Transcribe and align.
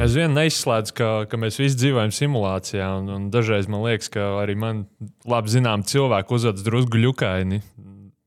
Es 0.00 0.14
vien 0.16 0.32
neizslēdzu, 0.32 0.94
ka, 0.96 1.08
ka 1.28 1.36
mēs 1.36 1.58
visi 1.60 1.76
dzīvojam 1.76 2.12
simulācijā, 2.14 2.86
un, 3.02 3.10
un 3.12 3.26
dažreiz 3.32 3.68
man 3.68 3.82
liekas, 3.84 4.08
ka 4.14 4.30
arī 4.40 4.54
man 4.56 4.86
labi 5.28 5.52
zinām 5.52 5.84
cilvēki 5.84 6.36
uzvedas 6.38 6.64
drusku 6.64 7.02
ļukaini. 7.02 7.60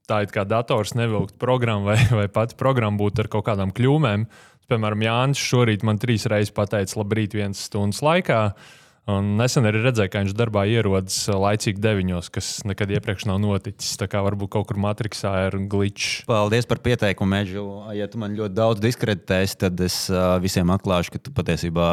Tā 0.06 0.20
it 0.26 0.34
kā 0.36 0.44
dators 0.46 0.94
nevilkt 1.00 1.40
programmu, 1.42 1.90
vai, 1.90 1.98
vai 2.20 2.28
pati 2.30 2.60
programma 2.60 3.00
būtu 3.02 3.24
ar 3.24 3.32
kaut 3.34 3.48
kādām 3.48 3.74
kļūmēm. 3.74 4.28
Piemēram, 4.70 5.06
Jānis 5.08 5.42
šorīt 5.42 5.82
man 5.88 5.98
trīs 6.00 6.28
reizes 6.30 6.54
pateica, 6.54 7.00
labrīt, 7.02 7.34
vienas 7.40 7.66
stundas 7.66 8.04
laikā. 8.06 8.44
Uh, 8.54 8.83
Un 9.04 9.34
nesen 9.36 9.66
arī 9.68 9.82
redzēju, 9.84 10.10
ka 10.14 10.22
viņš 10.22 10.36
darbā 10.40 10.62
ierodas 10.72 11.18
laicīgi 11.28 11.82
deviņos, 11.84 12.30
kas 12.32 12.52
nekad 12.64 12.94
iepriekš 12.96 13.26
nav 13.28 13.42
noticis. 13.44 13.98
Tā 14.00 14.08
kā 14.08 14.22
varbūt 14.24 14.54
kaut 14.56 14.70
kur 14.70 14.80
matricā 14.80 15.34
ir 15.50 15.58
glitch. 15.68 16.22
Paldies 16.30 16.70
par 16.70 16.80
pieteikumu, 16.86 17.34
Meģu. 17.34 17.66
Ja 17.98 18.08
tu 18.08 18.22
man 18.22 18.38
ļoti 18.40 18.56
daudz 18.56 18.80
diskreditēsi, 18.86 19.60
tad 19.66 19.84
es 19.84 19.98
visiem 20.46 20.72
atklāšu, 20.72 21.18
ka 21.18 21.20
tu 21.20 21.36
patiesībā 21.36 21.90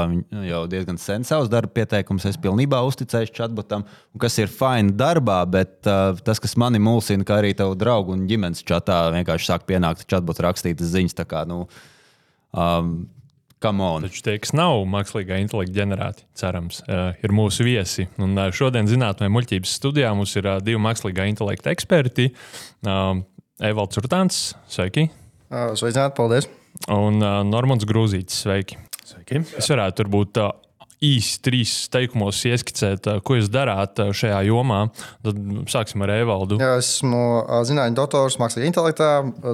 jau 0.47 0.63
diezgan 0.71 1.03
sen 1.03 1.27
savus 1.27 1.51
darba 1.51 1.75
pieteikumus 1.81 2.31
esi 2.31 2.39
pilnībā 2.47 2.79
uzticējis 2.87 3.35
chatbotam, 3.35 3.89
kas 4.23 4.39
ir 4.39 4.53
fini 4.55 4.95
darbā, 4.95 5.43
bet 5.51 5.91
uh, 5.91 6.15
tas, 6.23 6.39
kas 6.39 6.55
mani 6.63 6.79
mulsina, 6.79 7.27
kā 7.27 7.41
arī 7.43 7.57
tavu 7.59 7.75
draugu 7.81 8.15
un 8.15 8.29
ģimenes 8.31 8.63
čatā, 8.63 9.09
vienkārši 9.19 9.51
sāk 9.51 9.67
pienākt 9.67 10.07
chatbots 10.07 10.47
rakstītas 10.47 10.95
ziņas. 10.95 11.19
Kā, 11.27 11.43
nu, 11.49 11.65
um, 12.55 13.01
Taču 13.61 14.23
tie, 14.25 14.39
kas 14.41 14.55
nav 14.57 14.87
mākslīgā 14.89 15.37
intelekta 15.43 15.75
ģenerēti, 15.77 16.25
cerams, 16.39 16.79
uh, 16.87 17.11
ir 17.21 17.35
mūsu 17.37 17.67
viesi. 17.67 18.07
Un, 18.17 18.33
uh, 18.39 18.49
šodien 18.57 18.89
zinātnē 18.89 19.29
muļķības 19.29 19.75
studijā 19.77 20.15
mums 20.17 20.33
ir 20.41 20.49
uh, 20.49 20.63
divi 20.65 20.81
mākslīgā 20.81 21.27
intelekta 21.29 21.69
eksperti. 21.75 22.31
Evalds 23.61 24.01
Urtāns, 24.01 24.39
sveiki! 24.73 25.11
Sveicināti, 25.51 26.17
paldies! 26.17 26.49
Un 26.89 27.21
Normons 27.51 27.85
Grūzītis, 27.85 28.47
sveiki! 28.47 28.79
Sveiki! 29.05 29.43
Es 29.61 29.69
varētu 29.69 30.07
varbūt 30.07 30.41
uh, 30.41 30.55
īsi 31.05 31.41
trīs 31.45 31.75
teikumos 31.93 32.41
ieskicēt, 32.49 33.11
ko 33.27 33.37
jūs 33.37 33.51
darāt 33.53 34.01
šajā 34.01 34.41
jomā. 34.49 34.87
Tad 35.27 35.43
sāksim 35.69 36.07
ar 36.07 36.15
Evaldu. 36.17 36.57
Jā, 36.61 36.79
esmu 36.81 37.21
zinātņu 37.69 38.01
doktors 38.01 38.41
mākslīgā 38.41 38.73
intelektā, 38.73 39.11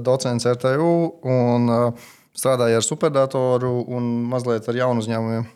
docents 0.07 0.47
RTU. 0.55 0.95
Un, 1.27 1.67
uh, 1.71 2.13
strādāju 2.37 2.79
ar 2.79 2.85
superdatoru 2.85 3.73
un 3.97 4.09
mazliet 4.31 4.69
ar 4.69 4.79
jaunu 4.85 5.05
uzņēmumiem. 5.05 5.47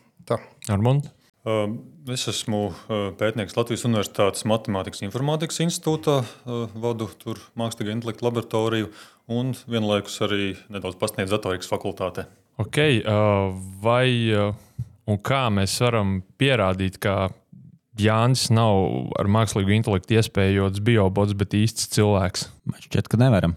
Armand? 0.70 1.08
Uh, 1.40 1.72
es 2.12 2.26
esmu 2.28 2.66
uh, 2.68 3.06
pētnieks 3.16 3.56
Latvijas 3.56 3.86
Universitātes 3.88 4.44
Matemātikas 4.44 5.00
un 5.00 5.08
Informātikas 5.08 5.62
institūtā, 5.64 6.18
uh, 6.20 6.66
vadu 6.76 7.08
tur 7.22 7.40
mākslīgā 7.56 7.94
intelekta 7.94 8.26
laboratoriju 8.26 8.90
un 9.32 9.54
vienlaikus 9.64 10.18
arī 10.26 10.50
nedaudz 10.68 10.98
pasniedzu 11.00 11.38
datorikas 11.38 11.70
fakultātē. 11.70 12.26
Okay, 12.60 12.98
vai 13.80 14.36
un 15.08 15.20
kā 15.24 15.46
mēs 15.54 15.78
varam 15.80 16.18
pierādīt, 16.36 16.98
ka 17.00 17.30
Jānis 17.96 18.50
nav 18.52 19.14
ar 19.16 19.30
mākslīgu 19.32 19.72
intelektu 19.78 20.18
iespējots 20.18 20.82
biobots, 20.84 21.32
bet 21.40 21.56
īsts 21.56 21.88
cilvēks? 21.94 22.50
Man 22.68 22.84
šķiet, 22.84 23.08
ka 23.08 23.20
nevaram. 23.22 23.56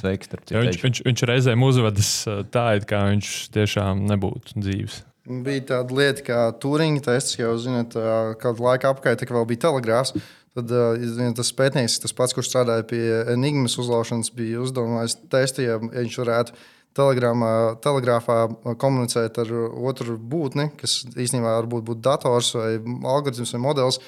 Sveiks, 0.00 0.30
ja, 0.50 0.62
viņš, 0.62 0.78
viņš, 0.82 1.02
viņš 1.06 1.24
reizēm 1.30 1.66
uzvedas 1.66 2.12
tā, 2.54 2.68
it 2.78 2.86
kā 2.90 3.04
viņš 3.10 3.34
tiešām 3.54 4.06
nebūtu 4.10 4.58
dzīves. 4.60 5.02
Bija 5.24 5.62
tāda 5.70 5.96
lieta, 5.96 6.24
kā 6.24 6.38
Turinga 6.60 7.00
tests, 7.06 7.38
jau 7.38 7.54
zinot, 7.56 7.94
kādu 8.42 8.66
laiku 8.66 8.90
apkārt, 8.90 9.22
kad 9.24 9.32
vēl 9.32 9.46
bija 9.48 9.62
telegrāfs. 9.70 10.12
Tad 10.54 10.70
uh, 10.70 11.22
tas 11.34 11.50
pētnieks, 11.56 11.96
tas 12.02 12.12
pats, 12.14 12.34
kurš 12.36 12.52
strādāja 12.52 12.84
pie 12.86 13.02
enigmas 13.32 13.74
uzlaušanas, 13.80 14.30
bija 14.36 14.60
uzdomājis 14.62 15.16
testu, 15.32 15.64
ja 15.64 15.80
viņš 15.82 16.18
varētu 16.20 16.58
telegrāfā 16.94 18.36
komunicēt 18.78 19.40
ar 19.42 19.50
otru 19.90 20.14
būtni, 20.14 20.68
kas 20.78 21.00
īstenībā 21.10 21.56
var 21.56 21.66
būt 21.66 22.04
dators 22.04 22.52
vai 22.54 22.76
algoritms 22.78 23.56
vai 23.56 23.62
modelis. 23.64 23.98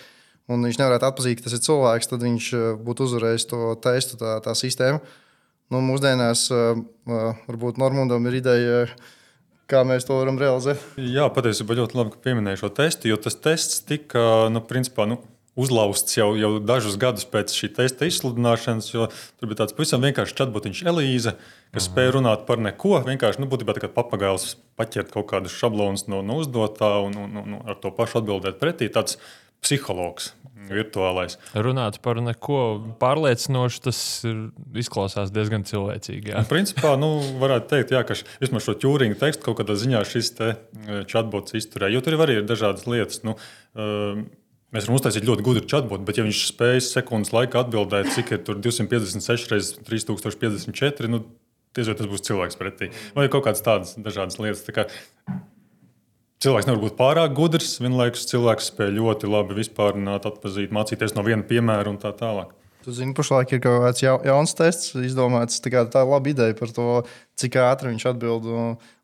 Un 0.47 0.63
viņš 0.63 0.79
nevarētu 0.79 1.09
atzīt, 1.09 1.41
ka 1.41 1.49
tas 1.49 1.57
ir 1.57 1.65
cilvēks, 1.65 2.07
tad 2.13 2.23
viņš 2.23 2.53
būtu 2.87 3.09
uzvarējis 3.09 3.49
to 3.51 3.73
testu, 3.83 4.21
tā, 4.21 4.37
tā 4.45 4.55
sistēma. 4.55 5.01
Nu, 5.73 5.83
mūsdienās 5.83 6.47
varbūt 7.07 7.81
Normundam 7.83 8.27
ir 8.31 8.39
ideja, 8.39 8.83
kā 9.71 9.83
mēs 9.87 10.07
to 10.07 10.19
varam 10.21 10.39
realizēt. 10.39 10.83
Jā, 11.01 11.27
patiesībā 11.35 11.75
ļoti 11.81 11.99
labi, 11.99 12.13
ka 12.15 12.23
pieminēji 12.23 12.63
šo 12.63 12.71
testu, 12.77 13.11
jo 13.11 13.19
tas 13.19 13.35
tests 13.43 13.83
tika 13.89 14.47
nu, 14.53 14.63
principā, 14.63 15.09
nu, 15.11 15.19
uzlausts 15.57 16.19
jau, 16.19 16.29
jau 16.39 16.53
dažus 16.61 16.99
gadus 17.01 17.27
pēc 17.33 17.55
šī 17.57 17.73
testa 17.79 18.07
izsludināšanas. 18.07 18.91
Tur 18.93 19.51
bija 19.51 19.63
tāds 19.63 19.75
pavisam 19.77 20.05
vienkāršs 20.05 20.37
chatbotiņš 20.37 20.83
Elīze, 20.93 21.35
kas 21.75 21.89
spēja 21.89 22.15
runāt 22.19 22.45
par 22.49 22.61
neko. 22.63 23.01
Vienkārši 23.09 23.43
nu, 23.43 23.49
būtībā 23.51 23.75
tā 23.75 23.87
kā 23.87 23.91
papagailis 23.93 24.55
paķert 24.79 25.15
kaut 25.15 25.31
kādus 25.33 25.57
šablonus 25.57 26.07
no, 26.13 26.21
no 26.23 26.39
uzdotā 26.45 26.93
un, 27.09 27.17
un, 27.25 27.41
un 27.43 27.57
ar 27.65 27.81
to 27.81 27.91
pašu 27.97 28.21
atbildēt 28.21 28.61
pretī. 28.61 28.93
Tāds 28.93 29.17
psihologs 29.65 30.35
virtuālais. 30.71 31.37
Runāt 31.55 31.99
par 32.05 32.21
neko 32.25 32.61
pārliecinošu, 33.01 33.83
tas 33.87 34.01
izklausās 34.77 35.33
diezgan 35.35 35.67
cilvēcīgi. 35.69 36.33
Jā. 36.33 36.47
Principā, 36.51 36.95
nu, 37.01 37.19
varētu 37.43 37.71
teikt, 37.75 37.95
jā, 37.97 38.03
ka 38.09 38.17
vismaz 38.43 38.67
šo 38.67 38.77
ķūringa 38.83 39.21
tekstu 39.21 39.47
kaut 39.47 39.61
kādā 39.61 39.77
ziņā 39.79 40.03
šis 40.09 40.33
e, 40.41 40.51
chatbots 41.11 41.57
izturē, 41.59 41.91
jo 41.93 42.03
tur 42.05 42.19
arī 42.25 42.41
ir 42.41 42.49
dažādas 42.49 42.89
lietas. 42.91 43.23
Nu, 43.27 43.37
uh, 43.37 44.27
Mēs 44.75 44.89
varam 44.89 44.97
uztaisīt 44.99 45.25
ļoti 45.25 45.45
gudru 45.47 45.69
chatbotu, 45.71 46.05
bet, 46.05 46.19
ja 46.19 46.25
viņš 46.27 46.41
spēj 46.51 46.81
sekundes 46.89 47.31
laikā 47.33 47.61
atbildēt, 47.63 48.11
cik 48.13 48.33
ir 48.35 48.41
256 48.45 49.53
reizes 49.53 49.77
3054, 49.87 51.07
nu, 51.13 51.21
diez 51.77 51.87
vai 51.89 51.95
tas 51.97 52.09
būs 52.11 52.25
cilvēks 52.27 52.59
pretī. 52.59 52.91
Vai 53.17 53.29
kaut 53.33 53.47
kādas 53.47 53.63
tādas 53.65 53.95
dažādas 53.95 54.41
lietas. 54.43 54.65
Tā 54.67 54.75
kā 54.75 54.87
Cilvēks 56.45 56.67
nevar 56.69 56.83
būt 56.83 56.99
pārāk 56.99 57.33
gudrs, 57.37 57.79
vienlaikus 57.81 58.27
cilvēks 58.29 58.69
spēj 58.69 58.91
ļoti 58.99 59.29
labi 59.33 59.57
vispārināt, 59.57 60.27
atpazīt, 60.29 60.75
mācīties 60.75 61.17
no 61.17 61.25
viena 61.25 61.47
piemēra 61.49 61.89
un 61.89 61.97
tā 62.03 62.13
tālāk. 62.17 62.51
Tu 62.85 62.93
zini, 62.95 63.17
pašlaik 63.17 63.51
ir 63.57 63.63
kaut 63.65 63.81
kāds 63.83 64.05
jauns 64.05 64.53
tests, 64.55 64.93
izdomāts. 65.01 65.57
Tā, 65.65 65.81
tā 65.91 66.03
laba 66.07 66.31
ideja 66.31 66.55
par 66.55 66.71
to, 66.71 66.91
cik 67.41 67.57
ātri 67.59 67.91
viņš 67.91 68.05
atbild. 68.13 68.47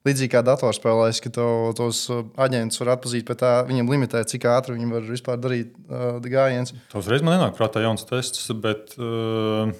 Līdzīgi 0.07 0.31
kā 0.37 0.45
datorspēlēs, 0.47 1.19
ka 1.25 1.33
to, 1.35 1.49
tos 1.79 2.05
aģentus 2.13 2.79
var 2.83 2.93
atpazīt, 2.95 3.27
bet 3.27 3.41
tā 3.41 3.51
viņam 3.67 3.91
limitē, 3.91 4.23
cik 4.29 4.47
ātri 4.53 4.77
viņi 4.77 4.93
var 4.93 5.09
vispār 5.09 5.41
darīt 5.43 5.73
uh, 5.89 6.21
gājienus. 6.23 6.77
Tas 6.93 7.11
reiz 7.11 7.27
man 7.27 7.41
nenāk 7.41 7.57
prātā 7.59 7.83
jauns 7.83 8.07
tests, 8.07 8.45
bet 8.63 8.95
uh, 9.03 9.73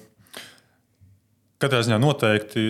katrā 1.63 1.85
ziņā 1.85 2.01
noteikti 2.03 2.67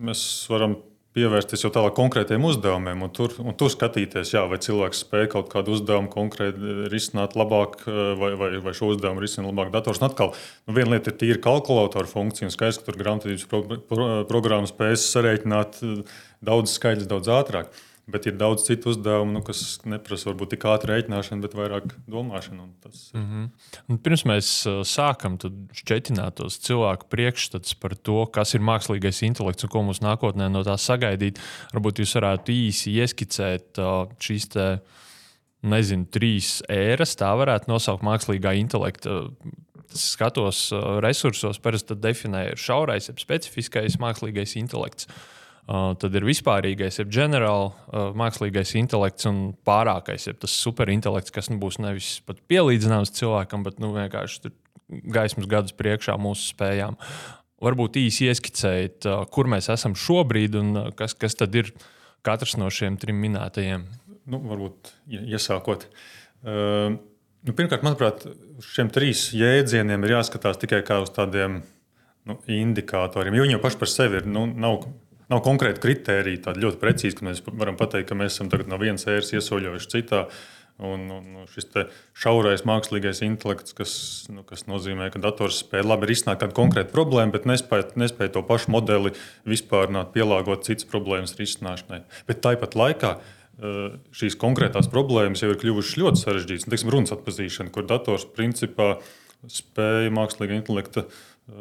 mēs 0.00 0.24
varam 0.48 0.78
pievērsties 1.14 1.62
jau 1.62 1.70
tālāk 1.74 1.94
konkrētiem 1.94 2.42
uzdevumiem 2.48 3.04
un 3.06 3.12
tur, 3.14 3.36
un 3.42 3.54
tur 3.58 3.70
skatīties, 3.72 4.32
jā, 4.34 4.42
vai 4.50 4.58
cilvēks 4.62 5.04
spēj 5.04 5.28
kaut 5.36 5.48
kādu 5.52 5.76
uzdevumu 5.76 6.10
konkrēti 6.12 6.88
risināt 6.92 7.36
labāk, 7.38 7.78
vai, 8.20 8.32
vai, 8.40 8.50
vai 8.64 8.74
šo 8.76 8.90
uzdevumu 8.94 9.22
risina 9.22 9.46
labāk 9.48 9.70
dators. 9.74 10.02
Un 10.02 10.08
atkal, 10.08 10.34
nu, 10.66 10.76
viena 10.76 10.96
lieta 10.96 11.12
ir 11.12 11.18
tīra 11.20 11.40
kalkulātora 11.44 12.10
funkcija, 12.10 12.50
un 12.50 12.54
skaidrs, 12.54 12.80
ka 12.82 12.90
tur 12.90 13.00
grāmatvedības 13.00 13.48
pro, 13.50 13.62
pro, 13.90 14.08
programma 14.30 14.70
spējas 14.70 15.06
sarēķināt 15.14 15.82
daudz 16.44 16.74
skaidrs, 16.74 17.10
daudz 17.10 17.30
ātrāk. 17.30 17.70
Bet 18.04 18.26
ir 18.28 18.34
daudz 18.36 18.66
citu 18.66 18.90
uzdevumu, 18.92 19.32
nu, 19.32 19.40
kas 19.44 19.78
neprasa 19.88 20.28
varbūt 20.28 20.50
tik 20.52 20.66
ātru 20.68 20.92
rēķināšanu, 20.92 21.40
bet 21.40 21.54
vairāk 21.56 21.86
domāšanu. 22.10 22.66
Tas... 22.84 23.06
Mm 23.16 23.22
-hmm. 23.24 23.46
Un 23.88 23.98
pirms 24.04 24.24
mēs 24.28 24.50
sākam 24.84 25.38
šķietināt 25.72 26.42
cilvēku 26.66 27.08
priekšstats 27.08 27.74
par 27.80 27.94
to, 27.96 28.26
kas 28.26 28.54
ir 28.54 28.60
mākslīgais 28.60 29.22
intelekts 29.24 29.64
un 29.64 29.72
ko 29.72 29.82
mums 29.82 30.02
nākotnē 30.04 30.50
no 30.52 30.62
tā 30.62 30.76
sagaidīt, 30.76 31.40
varbūt 31.72 32.04
jūs 32.04 32.14
varētu 32.20 32.52
īsi 32.52 32.92
ieskicēt 32.92 33.80
šīs 34.20 34.48
te, 34.52 34.80
nezinu, 35.62 36.04
trīs 36.04 36.60
ēras, 36.68 37.16
tā 37.16 37.32
varētu 37.32 37.72
nosaukt 37.72 38.04
mākslīgā 38.04 38.52
intelekta. 38.60 39.30
Skatos 39.94 40.72
resursos, 41.00 41.58
parasti 41.58 41.94
definēju 41.94 42.56
šaurais, 42.56 43.08
jeb 43.08 43.18
specifiskais 43.18 43.96
mākslīgais 43.96 44.56
intelekts. 44.56 45.06
Uh, 45.64 45.94
tad 45.96 46.12
ir 46.12 46.26
vispārīgais, 46.28 46.98
jeb 47.00 47.12
ģenerāli 47.14 47.70
uh, 47.70 48.10
mākslīgais 48.20 48.74
intelekts 48.76 49.24
un 49.30 49.38
pārākais, 49.64 50.26
jeb 50.28 50.36
tas 50.42 50.52
superintelekts, 50.60 51.32
kas 51.32 51.48
nu, 51.48 51.56
būs 51.62 51.78
nevis 51.80 52.18
pat 52.28 52.42
pielīdzināms 52.52 53.14
cilvēkam, 53.16 53.62
bet 53.64 53.78
nu, 53.80 53.94
vienkārši 53.96 54.52
gaismas 55.14 55.48
gadus 55.48 55.72
priekšā 55.78 56.18
mūsu 56.20 56.50
spējām. 56.50 56.98
Varbūt 57.64 57.96
īsi 57.96 58.28
ieskicēt, 58.28 59.08
uh, 59.08 59.22
kur 59.32 59.48
mēs 59.48 59.70
esam 59.72 59.96
šobrīd 59.96 60.58
un 60.60 60.68
uh, 60.76 60.90
kas, 60.98 61.16
kas 61.16 61.38
tad 61.40 61.56
ir 61.56 61.72
katrs 62.28 62.58
no 62.60 62.68
šiem 62.68 63.00
trim 63.00 63.16
minētajiem. 63.24 63.86
Nu, 64.28 64.42
varbūt 64.44 64.92
iesākot. 65.16 65.86
Uh, 66.44 66.98
nu, 67.40 67.56
pirmkārt, 67.56 67.86
manuprāt, 67.88 68.26
šiem 68.74 68.92
trīs 68.92 69.30
jēdzieniem 69.32 70.04
ir 70.04 70.18
jāskatās 70.18 70.60
tikai 70.60 70.82
kā 70.84 71.00
uz 71.06 71.12
tādiem 71.16 71.62
nu, 72.28 72.36
indikatoriem. 72.52 73.36
Jo 73.36 73.44
viņi 73.48 73.56
jau 73.56 73.64
paši 73.64 73.80
par 73.80 73.92
sevi 73.92 74.20
ir, 74.20 74.28
nu, 74.28 74.44
nav 74.48 74.84
Nav 75.34 75.40
konkrēti 75.42 75.82
kriteriji, 75.82 76.44
tādi 76.44 76.62
ļoti 76.62 76.78
precīzi, 76.78 77.16
ka 77.18 77.24
mēs 77.26 77.40
varam 77.48 77.74
pateikt, 77.74 78.06
ka 78.06 78.14
mēs 78.18 78.36
esam 78.36 78.52
no 78.70 78.76
vienas 78.78 79.08
ēras 79.10 79.32
iesaļojuši 79.34 79.90
citā. 79.90 80.28
Un, 80.74 81.04
un 81.10 81.46
šis 81.50 81.68
šaurais 82.18 82.64
mākslīgais 82.66 83.20
intelekts, 83.22 83.74
kas, 83.78 83.92
nu, 84.30 84.42
kas 84.46 84.64
nozīmē, 84.66 85.06
ka 85.14 85.22
dators 85.22 85.60
spēj 85.62 85.84
labi 85.86 86.08
risināt 86.10 86.40
kādu 86.40 86.54
konkrētu 86.54 86.90
problēmu, 86.94 87.34
bet 87.34 87.46
nespēj, 87.46 87.84
nespēj 87.98 88.32
to 88.34 88.42
pašu 88.46 88.74
modeli 88.74 89.12
vispār 89.46 89.90
pielāgot 90.14 90.66
citas 90.66 90.86
problēmas 90.90 91.34
risināšanai. 91.38 92.02
Bet 92.26 92.42
tāpat 92.42 92.74
laikā 92.78 93.12
šīs 94.14 94.38
konkrētās 94.38 94.90
problēmas 94.90 95.42
jau 95.42 95.52
ir 95.54 95.62
kļuvušas 95.62 95.98
ļoti 96.02 96.22
sarežģītas. 96.24 96.70
Teiksim, 96.70 96.90
runas 96.94 97.14
atpazīšana, 97.14 97.74
kur 97.74 97.86
dators 97.90 98.26
principā 98.34 98.96
spēja 99.46 100.10
mākslīga 100.14 100.58
intelekta 100.58 101.06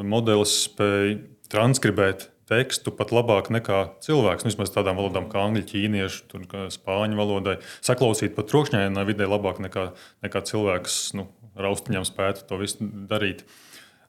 modelis 0.01 0.57
spēja 0.65 1.19
transkribēt 1.53 2.31
tekstu 2.53 2.93
pat 2.95 3.11
labāk 3.15 3.49
nekā 3.53 3.79
cilvēks. 4.05 4.45
Nu, 4.45 4.53
vismaz 4.53 4.73
tādām 4.73 4.99
valodām 4.99 5.29
kā 5.31 5.41
angļu, 5.47 5.65
ķīniešu, 5.71 6.43
spāņu 6.77 7.19
valodai. 7.19 7.57
Saklausīt 7.85 8.37
pat 8.37 8.51
trokšņainā 8.51 9.07
vidē 9.09 9.29
labāk 9.29 9.61
nekā, 9.63 9.89
nekā 10.25 10.43
cilvēks 10.49 10.99
nu, 11.17 11.27
raustiņām 11.59 12.05
spētu 12.07 12.47
to 12.49 12.61
visu 12.61 12.87
darīt. 13.09 13.43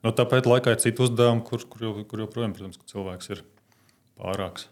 Nu, 0.05 0.13
tāpēc 0.13 0.47
laikā 0.51 0.77
ir 0.77 0.85
citi 0.85 1.05
uzdevumi, 1.05 1.45
kur, 1.49 1.65
kur, 1.71 2.05
kur 2.09 2.25
joprojām, 2.27 2.53
protams, 2.57 2.81
cilvēks 2.93 3.33
ir 3.33 3.45
pārāks. 4.21 4.69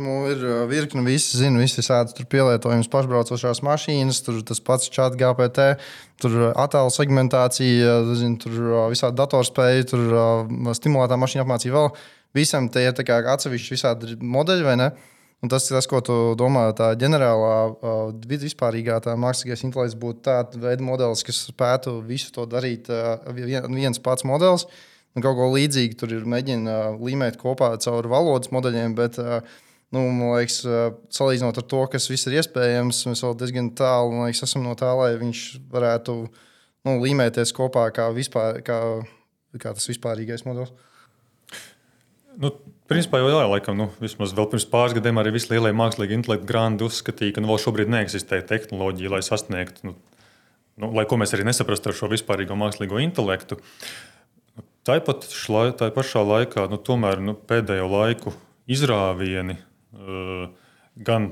Nu, 0.00 0.22
ir 0.30 0.38
virkni, 0.70 1.02
visi 1.02 1.36
zina, 1.36 1.58
visi 1.60 1.82
tādi 1.82 2.24
pielietojumi, 2.30 2.86
pašbraucošās 2.92 3.60
mašīnas, 3.66 4.20
tur 4.22 4.38
tas 4.46 4.62
pats 4.62 4.88
chat, 4.94 5.16
GPT, 5.18 5.66
tur 6.22 6.52
attēlu 6.54 6.92
segmentācija, 6.94 7.96
zin, 8.16 8.38
tur 8.40 8.54
visādi 8.92 9.18
datorspēja, 9.18 9.88
tur 9.90 10.06
stimulētā 10.78 11.18
mašīna 11.20 11.44
apmācība 11.44 11.82
vēl 11.82 11.90
visam 12.36 12.68
tie 12.72 12.88
ir 12.88 13.30
atsevišķi 13.34 13.76
visādi 13.76 14.18
modeļi, 14.20 14.66
vai 14.66 14.76
ne? 14.80 14.90
Un 15.40 15.48
tas 15.48 15.64
ir 15.70 15.72
tas, 15.72 15.86
ko 15.88 16.02
tu 16.04 16.14
domā, 16.36 16.66
tā 16.76 16.90
ģenerālā, 17.00 17.54
uh, 17.72 18.00
vispārīgā 18.28 18.98
tā 19.06 19.14
mākslīgais 19.16 19.64
intelekts 19.64 19.96
būtu 19.96 20.20
tāds 20.26 20.60
veids 20.60 20.84
modelis, 20.84 21.24
kas 21.24 21.46
spētu 21.48 21.96
visu 22.04 22.28
to 22.34 22.44
darīt 22.44 22.90
uh, 22.92 23.22
viens 23.72 24.02
pats 24.04 24.26
modelis. 24.28 24.66
Un 25.16 25.24
kaut 25.24 25.38
ko 25.38 25.48
līdzīgu 25.54 25.96
tur 25.98 26.12
ir 26.12 26.28
mēģina 26.28 26.74
uh, 26.90 27.00
līmēt 27.00 27.40
kopā 27.40 27.72
caur 27.80 28.10
valodas 28.12 28.52
modeļiem, 28.52 28.92
bet, 28.98 29.16
nu, 29.96 30.04
man 30.12 30.36
liekas, 30.36 30.60
salīdzinot 31.16 31.56
ar 31.56 31.66
to, 31.72 31.80
kas 31.90 32.10
viss 32.12 32.28
ir 32.28 32.36
iespējams, 32.42 33.00
mēs 33.08 33.24
vēl 33.24 33.40
diezgan 33.40 33.72
tālu 33.80 34.20
liekas, 34.20 34.44
esam 34.44 34.68
no 34.68 34.76
tā, 34.78 34.92
lai 35.00 35.14
viņš 35.24 35.42
varētu 35.72 36.18
nu, 36.20 36.98
līmēties 37.00 37.56
kopā 37.56 37.88
kā, 37.96 38.10
vispār, 38.12 38.60
kā, 38.66 38.78
kā 39.56 39.72
tas 39.72 39.88
vispārīgais 39.88 40.44
modelis. 40.44 40.76
Nu, 42.40 42.54
Principā 42.90 43.20
jau 43.20 43.28
jā, 43.30 43.42
laikam, 43.46 43.76
nu, 43.78 43.84
vismaz 44.02 44.32
vēl 44.34 44.48
pirms 44.50 44.64
pāris 44.66 44.96
gadiem 44.96 45.20
arī 45.20 45.30
visi 45.36 45.52
lielie 45.52 45.70
mākslīgi 45.78 46.16
intelekti 46.16 46.48
grandi 46.48 46.82
uzskatīja, 46.82 47.36
ka 47.36 47.44
nu, 47.44 47.46
vēl 47.52 47.60
šobrīd 47.62 47.92
neeksistē 47.92 48.40
tehnoloģija, 48.48 49.12
lai 49.12 49.20
sasniegtu, 49.22 49.84
nu, 49.86 49.94
nu, 50.82 50.88
lai 50.96 51.04
ko 51.06 51.20
mēs 51.20 51.36
arī 51.36 51.46
nesaprastu 51.46 51.92
ar 51.92 51.98
šo 52.00 52.10
vispārīgo 52.10 52.58
mākslīgo 52.58 52.98
intelektu. 53.04 53.60
Tāpat 54.90 55.28
tā 55.78 55.92
pašā 55.94 56.24
laikā, 56.26 56.66
nu, 56.72 56.82
tomēr 56.82 57.22
nu, 57.22 57.38
pēdējo 57.38 57.86
laiku 57.94 58.34
izrāvieni 58.66 59.60
uh, 59.60 60.50
gan 60.98 61.30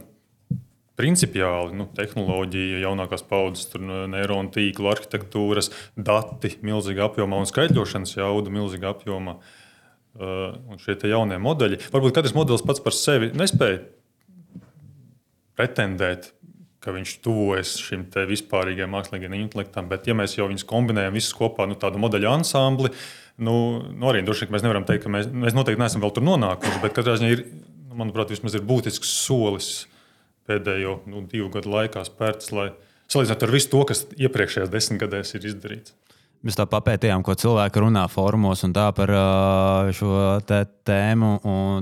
principiāli 1.01 1.75
nu, 1.75 1.91
tehnoloģija, 1.99 2.85
jaunākās 2.87 3.27
paudzes, 3.27 3.73
neironu 3.83 4.55
tīklu, 4.55 4.95
arhitektūras, 4.95 5.75
dati 5.99 6.55
milzīgā 6.63 7.11
apjomā 7.11 7.43
un 7.43 7.51
skaitļošanas 7.51 8.21
jauda 8.21 8.61
milzīgā 8.61 8.95
apjomā. 8.95 9.41
Uh, 9.41 9.57
un 10.17 10.81
šie 10.83 10.97
jaunie 11.11 11.39
modeļi. 11.43 11.81
Varbūt 11.93 12.17
katrs 12.17 12.35
modelis 12.37 12.65
pats 12.67 12.83
par 12.83 12.97
sevi 12.97 13.31
nespēja 13.37 13.83
pretendēt, 15.59 16.33
ka 16.83 16.95
viņš 16.95 17.15
tuvojas 17.25 17.75
šim 17.83 18.07
vispārīgajam 18.31 18.93
mākslīgajam 18.95 19.35
intelektam, 19.37 19.89
bet, 19.91 20.07
ja 20.07 20.15
mēs 20.17 20.37
jau 20.39 20.47
viņus 20.49 20.67
kombinējam 20.69 21.17
visus 21.19 21.35
kopā, 21.37 21.67
nu, 21.69 21.77
tādu 21.79 22.01
modeļu 22.03 22.31
ansambli, 22.31 22.93
nu, 23.43 23.55
nu 23.91 24.11
arī 24.11 24.23
droši 24.27 24.47
vien 24.47 24.55
mēs 24.55 24.65
nevaram 24.67 24.87
teikt, 24.87 25.05
ka 25.05 25.13
mēs, 25.13 25.27
mēs 25.29 25.57
noteikti 25.59 25.83
neesam 25.83 26.05
vēl 26.05 26.15
tur 26.15 26.27
nonākuši, 26.27 26.83
bet 26.85 26.95
katrā 26.97 27.17
ziņā 27.19 27.33
ir, 27.35 27.45
nu, 27.91 27.99
manuprāt, 28.05 28.31
vismaz 28.31 28.55
ir 28.55 28.67
būtisks 28.67 29.11
solis 29.27 29.73
pēdējo 30.49 31.01
nu, 31.11 31.25
divu 31.29 31.51
gadu 31.53 31.75
laikā 31.75 32.07
spērts, 32.07 32.55
lai 32.55 32.71
salīdzinātu 33.11 33.49
ar 33.49 33.55
visu 33.55 33.73
to, 33.75 33.83
kas 33.91 34.05
iepriekšējās 34.17 34.73
desmitgadēs 34.73 35.35
ir 35.35 35.51
izdarīts. 35.51 35.97
Mēs 36.47 36.55
tā 36.55 36.69
papētījām, 36.71 37.25
ko 37.27 37.35
cilvēki 37.35 37.81
runā 37.83 38.05
formos 38.13 38.61
un 38.63 38.71
tā 38.77 38.85
par 38.95 39.11
šo 39.97 40.11
tēmu. 40.47 41.31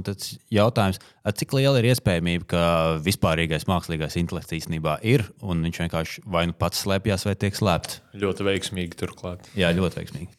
Tad 0.07 0.29
jautājums, 0.55 1.01
cik 1.37 1.53
liela 1.59 1.83
ir 1.83 1.91
iespējamība, 1.91 2.49
ka 2.55 2.63
vispārīgais 3.05 3.69
mākslīgais 3.69 4.17
intelekts 4.17 4.57
īstenībā 4.57 4.97
ir 5.05 5.27
un 5.45 5.61
viņš 5.67 5.81
vienkārši 5.83 6.25
vai 6.33 6.47
nu 6.49 6.57
pats 6.57 6.81
slēpjas, 6.87 7.27
vai 7.29 7.35
tiek 7.37 7.59
slēpts? 7.59 8.01
Ļoti 8.17 8.49
veiksmīgi 8.49 8.97
turklāt. 9.03 9.45
Jā, 9.61 9.75
ļoti 9.77 10.01
veiksmīgi. 10.01 10.33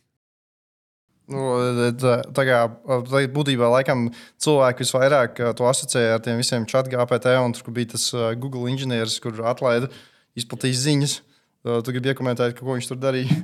Nu, 1.27 1.43
tā 1.99 2.47
kā 2.47 2.63
būtībā 3.35 3.69
laikam 3.69 4.07
cilvēki 4.41 4.85
visvairāk 4.85 5.43
to 5.59 5.69
asociēja 5.69 6.17
ar 6.17 6.25
tiem 6.25 6.41
visiem 6.41 6.65
chat 6.65 6.89
GPT, 6.89 7.37
un 7.43 7.53
tur 7.53 7.69
bija 7.75 7.93
tas 7.93 8.09
Google 8.39 8.71
inženieris, 8.71 9.19
kur 9.21 9.45
atlaida 9.45 9.91
izplatīs 10.39 10.81
ziņas. 10.87 11.19
Tu 11.67 11.93
gribi 11.93 12.15
iekomentēt, 12.15 12.57
ko 12.57 12.73
viņš 12.73 12.93
tur 12.95 13.01
darīja? 13.03 13.41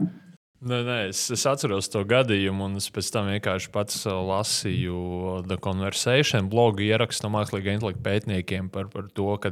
Nē, 0.63 0.77
nē, 0.87 0.97
es, 1.09 1.25
es 1.33 1.41
atceros 1.49 1.89
to 1.91 2.05
gadījumu, 2.07 2.69
un 2.69 2.79
es 2.79 2.85
pēc 2.93 3.09
tam 3.11 3.27
vienkārši 3.27 3.69
pats 3.73 4.05
uh, 4.07 4.15
lasīju 4.23 4.97
uh, 4.97 5.39
The 5.43 5.57
Conversation 5.59 6.47
blogu 6.51 6.85
ierakstu 6.85 7.25
no 7.25 7.33
mākslīgā 7.35 7.73
intelekta 7.75 8.03
pētniekiem 8.05 8.69
par, 8.71 8.87
par 8.93 9.09
to, 9.11 9.27
ka 9.43 9.51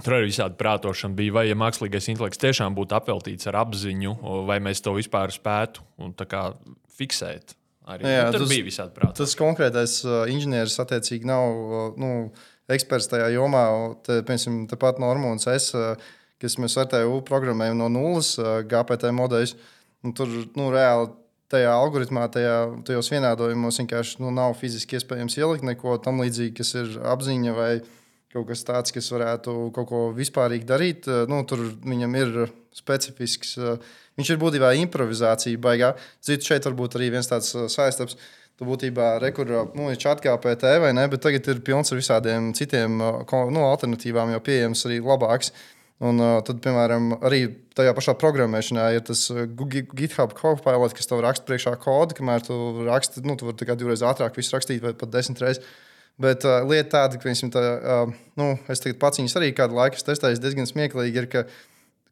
tur 0.00 0.16
arī 0.16 0.32
visādi 0.32 0.58
prātošana 0.58 1.14
bija. 1.14 1.34
Vai 1.36 1.44
ja 1.46 1.58
mākslīgais 1.58 2.10
intelekts 2.10 2.42
tiešām 2.42 2.74
būtu 2.74 2.96
apveltīts 2.98 3.46
ar 3.50 3.60
apziņu, 3.60 4.16
vai 4.48 4.56
mēs 4.64 4.82
to 4.82 4.96
vispār 4.96 5.30
spētu 5.34 5.84
kā, 6.26 6.42
fiksēt? 6.98 7.54
Arī 7.94 8.10
jā, 8.16 8.24
nu, 8.32 8.40
tas, 8.40 8.48
bija 8.50 8.66
visādi 8.66 8.96
prāti. 8.96 9.20
Tas 9.20 9.36
konkrētais 9.38 10.00
uh, 10.08 10.24
inženieris 10.32 10.80
attiecīgi 10.82 11.28
nav 11.30 11.94
nu, 12.00 12.10
eksperts 12.72 13.12
tajā 13.12 13.30
jomā. 13.36 13.62
Te, 14.02 14.18
piemēram, 14.26 14.64
tepat 14.72 14.98
Normons, 15.04 15.46
es, 15.54 15.70
kas 16.42 16.58
mēs 16.58 16.74
vērtējam 16.80 17.22
programmējumu 17.30 17.84
no 17.84 17.92
nulles 18.00 18.34
GPT 18.40 19.14
modeļus. 19.14 19.54
Un 20.04 20.12
tur 20.16 20.28
nu, 20.28 20.68
reāli 20.72 21.08
tajā 21.52 21.72
algoritmā, 21.72 22.26
tajā, 22.32 22.56
tajos 22.88 23.10
vienādojumos 23.12 23.80
vienkārši 23.80 24.20
nu, 24.22 24.32
nav 24.34 24.56
fiziski 24.60 24.98
iespējams 24.98 25.38
ielikt 25.38 25.66
neko 25.66 25.96
tam 26.04 26.22
līdzīgu, 26.24 26.56
kas 26.58 26.74
ir 26.80 26.94
apziņa 27.14 27.56
vai 27.56 27.70
kaut 28.34 28.48
kas 28.50 28.64
tāds, 28.66 28.94
kas 28.94 29.10
varētu 29.14 29.54
kaut 29.74 29.88
ko 29.88 30.04
vispārīgi 30.16 30.66
darīt. 30.68 31.10
Nu, 31.30 31.42
tur 31.48 31.62
viņam 31.86 32.16
ir 32.18 32.32
specifisks. 32.74 33.54
Viņš 34.18 34.32
ir 34.34 34.40
būtībā 34.42 34.72
improvizācija 34.82 35.60
baigā. 35.62 35.92
Citu 36.24 36.50
šeit 36.50 36.66
varbūt 36.66 36.98
arī 36.98 37.12
viens 37.14 37.30
tāds 37.30 37.54
saistāms. 37.72 38.18
Tu 38.54 38.66
būtībā 38.66 39.16
rekurā, 39.22 39.64
nu, 39.74 39.88
ir 39.90 39.98
čat 39.98 40.20
kā 40.22 40.36
PT 40.38 40.76
vai 40.82 40.92
ne, 40.94 41.08
bet 41.10 41.24
tagad 41.24 41.48
ir 41.50 41.62
pilns 41.66 41.90
ar 41.90 41.98
visādiem 41.98 42.52
citiem 42.54 43.00
nu, 43.00 43.64
alternatīvām, 43.66 44.30
jau 44.30 44.42
pieejams 44.46 44.84
arī 44.86 45.00
labāks. 45.02 45.50
Uh, 45.50 45.73
Un 46.02 46.18
uh, 46.18 46.40
tad, 46.42 46.58
piemēram, 46.64 47.12
arī 47.22 47.44
tajā 47.78 47.92
pašā 47.94 48.16
programmēšanā 48.18 48.88
ir 48.96 49.04
tas 49.06 49.28
GitHub 49.30 50.34
Copilot, 50.34 50.94
kas 50.96 51.06
tev 51.06 51.22
raksta 51.22 51.46
priekšā 51.46 51.76
kodu, 51.82 52.16
kamēr 52.18 52.42
tu 52.42 52.56
raksti, 52.88 53.22
nu, 53.22 53.36
tu 53.38 53.46
vari 53.46 53.60
tikai 53.60 53.76
divreiz 53.78 54.02
ātrāk 54.02 54.34
visu 54.38 54.56
rakstīt, 54.56 54.82
vai 54.82 54.94
pat 54.98 55.12
desmit 55.14 55.42
reizes. 55.44 55.62
Bet 56.20 56.46
uh, 56.46 56.62
lieta 56.66 56.90
tāda, 56.96 57.18
ka 57.18 57.30
tā, 57.50 57.62
uh, 57.62 58.10
nu, 58.38 58.50
es 58.70 58.82
tagad 58.82 58.98
pats 59.02 59.22
viņus 59.22 59.38
arī 59.38 59.52
kādu 59.54 59.78
laiku 59.78 60.02
testēju, 60.02 60.42
diezgan 60.42 60.68
smieklīgi 60.70 61.22
ir, 61.22 61.30
ka, 61.30 61.44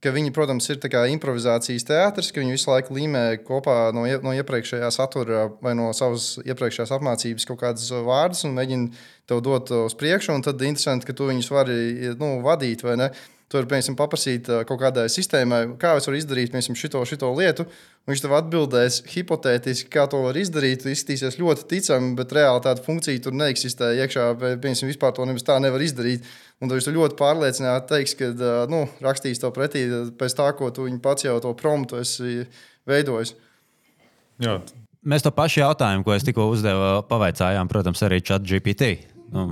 ka 0.02 0.14
viņi, 0.14 0.32
protams, 0.34 0.66
ir 0.70 0.78
improvizācijas 1.14 1.86
teātris, 1.86 2.30
ka 2.34 2.42
viņi 2.42 2.56
visu 2.56 2.70
laiku 2.70 2.94
līmē 2.94 3.24
kopā 3.46 3.92
no, 3.94 4.06
no 4.22 4.34
iepriekšējā 4.38 4.90
satura 4.94 5.44
vai 5.62 5.74
no 5.78 5.90
savas 5.94 6.36
iepriekšējās 6.42 6.94
apmācības 6.98 7.46
kaut 7.50 7.62
kādas 7.62 7.90
vārdus 7.90 8.42
un 8.46 8.58
mēģina 8.58 9.04
tev 9.30 9.42
dot 9.42 9.70
uz 9.70 9.94
priekšu. 9.94 10.38
Tad 10.42 10.58
ir 10.58 10.70
interesanti, 10.70 11.06
ka 11.06 11.14
tu 11.14 11.30
viņus 11.30 11.54
vari 11.54 11.78
nu, 12.18 12.40
vadīt 12.46 12.82
vai 12.82 12.98
ne. 12.98 13.12
Tur, 13.52 13.66
piemēram, 13.68 13.96
paprasīt 13.98 14.46
kaut 14.64 14.78
kādai 14.80 15.10
sistēmai, 15.12 15.74
kā 15.80 15.90
es 15.98 16.06
varu 16.08 16.16
izdarīt 16.16 16.54
piemēram, 16.54 16.76
šito, 16.78 17.02
šito 17.08 17.28
lietu. 17.36 17.66
Viņš 18.08 18.22
tev 18.24 18.32
atbildēs 18.38 19.02
hipotētiski, 19.12 19.90
kā 19.92 20.06
to 20.10 20.22
var 20.24 20.38
izdarīt. 20.40 20.80
Tas 20.82 20.94
izskatīsies 20.96 21.36
ļoti 21.36 21.66
ticami, 21.70 22.14
bet 22.16 22.32
reāli 22.32 22.62
tāda 22.64 22.80
funkcija 22.82 23.20
tur 23.22 23.36
neeksistē 23.36 23.90
iekšā. 24.00 24.24
Piemēram, 24.40 24.88
vispār 24.88 25.12
to 25.18 25.26
nemaz 25.28 25.44
tā 25.44 25.58
nevar 25.60 25.84
izdarīt. 25.84 26.24
Un 26.64 26.72
viņš 26.72 26.88
ļoti 26.94 27.18
pārliecināti 27.18 27.90
teiks, 27.90 28.16
ka 28.16 28.30
nu, 28.72 28.86
rakstīs 29.04 29.42
to 29.42 29.52
pretī 29.52 29.84
pēc 30.16 30.38
tā, 30.38 30.48
ko 30.56 30.70
tu 30.72 30.88
pats 31.04 31.26
jau 31.26 31.36
to 31.44 31.52
promptu 31.58 32.00
esi 32.00 32.46
veidojis. 32.88 33.34
Jā. 34.42 34.56
Mēs 35.02 35.24
to 35.26 35.32
pašu 35.34 35.60
jautājumu, 35.60 36.06
ko 36.06 36.14
es 36.14 36.24
tikko 36.24 36.46
uzdevu, 36.54 37.02
pavaicājām, 37.10 37.68
protams, 37.68 38.00
arī 38.06 38.22
ChatGPT. 38.22 38.94
Nu, 39.34 39.48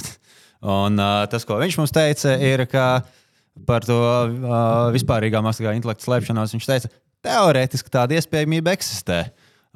un 0.78 1.00
uh, 1.02 1.22
tas, 1.30 1.44
ko 1.44 1.58
viņš 1.60 1.78
mums 1.82 1.94
teica, 1.94 2.36
ir, 2.38 2.64
ka 2.70 2.86
par 3.68 3.86
to 3.86 3.96
uh, 3.96 4.92
vispārīgā 4.94 5.42
mākslīgā 5.44 5.74
intelekta 5.78 6.06
slēpšanos, 6.06 6.54
viņš 6.56 6.70
teica, 6.70 6.92
teorētiski 7.26 7.92
tāda 7.92 8.18
iespējamība 8.18 8.76
eksistē. 8.76 9.26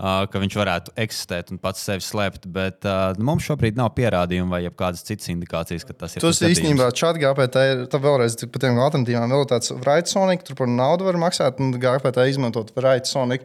Uh, 0.01 0.23
ka 0.33 0.41
viņš 0.41 0.55
varētu 0.57 0.93
eksistēt 1.03 1.51
un 1.53 1.59
pats 1.61 1.83
sevi 1.85 2.01
slēpt, 2.01 2.47
bet 2.49 2.87
uh, 2.89 3.11
mums 3.21 3.45
šobrīd 3.45 3.77
nav 3.77 3.91
pierādījumu 3.99 4.55
vai 4.55 4.63
kādas 4.73 5.05
citas 5.05 5.29
indikācijas, 5.29 5.85
ka 5.85 5.93
tas 5.93 6.17
ir. 6.17 6.25
Tas 6.25 6.41
īstenībā 6.47 6.87
čat 6.97 7.19
GPT 7.21 7.65
ir 7.75 7.83
vēlreiz 7.93 8.39
par 8.47 8.65
tiem 8.65 8.81
alternatīvām. 8.81 9.35
Vēl 9.37 9.45
tāds 9.51 9.75
Write-Sonic, 9.75 10.47
tur 10.47 10.57
par 10.57 10.73
naudu 10.73 11.05
var 11.05 11.21
maksāt, 11.21 11.61
un 11.61 11.75
GPT 11.77 12.31
izmantot 12.33 12.73
Write-Sonic. 12.79 13.45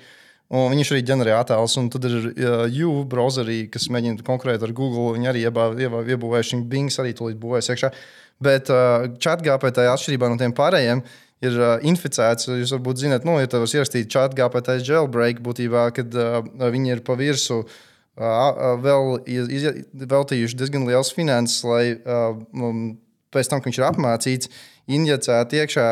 Un 0.55 0.69
viņš 0.71 0.93
arī 0.93 1.03
ģenerē 1.09 1.35
attēlus, 1.41 1.75
un 1.81 1.89
tad 1.91 2.07
ir 2.07 2.29
uh, 2.29 2.79
U 2.85 3.01
browserī, 3.09 3.63
kas 3.73 3.89
mēģina 3.91 4.23
konkrēti 4.23 4.63
ar 4.63 4.73
Google. 4.77 5.15
Viņi 5.17 5.31
arī 5.33 5.43
iebūvējuši 5.49 6.61
Bings, 6.71 7.01
arī 7.03 7.11
tūlīt 7.17 7.41
būvēs 7.41 7.73
iekšā. 7.73 7.91
Bet 8.43 8.71
uh, 8.73 9.07
chatgpt 9.21 9.79
atšķirībā 9.85 10.29
no 10.31 10.39
tiem 10.39 10.55
pārējiem. 10.55 11.03
Ir 11.45 11.57
uh, 11.59 11.73
inficēts, 11.85 12.47
jūs 12.49 12.73
varbūt 12.75 13.01
zināt, 13.03 13.25
nu, 13.27 13.35
ja 13.39 13.49
tev 13.51 13.65
ir 13.65 13.75
ierakstīts 13.77 14.11
chatgpt 14.11 14.71
jailbreak, 14.87 15.41
būtībā, 15.45 15.89
kad 15.95 16.15
uh, 16.17 16.39
viņi 16.71 16.95
ir 16.95 17.03
pa 17.05 17.17
virsmu 17.19 17.61
uh, 17.63 18.77
vēl 18.81 19.17
iz, 19.27 19.67
veltījuši 20.15 20.59
diezgan 20.61 20.87
liels 20.87 21.11
finanses, 21.15 21.59
lai 21.67 21.83
uh, 21.99 22.39
pēc 23.35 23.51
tam, 23.51 23.61
kad 23.61 23.69
viņš 23.69 23.81
ir 23.81 23.87
apmācīts, 23.89 24.51
injicēt 24.91 25.55
iekšā 25.57 25.85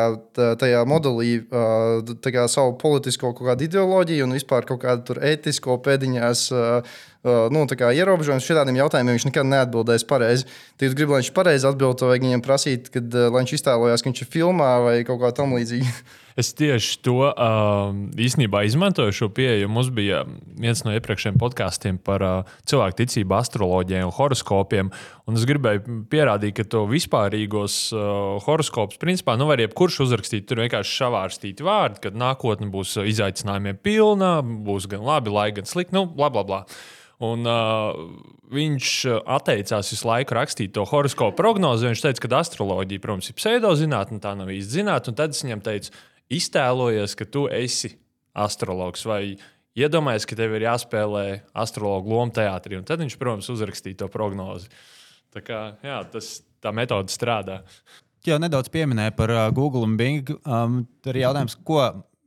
tajā 0.60 0.84
modelī 0.88 1.40
kā, 1.48 2.46
savu 2.50 2.76
politisko 2.80 3.32
ideoloģiju 3.66 4.26
un 4.26 4.36
vispār 4.36 4.68
kaut 4.68 4.82
kādu 4.84 5.18
etisko 5.20 5.78
pēdiņās. 5.82 6.46
Nu, 7.24 7.62
ierobežojums 7.64 8.44
šādiem 8.44 8.76
jautājumiem 8.82 9.16
viņš 9.16 9.24
nekad 9.30 9.48
neatbildēs 9.48 10.04
pareizi. 10.04 10.44
Tad 10.76 10.90
jūs 10.90 10.98
gribat, 10.98 11.14
lai 11.14 11.22
viņš 11.22 11.30
pareizi 11.38 11.68
atbildētu, 11.70 12.10
vai 12.10 12.18
viņam 12.20 12.44
prasīt, 12.44 12.90
kad, 12.92 13.16
viņš 13.32 13.54
iztēlojas, 13.56 14.04
ka 14.04 14.10
viņš 14.10 14.20
ir 14.26 14.30
filmā 14.34 14.74
vai 14.84 14.98
kaut 15.08 15.22
kā 15.24 15.32
tamlīdzīga. 15.40 15.94
Es 16.34 16.50
tieši 16.58 16.96
to 17.06 17.28
īstenībā 18.18 18.64
izmantoju 18.66 19.14
šo 19.14 19.28
pieeju. 19.34 19.68
Mums 19.70 19.92
bija 19.94 20.24
viens 20.58 20.82
no 20.82 20.90
iepriekšējiem 20.96 21.38
podkāstiem 21.38 22.00
par 22.02 22.24
cilvēku 22.66 22.98
ticību, 23.04 23.36
astroloģijai 23.38 24.02
un 24.02 24.10
horoskopiem. 24.16 24.90
Un 25.30 25.38
es 25.38 25.46
gribēju 25.46 26.00
pierādīt, 26.10 26.56
ka 26.58 26.66
to 26.66 26.82
vispārīgos 26.90 27.76
uh, 27.94 28.42
horoskopus, 28.84 29.00
principā, 29.00 29.36
nu, 29.38 29.46
var 29.48 29.60
jebkurš 29.60 30.02
uzrakstīt. 30.04 30.46
Tur 30.48 30.62
vienkārši 30.62 30.98
savārstīti 30.98 31.64
vārdi, 31.64 32.00
ka 32.04 32.10
nākotne 32.12 32.68
būs 32.70 32.96
izaicinājumiem 33.00 33.78
pilna, 33.82 34.42
būs 34.42 34.86
gan 34.88 35.02
labi, 35.04 35.30
lai 35.30 35.52
gan 35.52 35.64
slikti, 35.64 35.94
nu, 35.94 36.06
bla, 36.06 36.30
bla, 36.30 36.44
bla. 36.44 36.64
Un, 37.22 37.46
uh, 37.46 37.94
viņš 38.50 39.22
atteicās 39.24 39.92
visu 39.92 40.06
laiku 40.06 40.34
rakstīt 40.34 40.74
to 40.74 40.84
horoskopu 40.84 41.36
prognozi. 41.36 41.86
Viņš 41.88 42.02
teica, 42.02 42.20
ka 42.20 42.40
astroloģija, 42.40 43.00
protams, 43.00 43.30
ir 43.30 43.38
pseidozinātne, 43.38 44.20
tā 44.20 44.34
nav 44.36 44.50
īsti 44.50 44.80
zinātnē. 44.80 45.14
Tad 45.14 45.32
es 45.32 45.44
viņam 45.44 45.62
teicu, 45.64 45.94
iztēlojies, 46.34 47.14
ka 47.16 47.24
tu 47.24 47.46
esi 47.48 47.94
astrologs 48.34 49.06
vai 49.06 49.36
iedomājies, 49.78 50.26
ka 50.26 50.36
tev 50.36 50.56
ir 50.58 50.66
jāspēlē 50.66 51.24
astrologu 51.54 52.12
loma 52.12 52.34
teātrī. 52.34 52.80
Un 52.80 52.88
tad 52.88 53.00
viņš, 53.00 53.16
protams, 53.20 53.52
uzrakstīja 53.54 54.02
to 54.02 54.10
prognozi. 54.10 54.68
Tā, 55.34 55.42
kā, 55.42 55.62
jā, 55.86 56.02
tas, 56.10 56.36
tā 56.64 56.74
metode 56.74 57.14
strādā. 57.14 57.62
Jau 58.24 58.38
nedaudz 58.40 58.70
pieminēja 58.72 59.12
par 59.18 59.32
Google 59.56 59.84
un 59.84 59.98
Bing. 60.00 60.30
Um, 60.48 60.82
tur 61.04 61.16
ir 61.16 61.26
jautājums, 61.26 61.58
ko 61.66 61.82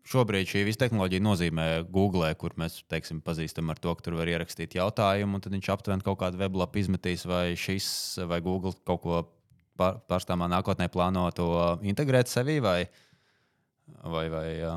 šobrīd 0.07 0.47
šī 0.47 0.61
visa 0.67 0.83
tehnoloģija 0.83 1.23
nozīmē 1.25 1.65
Google, 1.89 2.29
kur 2.39 2.53
mēs 2.59 2.83
teiksim, 2.91 3.23
pazīstam 3.25 3.73
ar 3.73 3.81
to, 3.81 3.95
ka 3.97 4.05
tur 4.05 4.19
var 4.19 4.29
ierakstīt 4.29 4.77
jautājumu, 4.77 5.39
un 5.39 5.43
tad 5.43 5.57
viņš 5.57 5.71
aptuveni 5.73 6.05
kaut 6.05 6.19
kādu 6.21 6.39
weblapu 6.39 6.83
izmetīs, 6.83 7.25
vai 7.27 7.57
šis 7.57 7.89
vai 8.29 8.39
Google 8.45 8.77
kaut 8.87 9.01
ko 9.03 9.25
pārstāvā 9.77 10.47
nākotnē 10.53 10.87
plāno 10.93 11.25
to 11.35 11.49
integrēt 11.85 12.29
sevī. 12.29 12.61
Vai, 12.63 12.79
Vai, 14.03 14.27
vai, 14.29 14.47
jā. 14.59 14.75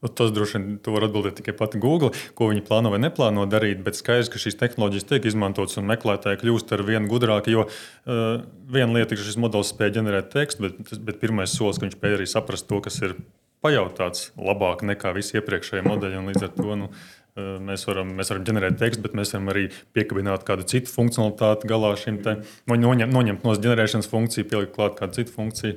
Nu, 0.00 0.08
tas 0.08 0.32
droši 0.32 0.56
vien 0.56 0.78
var 0.94 1.04
atbildēt 1.04 1.36
tikai 1.40 1.52
pati 1.56 1.80
Google, 1.80 2.14
ko 2.36 2.48
viņi 2.48 2.64
plāno 2.64 2.92
vai 2.92 3.02
neplāno 3.02 3.44
darīt. 3.50 3.82
Bet 3.84 3.98
skaidrs, 3.98 4.30
ka 4.32 4.40
šīs 4.40 4.56
tehnoloģijas 4.60 5.08
tiek 5.10 5.28
izmantotas 5.28 5.76
un 5.80 5.88
meklētāji 5.90 6.40
kļūst 6.40 6.72
ar 6.76 6.84
vien 6.88 7.08
gudrāki. 7.10 7.52
Jo 7.52 7.66
uh, 7.66 8.40
viena 8.72 8.96
lieta 8.96 9.12
ir, 9.12 9.20
ka 9.20 9.28
šis 9.28 9.36
modelis 9.40 9.74
spēj 9.74 9.98
ģenerēt 9.98 10.32
tekstu, 10.32 10.68
bet, 10.68 10.96
bet 11.04 11.20
pirmais 11.20 11.52
solis, 11.52 11.76
ka 11.76 11.86
viņš 11.86 11.98
spēj 11.98 12.16
arī 12.16 12.28
saprast 12.32 12.68
to, 12.70 12.80
kas 12.84 12.96
ir 13.04 13.18
pajautāts 13.60 14.30
labāk 14.40 14.86
nekā 14.88 15.12
visi 15.12 15.36
iepriekšējie 15.36 15.84
modeļi. 15.84 16.26
Līdz 16.30 16.48
ar 16.48 16.54
to 16.56 16.80
nu, 16.80 16.88
uh, 16.88 17.54
mēs, 17.68 17.84
varam, 17.90 18.16
mēs 18.16 18.32
varam 18.32 18.48
ģenerēt 18.48 18.80
tekstu, 18.80 19.04
bet 19.04 19.20
mēs 19.20 19.36
varam 19.36 19.52
arī 19.52 19.68
piekabināt 19.92 20.48
kādu 20.48 20.64
citu 20.70 20.96
funkcionalitāti 20.96 21.68
galā 21.68 21.92
šim 22.00 22.22
te, 22.24 22.40
noņemt, 22.72 23.12
noņemt 23.12 23.44
no 23.44 23.60
ģenerēšanas 23.66 24.08
funkciju, 24.08 24.48
pielikt 24.48 24.78
klāt 24.80 24.96
kādu 24.96 25.20
citu 25.20 25.36
funkciju 25.36 25.76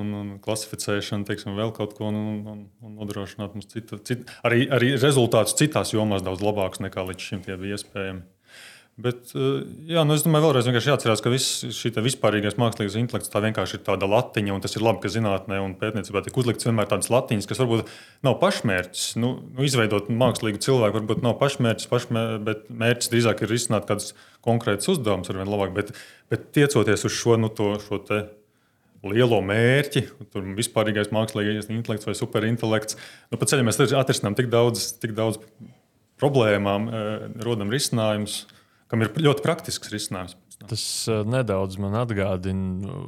un, 0.00 0.12
un 0.18 0.30
klasificēšanu, 0.42 1.26
teiksim, 1.28 1.54
vēl 1.58 1.72
kaut 1.76 1.96
ko, 1.98 2.10
un, 2.10 2.20
un, 2.50 2.62
un 2.84 2.94
nodrošināt 2.98 3.56
mums 3.56 3.70
citu, 3.70 4.00
citu, 4.02 4.26
arī, 4.46 4.66
arī 4.74 4.94
rezultātus 4.98 5.56
citās 5.58 5.94
jomās 5.94 6.24
daudz 6.26 6.42
labākus 6.44 6.82
nekā 6.84 7.06
līdz 7.10 7.28
šim 7.28 7.44
bija 7.46 7.76
iespējami. 7.76 8.24
Bet, 8.94 9.32
eh, 9.34 9.62
jā, 9.90 10.04
nu 10.06 10.14
es 10.14 10.22
domāju, 10.22 10.52
vēlreiz 10.52 10.86
jāatcerās, 10.86 11.18
ka 11.22 11.30
viss 11.32 11.64
šī 11.74 11.90
vispārīgais 11.98 12.54
mākslīgais 12.62 12.94
intelekts 13.00 13.32
tā 13.32 13.40
vienkārši 13.42 13.80
ir 13.80 13.82
tāda 13.88 14.06
latiņa, 14.06 14.52
un 14.54 14.62
tas 14.62 14.76
ir 14.76 14.84
labi, 14.86 15.00
ka 15.02 15.10
zinātnē 15.10 15.58
un 15.64 15.74
pētniecībā 15.80 16.22
tiek 16.22 16.38
uzlikts 16.38 16.68
vienmēr 16.68 16.86
tādas 16.92 17.10
latiņas, 17.10 17.48
kas 17.50 17.58
varbūt 17.58 17.90
nav 18.22 18.38
pašmērķis. 18.38 19.08
Nu, 19.18 19.32
nu, 19.50 19.66
izveidot 19.66 20.12
mākslīgu 20.14 20.62
cilvēku 20.62 21.00
varbūt 21.00 21.26
nav 21.26 21.34
pašmērķis, 21.42 21.90
pašmēr, 21.90 22.38
bet 22.46 22.70
mērķis 22.70 23.10
drīzāk 23.10 23.42
ir 23.42 23.50
risināt 23.50 23.90
kādus 23.90 24.14
konkrētus 24.46 24.94
uzdevumus 24.94 25.34
ar 25.34 25.42
vien 25.42 25.50
labāk. 25.50 25.74
Bet, 25.74 25.90
bet 26.30 26.46
tiecoties 26.54 27.02
uz 27.10 27.18
šo, 27.18 27.34
nu, 27.42 27.50
to, 27.50 27.72
šo 27.82 27.98
te 27.98 28.22
lielo 29.12 29.40
mērķi, 29.44 30.04
tur 30.32 30.46
vispārīgais 30.56 31.12
mākslīgais 31.14 31.70
intelekts 31.72 32.08
vai 32.08 32.16
superintelekts. 32.18 32.98
Nu, 33.32 33.40
pa 33.40 33.48
ceļam 33.50 33.68
mēs 33.68 33.80
atrisinām 33.84 34.36
tik 34.38 34.50
daudz, 34.52 34.92
tik 35.02 35.14
daudz 35.16 35.40
problēmām, 36.20 36.88
eh, 36.88 37.26
rodam 37.44 37.72
risinājumus, 37.72 38.44
kam 38.88 39.04
ir 39.04 39.12
ļoti 39.18 39.44
praktisks 39.44 39.92
risinājums. 39.92 40.38
Tas 40.70 40.84
eh, 41.10 41.22
nedaudz 41.28 41.78
man 41.82 41.98
atgādina 42.00 42.80
nu, 42.86 42.98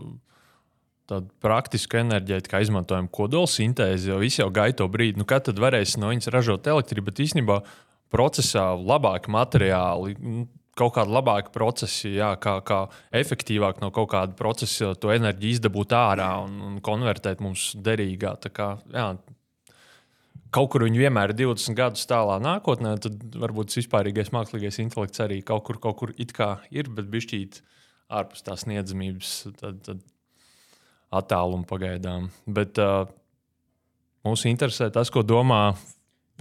tādu 1.10 1.30
praktisku 1.42 2.00
enerģētiku, 2.00 2.52
kā 2.52 2.62
izmantojam 2.64 3.08
kodola 3.08 3.48
sintēzi, 3.50 4.10
jo 4.10 4.20
visi 4.22 4.42
jau 4.42 4.50
gaida 4.54 4.80
to 4.82 4.90
brīdi, 4.90 5.20
nu, 5.20 5.26
kad 5.28 5.46
tad 5.46 5.60
varēs 5.62 5.96
no 6.02 6.10
viņas 6.10 6.32
ražot 6.34 6.66
elektrību, 6.66 7.08
bet 7.10 7.22
īstenībā 7.28 7.60
procesā 8.12 8.68
labāki 8.74 9.30
materiāli. 9.34 10.16
Nu, 10.18 10.46
kaut 10.76 10.94
kāda 10.96 11.14
labāka 11.16 11.52
procesa, 11.54 12.08
jā, 12.10 12.30
kā, 12.40 12.58
kā 12.66 12.82
efektīvāk 13.16 13.80
no 13.80 13.90
kaut 13.94 14.10
kāda 14.12 14.36
procesa 14.36 14.92
to 15.00 15.12
enerģiju 15.14 15.56
izdabūt 15.56 15.94
ārā 15.96 16.28
un, 16.44 16.58
un 16.68 16.76
konvertēt 16.84 17.40
mums 17.44 17.70
derīgā. 17.80 18.34
Kā, 18.52 18.68
jā, 18.92 19.06
kaut 20.52 20.70
kur 20.72 20.84
viņi 20.86 21.00
vienmēr 21.06 21.32
ir 21.32 21.40
20 21.46 21.78
gadus 21.78 22.04
tālā 22.08 22.36
nākotnē, 22.44 22.96
tad 23.02 23.38
varbūt 23.40 23.72
tas 23.72 23.80
vispārīgais 23.80 24.32
mākslīgais 24.36 24.80
intelekts 24.84 25.24
arī 25.24 25.40
kaut 25.46 25.64
kur, 25.68 25.80
kaut 25.82 25.98
kur 26.02 26.12
ir, 26.18 26.92
bet 26.92 27.08
bišķīt 27.12 27.62
ārpus 28.12 28.44
tās 28.46 28.66
sniedzamības 28.66 29.32
tad, 29.58 29.80
tad 29.86 30.04
attālumu 31.16 31.66
pagaidām. 31.68 32.28
Bet 32.46 32.78
uh, 32.82 33.08
mūs 34.26 34.44
interesē 34.50 34.90
tas, 34.92 35.10
ko 35.10 35.24
domā 35.26 35.70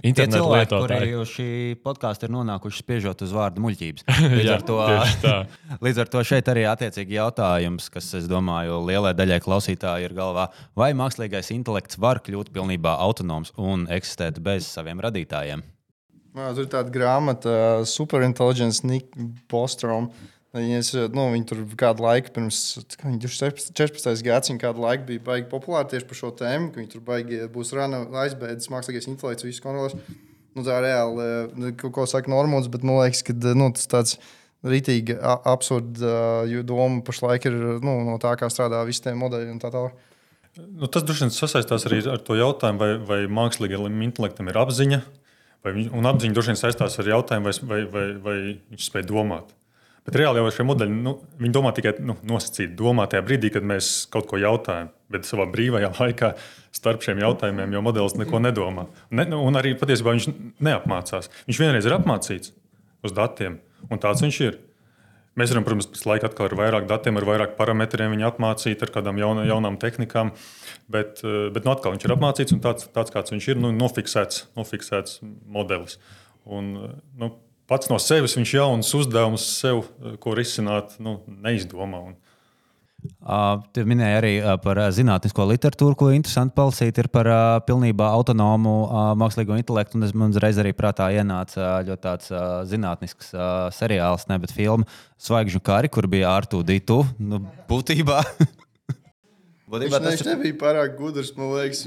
Internetu 0.04 0.42
cilvēki, 0.42 0.74
lietotāji. 0.74 1.12
kuri 1.12 1.28
šī 1.30 1.48
podkāstā 1.80 2.28
ir 2.28 2.32
nonākuši 2.34 2.82
spiežot 2.82 3.22
uz 3.24 3.30
vārdu 3.32 3.62
muļķības. 3.64 4.04
Līdz, 4.36 4.44
Jā, 4.44 4.56
ar 4.58 4.64
to, 4.68 4.76
līdz 5.86 6.00
ar 6.02 6.10
to 6.12 6.24
šeit 6.28 6.50
arī 6.52 6.66
attiecīgi 6.68 7.16
jautājums, 7.16 7.88
kas, 7.92 8.10
es 8.20 8.28
domāju, 8.28 8.82
lielai 8.84 9.14
daļai 9.16 9.40
klausītāju 9.44 10.10
ir 10.10 10.16
galvā. 10.16 10.50
Vai 10.76 10.90
mākslīgais 10.98 11.48
intelekts 11.56 11.96
var 12.02 12.20
kļūt 12.26 12.52
pilnībā 12.52 12.92
autonoms 13.06 13.54
un 13.56 13.88
eksistēt 13.88 14.42
bez 14.44 14.68
saviem 14.68 15.00
radītājiem? 15.00 15.64
Tur 16.36 16.66
ir 16.66 16.68
tāda 16.68 16.92
grāmata, 16.92 17.52
Superintelligence, 17.88 18.84
Nick 18.84 19.16
Bostrom. 19.48 20.10
Viņas, 20.56 20.92
nu, 21.12 21.26
viņi 21.34 21.46
tur 21.50 21.58
kādu 21.76 22.04
laiku, 22.06 22.30
pirms 22.32 22.58
14. 22.96 24.22
gadsimta, 24.24 24.62
kādu 24.62 24.84
laiku 24.84 25.04
bija 25.10 25.24
baigi 25.26 25.48
populāri 25.50 25.90
tieši 25.90 26.08
par 26.08 26.18
šo 26.20 26.30
tēmu, 26.38 26.70
ka 26.72 26.80
viņi 26.80 26.92
tur 26.94 27.02
baigi 27.04 27.42
būs 27.52 27.74
rana 27.76 28.04
aizbēdzis, 28.22 28.70
mākslīgais 28.72 29.08
intelekts, 29.10 29.44
visu 29.44 29.64
kontrolēs. 29.64 29.98
Nu, 30.56 30.64
tā 30.64 30.78
reāli, 30.80 31.26
nu, 31.60 31.72
ko, 31.76 31.90
ko 31.92 32.06
saka 32.08 32.32
Normons, 32.32 32.70
bet 32.72 32.86
man 32.86 33.02
liekas, 33.02 33.20
ka 33.26 33.34
nu, 33.58 33.68
tas 33.76 33.90
tāds 33.92 34.16
rītīgi 34.64 35.18
absurda 35.20 36.46
doma 36.66 37.02
pašlaik 37.04 37.50
ir 37.50 37.58
nu, 37.84 37.98
no 38.06 38.16
tā, 38.22 38.32
kā 38.40 38.48
strādā 38.52 38.80
visi 38.88 39.04
tie 39.04 39.12
modeļi 39.18 39.52
un 39.52 39.60
tā 39.60 39.72
tālāk. 39.74 39.98
Nu, 40.56 40.88
tas 40.88 41.04
droši 41.04 41.26
vien 41.26 41.34
sasaistās 41.36 41.84
arī 41.84 42.00
ar 42.08 42.22
to 42.24 42.38
jautājumu, 42.38 42.80
vai, 42.80 42.90
vai 43.10 43.20
mākslīgajam 43.42 44.00
intelektam 44.06 44.48
ir 44.48 44.56
apziņa, 44.62 45.02
vai 45.66 45.76
un 45.84 46.08
apziņa 46.08 46.38
droši 46.38 46.54
vien 46.54 46.62
saistās 46.62 46.96
ar 47.02 47.12
jautājumu, 47.12 47.50
vai, 47.50 47.56
vai, 47.74 47.84
vai, 47.92 48.06
vai 48.24 48.36
viņš 48.72 48.88
spēj 48.88 49.04
domāt. 49.12 49.52
Bet 50.06 50.18
reāli 50.20 50.38
jau 50.38 50.52
šie 50.54 50.66
modeļi, 50.68 50.98
nu, 51.02 51.16
viņi 51.40 51.54
domā 51.54 51.72
tikai 51.74 51.96
nu, 52.06 52.14
nosacīt, 52.26 52.76
domā 52.78 53.08
tajā 53.10 53.24
brīdī, 53.26 53.50
kad 53.54 53.66
mēs 53.66 54.06
kaut 54.12 54.28
ko 54.30 54.38
jautājam. 54.38 54.92
Bet 55.10 55.26
savā 55.26 55.48
brīvajā 55.50 55.90
laikā 56.00 56.32
starp 56.76 57.02
šiem 57.06 57.22
jautājumiem 57.24 57.74
jau 57.74 57.82
modelis 57.82 58.14
neko 58.18 58.40
nedomā. 58.44 58.86
Ne, 59.10 59.26
nu, 59.30 59.42
un 59.46 59.58
arī 59.58 59.74
patiesībā 59.78 60.14
viņš 60.14 60.28
neapmācās. 60.62 61.30
Viņš 61.48 61.62
vienreiz 61.62 61.88
ir 61.88 61.96
apmācīts 61.96 62.54
uz 63.06 63.14
datiem, 63.16 63.58
un 63.90 64.02
tāds 64.02 64.22
viņš 64.24 64.40
ir. 64.46 64.60
Mēs 65.36 65.50
varam, 65.52 65.66
protams, 65.66 65.88
pēc 65.92 66.04
laika 66.08 66.30
atkal 66.30 66.46
ar 66.48 66.54
vairāk 66.56 66.86
datiem, 66.88 67.18
ar 67.20 67.26
vairāk 67.28 67.58
parametriem 67.58 68.14
viņu 68.14 68.24
apmācīt, 68.30 68.80
ar 68.80 68.92
kādām 68.94 69.18
jauna, 69.20 69.42
jaunām 69.44 69.74
tehnikām. 69.76 70.30
Bet, 70.88 71.20
eh, 71.26 71.50
bet 71.52 71.66
nu, 71.66 71.74
atkal 71.74 71.92
viņš 71.92 72.06
ir 72.06 72.14
apmācīts 72.14 72.54
un 72.56 72.62
tāds, 72.64 72.86
tāds 72.94 73.12
kāds 73.12 73.34
viņš 73.34 73.48
ir, 73.52 73.60
nu, 73.60 73.72
nofiksēts, 73.76 74.46
nofiksēts 74.56 75.20
modelis. 75.44 75.98
Un, 76.46 76.72
eh, 76.76 76.94
nu, 77.20 77.34
pats 77.70 77.90
no 77.90 77.98
sevis 78.02 78.36
viņš 78.38 78.54
jauns 78.58 78.92
uzdevums 78.98 79.46
sev, 79.60 79.84
eh, 80.02 80.16
ko 80.22 80.36
risināt, 80.38 80.98
nu, 81.02 81.20
neizdomā. 81.42 82.04
Un, 82.12 82.22
Uh, 83.22 83.60
tu 83.70 83.84
minēji 83.86 84.16
arī 84.18 84.30
uh, 84.40 84.56
par 84.58 84.80
uh, 84.80 84.88
zinātnisko 84.90 85.44
literatūru, 85.46 85.94
ko 85.94 86.08
interesanti 86.10 86.56
palasīt. 86.56 86.96
Ir 86.98 87.06
par 87.12 87.28
uh, 87.30 87.42
pilnībā 87.62 88.08
autonomu 88.16 88.72
mākslīgo 89.20 89.54
intelektu. 89.60 89.94
Un 89.94 90.08
es 90.08 90.14
man 90.16 90.34
uzreiz 90.34 90.58
arī 90.58 90.72
prātā 90.74 91.06
ienāca 91.14 91.84
ļoti 91.86 92.02
tāds 92.02 92.32
zinātnisks 92.66 93.30
seriāls, 93.76 94.26
nevis 94.32 94.56
filma 94.56 94.88
Svaigžņu 95.22 95.62
kari, 95.62 95.92
kur 95.92 96.08
bija 96.10 96.34
Artu 96.34 96.64
Dītu. 96.66 97.04
Nu, 97.22 97.44
būtībā 97.70 98.24
Viņš, 99.66 99.96
ne, 99.98 100.10
viņš 100.12 100.22
nebija 100.28 100.54
pārāk 100.60 100.94
gudrs, 100.98 101.32
man 101.38 101.50
liekas. 101.56 101.86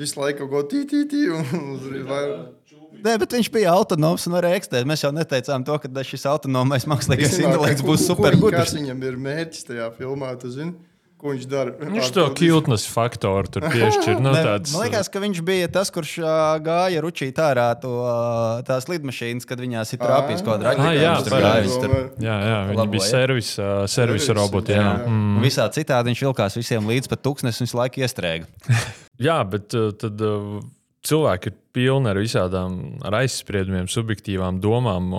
Visu 0.00 0.16
laiku 0.16 0.46
kaut 0.48 0.70
ko 0.72 0.78
tītī, 0.88 1.26
un 1.28 1.74
tur 1.82 1.96
ir 1.98 2.06
vairāk. 2.08 2.59
Nē, 3.00 3.16
bet 3.22 3.32
viņš 3.38 3.48
bija 3.54 3.72
autonoms 3.78 4.26
un 4.28 4.34
varēja 4.36 4.60
ekstēt. 4.60 4.86
Mēs 4.88 5.04
jau 5.06 5.12
neteicām 5.14 5.64
to, 5.64 5.78
ka 5.80 6.04
šis 6.04 6.26
autonomais 6.30 6.84
mākslīgais 6.90 7.38
intelekts 7.40 7.86
būs 7.86 8.06
supergudrs. 8.10 8.70
Kas 8.70 8.76
viņam 8.76 9.02
ir 9.08 9.18
mērķis 9.20 9.68
tajā 9.70 9.90
filmā? 9.96 10.34
Tu 10.40 10.50
zini? 10.52 10.74
Ko 11.20 11.34
viņš 11.34 11.42
dara? 11.52 11.74
Viņš 11.76 12.06
to 12.16 12.22
kiltnes 12.32 12.86
faktoru 12.88 13.50
tur 13.52 13.66
piešķir. 13.68 14.22
Nu, 14.24 14.30
tāds, 14.46 14.72
Man 14.72 14.86
liekas, 14.86 15.10
ka 15.12 15.20
viņš 15.20 15.42
bija 15.44 15.66
tas, 15.68 15.90
kurš 15.92 16.14
ā, 16.24 16.36
gāja 16.64 17.02
ručīt 17.04 17.36
ārā 17.44 17.66
to, 17.82 17.90
ā, 18.08 18.14
tās 18.64 18.88
lidmašīnas, 18.88 19.44
kad 19.48 19.60
viņās 19.60 19.92
ir 19.92 20.00
trāpījis 20.00 20.40
kaut 20.46 20.64
kāda 20.64 20.72
Ah, 20.80 20.94
jā, 20.96 21.12
raķeita. 21.12 21.28
tur 21.28 21.36
gāja, 21.44 21.60
viņš 21.66 21.76
tur- 21.84 22.24
Jā, 22.24 22.38
jā 22.48 22.58
viņi 22.72 22.88
bija 22.96 23.04
servisa, 23.04 23.68
servisa 23.84 23.94
Servisa, 24.00 24.38
roboti. 24.40 24.72
Jā. 24.72 24.80
jā. 24.80 24.96
Mm. 25.12 25.36
Un 25.36 25.44
Visā 25.44 25.68
citādi 25.76 26.08
viņš 26.14 26.24
vilkās 26.24 26.56
visiem 26.56 26.88
līdz 26.88 27.12
pat 27.12 27.22
tūkstnesim 27.28 27.68
visu 27.68 27.76
laiku 27.82 28.00
iestrēga. 28.00 28.48
jā, 29.28 29.36
bet 29.52 29.76
uh, 29.76 29.90
tad 30.00 30.24
uh, 30.24 30.62
cilvēki 31.06 31.50
ir 31.50 31.56
pilni 31.76 32.10
ar 32.10 32.20
visādām 32.20 32.80
ar 33.06 33.20
aizspriedumiem, 33.22 33.88
subjektīvām 33.90 34.60
domām. 34.62 35.12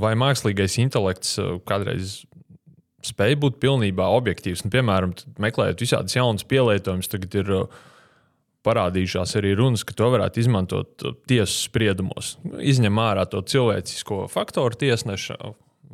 Vai 0.00 0.14
mākslīgais 0.18 0.78
intelekts 0.82 1.36
uh, 1.42 1.56
kādreiz 1.68 2.22
spēj 3.06 3.36
būt 3.42 3.60
pilnībā 3.62 4.08
objektīvs? 4.16 4.64
Un, 4.64 4.72
piemēram, 4.74 5.12
tad 5.18 5.42
meklējot 5.42 5.84
visādas 5.84 6.16
jaunas 6.16 6.46
pielietojumus, 6.48 7.12
tagad 7.12 7.42
ir. 7.42 7.52
Uh, 7.64 7.84
Parādījušās 8.66 9.36
arī 9.38 9.52
runas, 9.54 9.84
ka 9.86 9.94
to 9.94 10.08
varētu 10.10 10.40
izmantot 10.42 11.04
uh, 11.06 11.12
tiesas 11.30 11.68
spriedumos. 11.68 12.32
Nu, 12.42 12.56
Izņem 12.58 12.98
ārā 12.98 13.22
to 13.30 13.38
cilvēcisko 13.46 14.24
faktoru 14.32 14.74
tiesneša. 14.80 15.36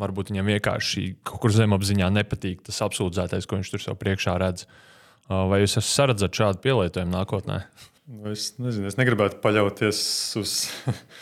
Varbūt 0.00 0.30
viņam 0.32 0.48
vienkārši 0.54 1.02
kaut 1.20 1.42
kur 1.42 1.52
zemapziņā 1.52 2.08
nepatīk 2.16 2.62
tas 2.64 2.80
apsūdzētais, 2.86 3.44
ko 3.44 3.58
viņš 3.58 3.74
tur 3.74 3.84
sev 3.84 3.98
priekšā 4.00 4.38
redz. 4.40 4.64
Uh, 4.64 5.44
Vai 5.50 5.62
jūs 5.62 5.76
esat 5.76 5.90
saredzat 5.90 6.40
šādu 6.40 6.62
pielietojumu 6.64 7.14
nākotnē? 7.14 7.60
Nu, 8.10 8.32
es 8.32 8.52
nezinu, 8.58 8.88
es 8.90 8.98
negribētu 8.98 9.38
paļauties 9.44 10.02
uz. 10.40 10.56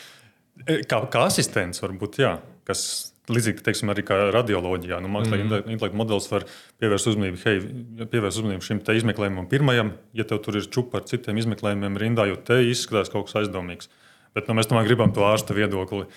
kā, 0.89 1.01
kā 1.13 1.25
asistents, 1.27 1.81
varbūt, 1.83 2.21
jā, 2.23 2.35
kas 2.67 3.11
līdzīgi 3.31 3.63
teiksim, 3.65 3.91
arī 3.93 4.03
kā 4.05 4.17
radioloģijā. 4.33 4.97
Nu, 5.03 5.11
Mākslinieks 5.13 5.51
mm. 5.51 5.71
intelekta 5.75 5.99
modelis 5.99 6.27
var 6.31 6.45
pievērst 6.81 7.11
uzmanību, 7.13 7.39
hei, 7.45 7.61
pievērst 8.01 8.41
uzmanību 8.41 8.65
šim 8.65 8.81
izmeklējumam 8.97 9.47
pirmajam, 9.51 9.93
ja 10.17 10.25
tev 10.27 10.41
tur 10.45 10.57
ir 10.59 10.67
čupa 10.73 10.99
ar 10.99 11.07
citiem 11.09 11.39
izmeklējumiem 11.41 11.99
rindā, 12.01 12.27
jo 12.31 12.39
te 12.41 12.61
izskatās 12.65 13.13
kaut 13.13 13.29
kas 13.29 13.43
aizdomīgs. 13.43 13.91
Bet 14.35 14.49
nu, 14.49 14.57
mēs 14.57 14.69
tomēr 14.71 14.87
gribam 14.89 15.13
to 15.15 15.25
ārsta 15.27 15.55
viedokli. 15.55 16.07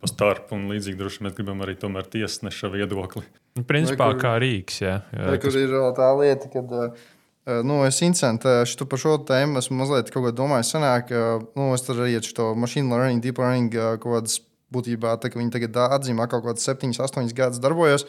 Pa 0.00 0.08
starpu 0.10 0.58
un 0.58 0.66
līdzīgi 0.68 0.98
droši 0.98 1.24
mēs 1.24 1.34
gribam 1.38 1.62
arī 1.64 1.72
tomēr 1.80 2.04
tiesneša 2.12 2.68
viedokli. 2.74 3.24
Nu, 3.56 3.64
principā, 3.64 4.10
Vai 4.10 4.16
kur- 4.16 4.20
kā 4.20 4.32
rīks. 4.42 4.82
Jā, 4.82 4.98
jā, 5.08 5.28
Vai, 5.30 5.38
kur 5.40 5.56
ir 5.56 5.72
vēl 5.72 5.94
tā 5.96 6.08
lieta, 6.18 6.50
ka 6.52 6.62
uh, 6.64 7.06
nu, 7.44 7.82
es 7.84 8.00
interesantu 8.00 8.86
par 8.88 9.00
šo 9.00 9.18
tēmu. 9.28 9.60
Esmu 9.60 9.78
mazliet 9.82 10.12
domājis. 10.36 10.72
Senāk, 10.72 11.12
uh, 11.12 11.44
nu, 11.58 11.72
es 11.76 11.84
tur 11.84 12.00
arī 12.04 12.16
ar 12.16 12.24
šo 12.24 12.54
machine 12.56 12.88
learning, 12.88 13.20
deep 13.20 13.38
learning 13.38 13.72
kaut 13.72 14.04
kādas 14.04 14.40
būtībā, 14.74 15.16
tā, 15.20 15.30
ka 15.30 15.38
viņi 15.38 15.52
tagad 15.54 15.76
atzīmē 15.98 16.26
kaut 16.30 16.46
kādas 16.46 16.64
7, 16.66 16.94
8 16.96 17.34
gadus 17.36 17.62
darbojos. 17.62 18.06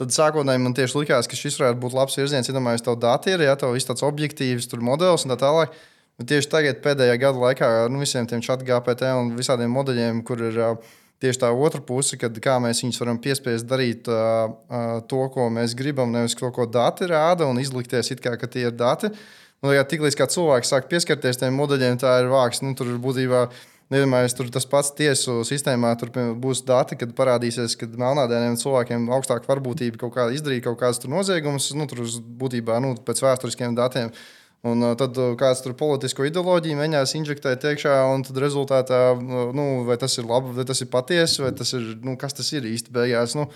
Tad 0.00 0.14
sākotnēji 0.14 0.62
man 0.64 0.74
tieši 0.74 1.02
likās, 1.02 1.28
ka 1.28 1.36
šis 1.36 1.58
varētu 1.60 1.82
būt 1.82 1.96
labs 1.96 2.16
virziens. 2.16 2.48
Iedomājieties, 2.48 2.86
tev 2.86 2.96
dati 3.02 3.34
ir, 3.34 3.44
ja 3.44 3.56
tev 3.60 3.76
ir 3.76 3.84
tāds 3.84 4.04
objektīvs 4.06 4.70
tur 4.70 4.80
modelis 4.84 5.26
un 5.26 5.34
tā 5.34 5.38
tālāk. 5.42 5.76
Bet 6.20 6.28
tieši 6.32 6.48
tagad, 6.52 6.80
pēdējā 6.84 7.18
gada 7.20 7.40
laikā, 7.40 7.68
nu, 7.92 8.00
visiem 8.00 8.26
tiem 8.28 8.40
chat 8.44 8.64
GPT 8.64 9.12
un 9.16 9.34
visādiem 9.36 9.72
modeļiem, 9.72 10.24
kur 10.24 10.40
ir 10.48 10.58
uh, 10.60 10.92
tieši 11.22 11.44
tā 11.44 11.50
otra 11.54 11.80
puse, 11.86 12.18
kad 12.20 12.36
mēs 12.64 12.82
viņus 12.82 13.00
varam 13.02 13.20
piespiest 13.22 13.68
darīt 13.70 14.10
uh, 14.10 14.50
uh, 14.50 14.96
to, 15.08 15.22
ko 15.34 15.48
mēs 15.54 15.76
gribam, 15.78 16.12
nevis 16.14 16.36
to, 16.38 16.50
ko 16.54 16.66
dati 16.66 17.08
rāda, 17.10 17.46
un 17.46 17.62
izlikties, 17.62 18.12
kā 18.22 18.36
ka 18.36 18.50
tie 18.50 18.66
ir 18.68 18.76
dati. 18.76 19.12
Nu, 19.62 19.70
ja 19.70 19.84
tiklīdz 19.86 20.18
kā 20.18 20.26
cilvēks 20.26 20.72
sāk 20.74 20.88
pieskarties 20.90 21.38
tiem 21.38 21.54
modeļiem, 21.54 22.00
tā 22.02 22.16
ir 22.22 22.32
vāks. 22.32 22.64
Nu, 22.66 22.74
tur 22.78 22.90
būtībā. 23.02 23.46
Nedomāju, 23.92 24.30
tur 24.38 24.48
tas 24.48 24.64
pats 24.64 24.88
tiesu 24.96 25.42
sistēmā 25.44 25.90
tur 26.00 26.08
būs 26.40 26.62
dati, 26.64 26.96
kad 26.96 27.10
parādīsies, 27.12 27.74
ka 27.76 27.90
melnādēniem 27.90 28.54
cilvēkiem 28.56 29.10
augstāka 29.12 29.50
varbūtība 29.50 30.00
kaut 30.00 30.14
kā 30.14 30.30
izdarīt 30.32 30.64
kaut 30.64 30.78
kādas 30.80 31.02
noziegumus, 31.04 31.66
nu, 31.76 31.84
tur 31.90 32.00
būtībā 32.40 32.78
nu, 32.80 32.94
pēc 33.04 33.20
vēsturiskiem 33.20 33.76
datiem. 33.76 34.08
Un 34.62 34.84
tad 34.94 35.16
kāds 35.40 35.58
tur 35.64 35.74
politisko 35.74 36.22
ideoloģiju 36.28 36.78
mēģinās 36.78 37.16
injektēt 37.18 37.64
iekšā, 37.66 37.96
un 38.12 38.22
tad 38.22 38.36
rezultātā, 38.44 39.00
nu, 39.18 39.64
vai 39.88 39.96
tas 39.98 40.14
ir 40.20 40.28
labi, 40.28 40.52
vai 40.54 40.64
tas 40.68 40.78
ir 40.84 40.88
patiesi, 40.92 41.40
vai 41.42 41.50
tas 41.58 41.72
ir, 41.74 41.88
nu, 42.06 42.14
kas 42.18 42.36
tas 42.38 42.52
ir 42.54 42.68
īsti 42.70 42.94
beigās. 42.94 43.34
Nu, 43.34 43.48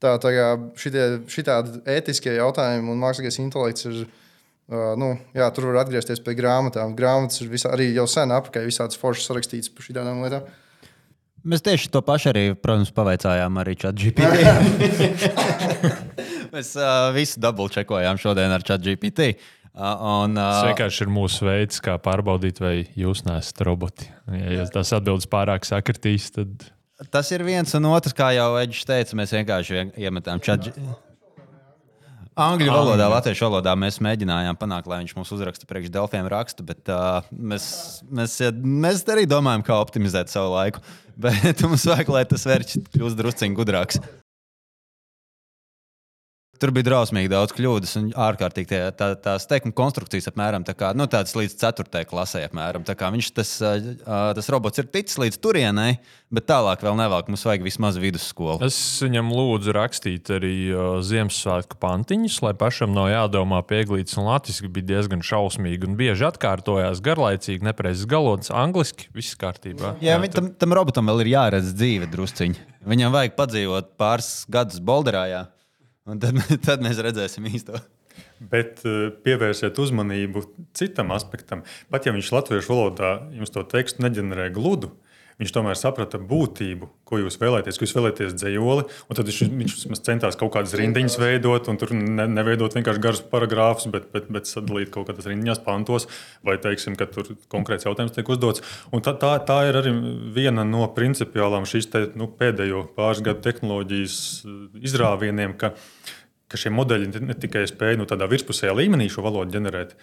tā 0.00 0.14
tā 0.22 0.30
kā 0.32 0.46
šitie, 0.80 1.02
šitādi 1.28 1.82
ētiskie 1.96 2.38
jautājumi 2.38 2.94
un 2.94 3.02
mākslīgais 3.02 3.42
intelekts 3.44 3.90
ir. 3.90 4.06
Uh, 4.64 4.94
nu, 4.96 5.10
jā, 5.36 5.44
tur 5.52 5.66
var 5.68 5.82
atgriezties 5.82 6.22
pie 6.24 6.32
grāmatām. 6.38 6.94
Grāmatas 6.96 7.42
ir 7.44 7.50
visā, 7.52 7.68
arī 7.74 7.90
jau 7.92 8.06
sen 8.08 8.30
apakaļ, 8.32 8.64
visādas 8.64 8.96
foršas 8.96 9.28
sarakstītas 9.28 9.68
par 9.68 9.84
šādām 9.84 10.22
lietām. 10.24 10.46
Mēs 11.44 11.60
tieši 11.66 11.90
to 11.92 12.00
pašu 12.00 12.30
arī, 12.30 12.46
protams, 12.56 12.88
pavaicājām 12.96 13.60
arī 13.60 13.74
ChatGPT. 13.82 14.24
Mēs 16.54 16.72
uh, 16.80 17.10
visu 17.12 17.44
dubultčekojām 17.44 18.16
šodien 18.24 18.56
ar 18.56 18.64
ChatGPT. 18.64 19.28
Uh, 19.34 19.63
un, 19.74 20.36
Tas 20.38 20.60
uh, 20.62 20.68
vienkārši 20.70 21.02
ir 21.06 21.10
mūsu 21.10 21.48
veids, 21.48 21.80
kā 21.82 21.96
pārbaudīt, 22.02 22.60
vai 22.62 22.76
jūs 22.98 23.24
neesat 23.26 23.64
roboti. 23.66 24.06
Ja, 24.30 24.60
ja 24.60 24.66
tas 24.70 24.92
atbildes 24.94 25.26
pārāk 25.30 25.66
sakritīs, 25.66 26.30
tad 26.34 26.68
tas 27.10 27.30
ir 27.34 27.42
viens 27.42 27.74
un 27.74 27.88
otrs, 27.90 28.14
kā 28.16 28.30
jau 28.36 28.52
Eģis 28.60 28.86
teica, 28.86 29.18
mēs 29.18 29.34
vienkārši 29.34 29.74
vien- 29.74 29.90
iemetām 29.98 30.38
ChatGPT. 30.38 30.94
Angļu 32.34 32.70
valodā, 32.70 33.06
latviešu 33.12 33.46
valodā 33.46 33.76
mēs 33.78 34.00
mēģinājām 34.02 34.56
panākt, 34.58 34.88
lai 34.90 35.04
viņš 35.04 35.12
mums 35.14 35.30
uzraksta 35.36 35.68
priekš 35.70 35.92
Delfiem 35.94 36.26
rakstu, 36.30 36.64
bet 36.66 36.90
uh, 36.90 37.22
mēs, 37.30 37.66
mēs, 38.10 38.34
mēs 38.58 39.04
arī 39.14 39.22
domājam, 39.30 39.62
kā 39.66 39.78
optimizēt 39.78 40.32
savu 40.32 40.54
laiku. 40.56 40.82
Bet 41.14 41.60
mums 41.62 41.84
vajag, 41.86 42.08
lai 42.10 42.24
tas 42.26 42.42
vērķis 42.42 42.88
kļūst 42.90 43.18
drusciņš 43.20 43.54
gudrāks. 43.54 44.00
Tur 46.64 46.70
bija 46.72 46.86
drausmīgi 46.86 47.28
daudz 47.28 47.52
kļūdas 47.52 47.90
un 48.00 48.06
ārkārtīgi 48.24 48.68
tie, 48.70 48.78
tā, 48.96 49.10
tās 49.20 49.44
teikuma 49.44 49.74
konstrukcijas 49.76 50.30
apmēram 50.30 50.64
tā 50.64 50.72
kā, 50.72 50.94
nu, 50.96 51.04
tādas 51.12 51.34
līdz 51.36 51.58
4. 51.60 52.06
klasē. 52.08 52.40
Apmēram. 52.48 52.86
Tā 52.88 52.94
kā 52.96 53.10
viņš 53.12 53.28
tas, 53.36 53.50
tas 54.08 54.48
robots 54.48 54.80
ir 54.80 54.88
ticis 54.88 55.18
līdz 55.20 55.36
turienei, 55.44 55.98
bet 56.32 56.46
tālāk 56.48 56.80
vēl 56.80 56.96
nevelk. 56.96 57.28
Mums 57.28 57.44
vajag 57.44 57.66
vismaz 57.66 57.98
vidusskolu. 58.00 58.64
es 58.64 58.78
viņam 59.04 59.28
lūdzu 59.36 59.76
rakstīt 59.76 60.32
arī 60.32 60.54
Ziemassvētku 61.04 61.76
pantiņus, 61.84 62.40
lai 62.46 62.54
pašam 62.56 62.96
nav 62.96 63.10
jādomā 63.12 63.60
pieglīts 63.68 64.16
un 64.16 64.30
latviešu 64.30 64.72
bija 64.72 64.94
diezgan 64.94 65.20
šausmīgi 65.20 65.84
un 65.84 66.00
bieži 66.00 66.30
atkārtojās 66.30 67.04
garlaicīgi, 67.04 67.60
nepreizes 67.68 68.08
galots, 68.08 68.48
angliski, 68.48 69.10
viss 69.12 69.36
kārtībā. 69.36 69.98
Jā, 70.00 70.16
viņ, 70.22 70.32
tam, 70.32 70.54
tam 70.64 70.80
robotam 70.80 71.12
vēl 71.12 71.26
ir 71.26 71.34
jāredz 71.36 71.76
dzīve 71.76 72.08
drusciņi. 72.08 72.70
Viņam 72.88 73.12
vajag 73.12 73.36
padzīvot 73.36 73.98
pāris 74.00 74.32
gadus 74.48 74.80
Bolderā. 74.80 75.28
Jā. 75.28 75.44
Un 76.10 76.20
tad, 76.20 76.36
tad 76.66 76.84
mēs 76.84 77.00
redzēsim 77.04 77.46
īsto. 77.48 77.80
Bet 78.50 78.82
eh, 78.86 79.08
pievērsiet 79.24 79.78
uzmanību 79.80 80.44
citam 80.76 81.14
aspektam. 81.16 81.64
Pat 81.92 82.06
ja 82.06 82.14
viņš 82.14 82.30
latviešu 82.34 82.74
valodā 82.74 83.14
jums 83.34 83.52
to 83.54 83.64
tekstu 83.68 84.04
neģenerē 84.04 84.50
gludu, 84.54 84.92
viņš 85.40 85.52
tomēr 85.54 85.78
saprata 85.78 86.18
būtību, 86.20 86.88
ko 87.08 87.18
jūs 87.20 87.38
vēlaties. 87.40 87.78
Ko 87.78 87.86
jūs 87.86 87.94
vēlaties 87.96 88.36
dzējoli, 88.38 88.86
tad 89.16 89.30
viņš, 89.30 89.40
viņš 89.60 90.02
centās 90.06 90.38
kaut 90.40 90.52
kādas 90.54 90.74
rindiņas 90.78 91.18
veidot, 91.20 91.68
un 91.70 91.80
tur 91.80 91.94
ne, 91.96 92.26
neveidot 92.30 92.76
vienkārši 92.76 93.02
garus 93.02 93.22
paragrāfus, 93.30 93.88
bet, 93.92 94.08
bet, 94.14 94.30
bet 94.32 94.50
sadalīt 94.50 94.92
kaut 94.94 95.08
kādas 95.10 95.28
rindiņās, 95.30 95.62
pantos, 95.66 96.08
vai 96.46 96.56
teiksim, 96.62 96.98
ka 96.98 97.08
tur 97.10 97.34
konkrēts 97.52 97.88
jautājums 97.88 98.14
tiek 98.16 98.30
uzdots. 98.34 98.64
Un 98.94 99.04
tā, 99.04 99.16
tā, 99.20 99.34
tā 99.46 99.60
ir 99.70 99.80
arī 99.80 99.94
viena 100.34 100.66
no 100.68 100.86
principiālām 100.96 101.68
šīs 101.68 101.90
te, 101.92 102.04
nu, 102.18 102.30
pēdējo 102.38 102.86
pāris 102.96 103.24
gadu 103.24 103.44
tehnoloģijas 103.46 104.18
eh, 104.44 104.60
izrāvieniem. 104.90 105.56
Ka, 105.60 105.74
ka 106.50 106.60
šie 106.60 106.70
modeļi 106.74 107.24
ne 107.24 107.34
tikai 107.40 107.64
spēj 107.66 107.98
nu, 107.98 108.06
tādā 108.08 108.28
virspusējā 108.30 108.74
līmenī 108.78 109.08
šo 109.10 109.24
valodu 109.26 109.56
ģenerēt, 109.56 109.96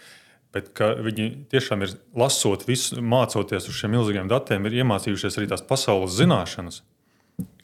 bet 0.56 0.72
viņi 0.78 1.28
tiešām 1.52 1.86
ir 1.86 1.94
lasot 2.18 2.66
visu, 2.68 3.00
mācoties 3.02 3.70
uz 3.72 3.78
šiem 3.78 3.94
milzīgiem 3.96 4.32
datiem, 4.32 4.66
ir 4.68 4.82
iemācījušies 4.82 5.38
arī 5.40 5.52
tās 5.52 5.64
pasaules 5.68 6.18
zināšanas. 6.20 6.82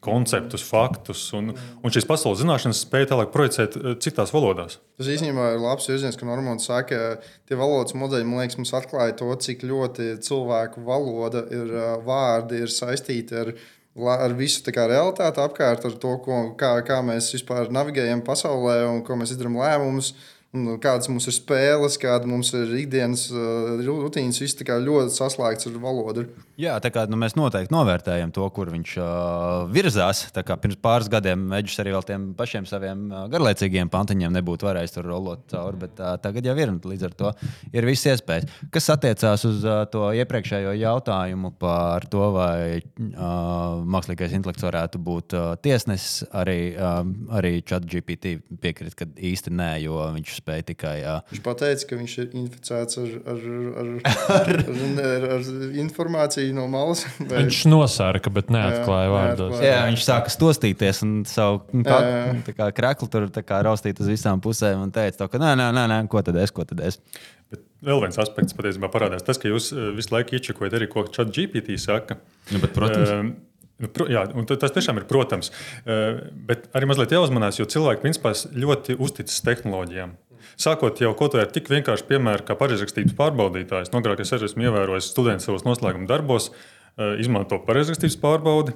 Konceptus, 0.02 0.64
faktus, 0.64 1.20
un, 1.36 1.50
un 1.84 1.92
šīs 1.94 2.06
pasaules 2.08 2.40
zināšanas 2.40 2.80
spēja 2.86 3.10
tālāk 3.12 3.32
projicēt 3.34 3.76
eh, 3.76 3.96
citās 4.02 4.32
valodās. 4.34 4.78
Tas 4.98 5.10
īstenībā 5.12 5.50
ir 5.56 5.60
labs 5.62 5.90
virziens, 5.90 6.16
ka 6.18 6.26
Normons 6.30 6.70
saka, 6.70 7.00
ka 7.20 7.50
tie 7.50 7.58
valodas 7.60 7.98
modeļi 7.98 8.30
liekas, 8.30 8.60
mums 8.62 8.72
atklāja 8.78 9.18
to, 9.20 9.28
cik 9.44 9.66
ļoti 9.68 10.14
cilvēku 10.24 10.86
valoda 10.88 11.44
ir 11.52 11.74
ā, 11.76 11.90
vārdi, 12.08 12.62
ir 12.64 12.72
saistīti 12.74 13.38
ar, 13.42 13.52
la- 14.00 14.20
ar 14.24 14.38
visu 14.38 14.64
kā, 14.72 14.88
realitāti 14.90 15.44
apkārt, 15.44 15.86
ar 15.90 16.00
to, 16.00 16.16
ko, 16.24 16.40
kā, 16.58 16.72
kā 16.88 17.02
mēs 17.06 17.34
vispār 17.36 17.74
navigējam 17.74 18.24
pasaulē 18.26 18.80
un 18.88 19.04
ko 19.06 19.20
mēs 19.20 19.36
izdarām 19.36 19.60
lēmumus. 19.60 20.14
un 20.14 20.37
kādas 20.82 21.10
mums 21.12 21.28
ir 21.28 21.36
spēles, 21.36 21.98
kāda 22.00 22.28
mums 22.30 22.54
ir 22.56 22.72
ikdienas 22.80 23.28
uh, 23.34 23.78
rutīnas. 23.84 24.40
Viss 24.42 24.58
ļoti 24.58 25.16
saslēgts 25.16 25.68
ar 25.68 25.80
valodu. 25.84 26.28
Jā, 26.58 26.78
tā 26.82 26.90
kā 26.94 27.04
nu, 27.10 27.20
mēs 27.20 27.36
noteikti 27.38 27.74
novērtējam 27.76 28.32
to, 28.34 28.48
kur 28.56 28.72
viņš 28.74 28.94
uh, 29.02 29.68
virzās. 29.74 30.24
Pirms 30.34 30.80
pāris 30.82 31.10
gadiem 31.12 31.44
Meģis 31.52 31.82
arī 31.84 31.94
vēl 31.94 32.06
tiem 32.08 32.30
pašiem 32.38 32.66
saviem 32.70 33.04
uh, 33.12 33.26
garlaicīgiem 33.32 33.92
pantiņiem 33.94 34.34
nebūtu 34.40 34.70
varējis 34.70 34.96
tur 34.96 35.10
rolot 35.12 35.44
cauri, 35.52 35.82
bet 35.84 36.02
uh, 36.02 36.16
tagad 36.24 36.48
jau 36.48 36.56
ir. 36.58 36.74
Līdz 36.88 37.06
ar 37.08 37.14
to 37.18 37.32
ir 37.76 37.88
visas 37.88 38.18
iespējas. 38.18 38.48
Kas 38.74 38.90
attiecās 38.94 39.44
uz 39.48 39.62
uh, 39.68 39.84
to 39.92 40.08
iepriekšējo 40.18 40.74
jautājumu 40.80 41.54
par 41.60 42.08
to, 42.10 42.24
vai 42.36 42.80
uh, 42.80 43.84
mākslīgais 43.84 44.34
intelekts 44.38 44.66
varētu 44.66 45.02
būt 45.04 45.38
uh, 45.38 45.52
tiesnesis, 45.62 46.26
arī, 46.32 46.74
uh, 46.74 47.02
arī 47.38 47.60
ChatGPT 47.68 48.38
piekrīt, 48.64 48.98
ka 48.98 49.10
īsti 49.30 49.54
nē, 49.54 49.72
jo 49.86 50.02
viņš 50.18 50.37
spēja 50.40 50.66
tikai. 50.72 50.96
Uh, 51.04 51.22
viņš 51.34 51.44
pateica, 51.46 51.88
ka 51.90 52.00
viņš 52.00 52.16
ir 52.24 52.36
inficēts 52.42 53.00
ar, 53.02 53.14
ar, 53.34 53.46
ar, 53.84 53.92
ar, 54.08 54.28
ar, 54.38 54.52
ar, 55.10 55.28
ar 55.38 55.80
informāciju 55.84 56.56
no 56.58 56.68
malas. 56.72 57.06
Vai... 57.20 57.44
Viņš 57.46 57.64
nosārka, 57.72 58.34
bet 58.34 58.52
neatklāja 58.54 59.14
vārdos. 59.14 59.58
Jā, 59.64 59.80
viņš 59.90 60.06
sāka 60.08 60.34
stostīties 60.34 61.04
un 61.08 61.18
savu 61.30 61.64
kā, 61.86 62.70
kreklu 62.78 63.10
tur 63.12 63.30
kā, 63.38 63.64
raustīt 63.68 64.02
uz 64.04 64.12
visām 64.12 64.44
pusēm 64.44 64.88
un 64.88 64.94
teica, 64.94 65.24
to, 65.24 65.32
ka 65.34 65.42
nē, 65.42 65.56
nē, 65.60 65.72
nē, 65.76 65.88
nē, 65.94 66.04
ko 66.12 66.24
tad 66.26 66.40
es, 66.42 66.54
ko 66.54 66.68
tad 66.68 66.84
es. 66.86 67.02
Bet 67.52 67.64
vēl 67.88 68.02
viens 68.04 68.20
aspekts 68.22 68.56
patiesībā 68.58 68.90
parādās. 68.94 69.26
Tas, 69.26 69.40
ka 69.40 69.50
jūs 69.52 69.72
eh, 69.74 69.92
visu 69.98 70.14
laiku 70.16 70.38
iečakojat 70.38 70.78
arī, 70.78 70.90
ko 70.92 71.06
Chat 71.08 71.32
GPT 71.36 71.78
saka. 71.82 72.20
Nu, 72.52 72.62
bet, 72.64 72.74
protams. 72.76 73.14
Uh, 73.14 73.36
Pro, 73.94 74.08
jā, 74.10 74.24
tas 74.58 74.72
tiešām 74.74 74.98
ir 74.98 75.04
protams. 75.06 75.52
Uh, 75.84 76.24
bet 76.50 76.64
arī 76.74 76.88
mazliet 76.90 77.12
jāuzmanās, 77.14 77.60
jo 77.60 77.68
cilvēki 77.70 78.02
principā 78.02 78.32
ļoti 78.34 78.96
uzticas 78.98 79.44
tehnoloģijām. 79.46 80.16
Sākot 80.58 80.98
jau 80.98 81.12
kaut 81.14 81.36
kādā 81.36 81.46
tik 81.54 81.70
vienkārši 81.70 82.08
piemēra, 82.10 82.42
kā 82.46 82.56
pareizrakstības 82.58 83.14
pārbaudītājs. 83.18 83.92
No 83.94 84.02
agrāk 84.02 84.24
es 84.24 84.34
arī 84.34 84.48
esmu 84.50 84.66
ievērojis 84.66 85.12
students 85.12 85.46
savos 85.46 85.66
noslēguma 85.68 86.10
darbos, 86.10 86.50
eh, 86.98 87.20
izmanto 87.22 87.60
pareizrakstības 87.66 88.18
pārbaudi. 88.24 88.74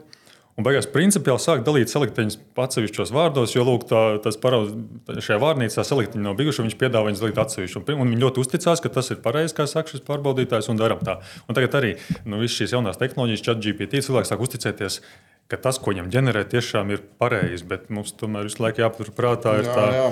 Un 0.59 0.65
beigās 0.67 0.85
principiāli 0.91 1.39
sāk 1.39 1.63
dalīt 1.65 1.89
selektiņus 1.89 2.35
atsevišķos 2.59 3.13
vārdos, 3.15 3.55
jo 3.55 3.63
lūk, 3.65 3.87
tā, 3.87 4.21
tas 4.21 4.35
parauz, 4.37 4.73
šajā 5.07 5.39
vārnīcā 5.41 5.85
selektiņi 5.87 6.25
nav 6.25 6.35
bijuši. 6.37 6.65
Viņš 6.67 6.77
piedāvā 6.77 7.07
viņus 7.07 7.23
dalīt 7.23 7.39
atsevišķi. 7.41 7.79
Un, 7.79 8.01
un 8.03 8.11
viņi 8.11 8.21
ļoti 8.25 8.43
uzticās, 8.43 8.83
ka 8.83 8.91
tas 8.93 9.09
ir 9.15 9.21
pareizi, 9.23 9.55
kā 9.57 9.65
saka 9.65 9.89
šis 9.89 10.03
pārbaudītājs, 10.05 10.69
un 10.69 10.77
darām 10.77 11.01
tā. 11.07 11.17
Un 11.47 11.57
tagad 11.57 11.79
arī 11.79 11.95
nu, 12.25 12.41
visas 12.43 12.59
šīs 12.59 12.75
jaunās 12.75 12.99
tehnoloģijas, 12.99 13.45
chat 13.47 13.63
GPT, 13.63 14.03
cilvēks 14.03 14.33
sāk 14.33 14.43
uzticēties 14.43 14.99
ka 15.51 15.59
tas, 15.59 15.77
ko 15.81 15.91
viņam 15.91 16.09
ģenerē, 16.13 16.45
tiešām 16.51 16.93
ir 16.95 17.03
pareizi. 17.21 17.65
Bet 17.67 17.89
mums 17.93 18.13
tomēr 18.17 18.47
visu 18.47 18.63
laiku 18.63 18.85
jāpaturprātā. 18.85 19.57
Jā, 19.59 19.75
tā, 19.75 19.87
jā. 19.97 20.09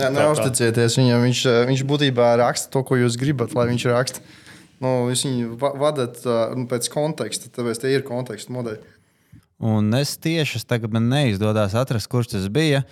Jā, 0.00 0.10
neusticieties 0.14 0.98
viņam. 1.00 1.24
Viņš, 1.28 1.42
viņš 1.70 1.86
būtībā 1.88 2.30
raksta 2.40 2.72
to, 2.72 2.84
ko 2.88 2.98
jūs 3.00 3.18
gribat, 3.20 3.52
lai 3.56 3.68
viņš 3.70 3.88
raksta. 3.92 4.24
Nu, 4.84 4.94
jūs 5.10 5.24
viņu 5.26 5.58
vadat 5.58 6.22
nu, 6.56 6.68
pēc 6.70 6.88
konteksta, 6.92 7.50
tāpēc 7.54 7.82
tie 7.82 7.96
ir 7.96 8.06
konteksta 8.06 8.54
modeļi. 8.54 8.96
Un 9.68 9.90
es 9.98 10.14
tieši 10.22 10.62
tagad 10.70 10.92
man 10.94 11.08
neizdodas 11.10 11.74
atrast, 11.78 12.06
kurš 12.10 12.36
tas 12.36 12.46
bija. 12.54 12.84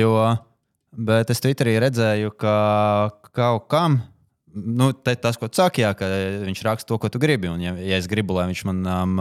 Jo, 0.00 0.14
bet 0.96 1.32
es 1.32 1.42
Twitterī 1.44 1.76
redzēju, 1.84 2.32
ka 2.40 2.56
kaut 3.36 3.66
kam 3.72 4.00
nu, 4.56 4.88
tas, 4.92 5.36
ko 5.36 5.50
tu 5.50 5.60
saki, 5.60 5.82
jā, 5.84 5.92
ka 5.96 6.08
viņš 6.46 6.62
raksta 6.64 6.88
to, 6.88 6.96
ko 7.00 7.10
tu 7.12 7.20
gribi. 7.20 7.50
Un, 7.52 7.60
ja, 7.60 7.74
ja 7.76 7.98
es 8.00 8.08
gribu, 8.08 8.34
lai 8.38 8.46
viņš 8.48 8.62
manam 8.68 9.18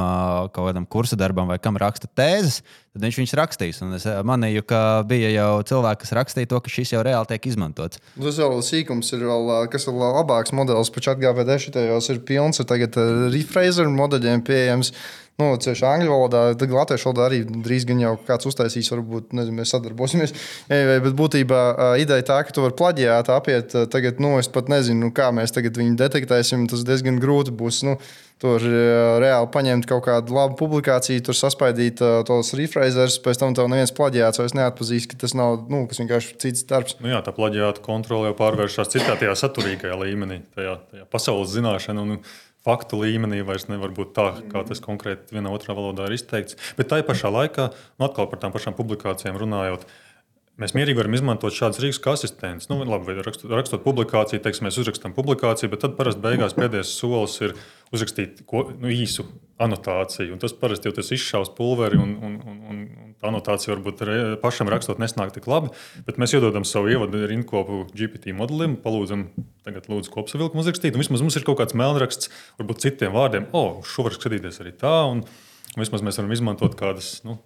kaut 0.56 0.70
kādam 0.70 0.88
kursa 0.88 1.18
darbam 1.20 1.50
vai 1.52 1.58
kam 1.60 1.76
raksta 1.82 2.08
tēzes, 2.08 2.62
tad 2.96 3.04
viņš 3.04 3.20
viņus 3.20 3.36
rakstīs. 3.42 3.82
Un 3.84 3.98
es 3.98 4.08
manīju, 4.08 4.64
ka 4.70 4.80
bija 5.08 5.34
jau 5.34 5.50
cilvēki, 5.68 6.02
kas 6.06 6.16
rakstīja 6.20 6.52
to, 6.54 6.62
ka 6.64 6.72
šis 6.72 6.96
jau 6.96 7.04
reāli 7.06 7.30
tiek 7.34 7.50
izmantots. 7.52 8.00
Tas 8.16 8.40
vēl 8.40 8.64
sīkums 8.64 9.12
ir, 9.18 9.28
vēl, 9.28 9.54
kas 9.74 9.90
ir 9.90 10.00
labāks 10.00 10.56
modelis, 10.56 10.94
pat 10.96 11.12
atgādājot, 11.16 11.68
šitajos 11.68 12.10
ir 12.14 12.24
pilns 12.28 12.64
ar 12.64 12.70
tagad 12.72 12.98
refrazer 13.36 13.92
modeļiem 13.92 14.46
pieejams 14.48 14.96
nu, 15.42 15.50
ceļš 15.62 15.82
angļu 15.90 16.12
valodā, 16.12 16.44
tad 16.60 16.72
latviešu 16.72 17.10
valodā 17.10 17.26
arī 17.30 17.42
drīz 17.46 17.88
gan 17.90 18.04
jau 18.04 18.14
kāds 18.28 18.48
uztaisīs, 18.50 18.92
varbūt 18.94 19.36
nezinu, 19.36 19.58
mēs 19.60 19.74
sadarbosimies. 19.76 20.36
Bet 20.70 21.18
būtībā 21.20 21.62
ideja 22.02 22.28
tā, 22.32 22.42
ka 22.48 22.56
tu 22.56 22.64
vari 22.64 22.78
plaģiāt, 22.80 23.32
apiet, 23.36 23.76
tagad, 23.92 24.22
nu, 24.24 24.38
es 24.40 24.52
pat 24.52 24.72
nezinu, 24.72 25.12
kā 25.16 25.32
mēs 25.36 25.56
tagad 25.56 25.80
viņu 25.82 25.98
detektēsim, 26.00 26.70
tas 26.72 26.86
diezgan 26.88 27.20
grūti 27.24 27.56
būs. 27.56 27.84
Nu, 27.88 27.98
Tur 28.44 28.64
reāli 29.22 29.48
paņemt 29.54 29.86
kaut 29.88 30.04
kādu 30.10 30.36
labu 30.36 30.58
publikāciju, 30.60 31.22
tur 31.24 31.38
saspaidīt 31.40 32.02
uh, 32.04 32.18
tos 32.28 32.52
refrazers, 32.60 33.16
pēc 33.24 33.40
tam 33.40 33.56
tev 33.56 33.70
neviens 33.72 33.94
plaģiāts 33.96 34.42
vairs 34.42 34.56
neatpazīst, 34.58 35.08
ka 35.14 35.20
tas 35.22 35.36
nav 35.40 35.62
nu, 35.72 35.86
kas 35.88 36.02
vienkārši 36.04 36.36
cits 36.44 36.66
darbs. 36.68 36.98
Nu 37.00 37.14
jā, 37.14 37.22
tā 37.24 37.32
plaģiāta 37.36 37.84
kontrole 37.86 38.34
jau 38.34 38.36
pārvēršas 38.42 38.92
citā 38.92 39.16
tajā 39.22 39.38
saturīgajā 39.40 39.96
līmenī, 40.04 40.42
tajā, 40.58 40.76
tajā 40.92 41.08
pasaules 41.16 41.56
zināšanā. 41.56 42.04
Un, 42.04 42.20
faktu 42.66 42.98
līmenī 43.04 43.44
vairs 43.46 43.68
nevar 43.70 43.94
būt 43.94 44.16
tā, 44.18 44.26
kā 44.50 44.64
tas 44.66 44.82
konkrēti 44.84 45.38
vienā 45.38 45.52
otrā 45.54 45.76
valodā 45.78 46.08
ir 46.10 46.16
izteikts. 46.18 46.58
Bet 46.80 46.90
tā 46.90 47.02
pašā 47.06 47.30
laikā, 47.34 47.70
nu, 48.00 48.08
atkal 48.08 48.30
par 48.32 48.42
tām 48.42 48.56
pašām 48.56 48.78
publikācijām 48.78 49.38
runājot, 49.42 49.86
Mēs 50.56 50.72
mierīgi 50.72 50.96
varam 50.96 51.16
izmantot 51.18 51.52
šādus 51.52 51.82
rīkus 51.84 51.98
kā 52.00 52.14
asistents. 52.16 52.70
Nu, 52.70 52.78
labi, 52.88 53.18
rakstot, 53.20 53.50
rakstot 53.52 53.82
publikāciju, 53.84 54.40
teiksim, 54.40 54.64
mēs 54.70 54.78
uzrakstām 54.80 55.12
publikāciju, 55.16 55.68
bet 55.74 55.82
tad 55.84 55.98
parasti 55.98 56.22
beigās 56.24 56.56
pēdējais 56.60 56.94
solis 56.96 57.36
ir 57.44 57.56
uzrakstīt 57.92 58.46
ko, 58.48 58.62
nu, 58.80 58.88
īsu 58.88 59.26
anotāciju. 59.60 60.32
Un 60.32 60.40
tas 60.40 60.56
parasti 60.56 60.88
jau 60.88 60.96
tas 60.96 61.12
izšaus 61.12 61.52
pulveri, 61.58 62.00
un, 62.00 62.14
un, 62.24 62.38
un, 62.40 62.62
un 62.72 63.10
tā 63.20 63.28
anotācija 63.28 63.74
varbūt 63.74 64.04
re, 64.08 64.16
pašam 64.40 64.72
rakstot 64.72 65.02
nesnāk 65.04 65.34
tik 65.36 65.50
labi. 65.52 65.74
Bet 66.08 66.22
mēs 66.24 66.38
iedodam 66.38 66.64
savu 66.68 66.88
ievadu 66.94 67.26
rindkopu 67.28 67.82
GPT 67.92 68.36
modelim, 68.38 68.78
palūdzam, 68.84 69.26
tagad 69.68 69.90
lūdzu 69.92 70.14
kopsavilkumu 70.14 70.64
uzrakstīt. 70.64 70.96
Un 70.96 71.04
vismaz 71.04 71.26
mums 71.26 71.36
ir 71.36 71.44
kaut 71.48 71.60
kāds 71.60 71.76
melnraksts, 71.76 72.32
varbūt 72.62 72.86
citiem 72.88 73.12
vārdiem, 73.16 73.50
o, 73.52 73.66
oh, 73.66 73.84
šo 73.84 74.08
var 74.08 74.16
skatīties 74.16 74.64
arī 74.64 74.72
tā. 74.80 74.96
Un, 75.12 75.26
vismaz 75.76 76.04
mēs 76.06 76.22
varam 76.22 76.32
izmantot 76.36 76.80
kādas. 76.80 77.18
Nu, 77.28 77.42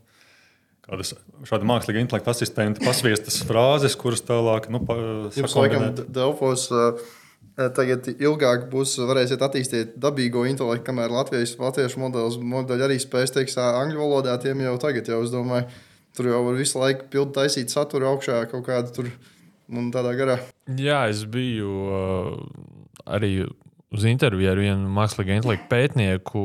kādas 0.89 1.13
šāda 1.47 1.69
mākslīga 1.69 2.03
intelekta 2.03 2.33
asistenta 2.33 2.83
pasviestas 2.83 3.39
frāzes, 3.47 3.95
kuras 3.99 4.23
tālāk 4.25 4.69
nu, 4.73 4.81
laikam 4.89 5.89
Delfos 6.09 6.67
tagad 7.75 8.07
ilgāk 8.13 8.69
būs, 8.71 8.95
varēsiet 9.03 9.41
attīstīt 9.43 9.95
dabīgo 9.99 10.45
intelektu, 10.47 10.85
kamēr 10.87 11.11
Latvijas, 11.11 11.57
latviešu 11.59 11.99
modelis 11.99 12.37
modeļi 12.39 12.85
arī 12.87 12.99
spēs 13.03 13.35
teikt 13.35 13.57
angļu 13.59 13.99
valodā, 13.99 14.37
tiem 14.41 14.63
jau 14.63 14.77
tagad 14.81 15.09
jau 15.11 15.19
es 15.25 15.33
domāju, 15.33 15.67
tur 16.15 16.31
jau 16.31 16.43
var 16.47 16.59
visu 16.59 16.79
laiku 16.79 17.09
pildu 17.11 17.35
taisīt 17.39 17.73
saturu 17.73 18.13
augšā 18.13 18.45
kaut 18.51 18.65
kādu 18.67 18.95
tur 18.95 19.11
un 19.69 19.91
tādā 19.93 20.15
garā. 20.17 20.39
Jā, 20.79 21.03
es 21.11 21.25
biju 21.29 21.73
uh, 21.89 22.31
arī 23.05 23.33
uz 23.95 24.05
interviju 24.05 24.51
ar 24.51 24.61
vienu 24.61 24.89
mākslīgā 24.93 25.39
intelektu 25.39 25.69
pētnieku, 25.71 26.41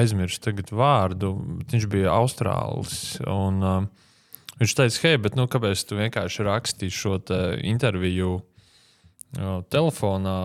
aizmirsu 0.00 0.42
tagad 0.44 0.72
vārdu. 0.74 1.34
Viņš 1.72 1.86
bija 1.92 2.14
Austrālis. 2.14 2.96
Un, 3.24 3.60
uh, 3.64 4.56
viņš 4.60 4.76
teica, 4.78 5.04
hei, 5.06 5.20
bet 5.24 5.38
nu, 5.38 5.48
kāpēc 5.50 5.84
tu 5.88 6.00
vienkārši 6.00 6.48
rakstīji 6.48 6.96
šo 6.96 7.18
interviju 7.64 8.34
uh, 8.40 9.62
telefonā, 9.72 10.36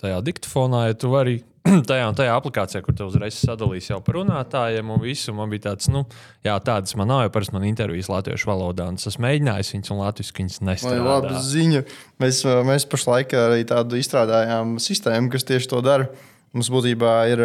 tajā 0.00 0.22
diktatūrā, 0.24 0.86
ja 0.90 0.96
tu 0.96 1.12
vari 1.12 1.40
tajā 1.90 2.06
un 2.10 2.16
tajā 2.16 2.34
aplikācijā, 2.36 2.82
kur 2.84 2.94
te 2.96 3.06
uzreiz 3.06 3.38
sadalīs 3.40 3.88
jau 3.90 3.98
par 4.04 4.18
runātājiem 4.20 4.92
un 4.92 5.00
visu. 5.02 5.34
Man 5.36 5.50
bija 5.52 5.68
tāds, 5.70 5.90
nu, 5.92 6.04
jā, 6.46 6.54
tādas 6.64 6.96
man 6.98 7.10
nav, 7.10 7.24
jo 7.26 7.32
parasti 7.34 7.56
man 7.56 7.66
intervijas 7.68 8.10
latviešu 8.12 8.50
valodā, 8.50 8.88
un 8.90 9.00
es 9.00 9.08
esmu 9.10 9.26
mēģinājis 9.26 9.72
viņas 9.74 9.92
un 9.94 10.00
latviešu 10.04 10.38
viņas 10.38 10.62
nestrādā. 10.70 11.02
Labi 11.08 11.42
ziņa. 11.48 11.82
Mēs, 12.22 12.44
mēs 12.70 12.88
pašlaik 12.92 13.34
arī 13.40 13.66
tādu 13.68 14.00
izstrādājām 14.00 14.78
sistēmu, 14.82 15.32
kas 15.34 15.46
tieši 15.48 15.72
to 15.74 15.82
dara. 15.84 16.08
Mums 16.56 16.70
būtībā 16.72 17.12
ir 17.28 17.42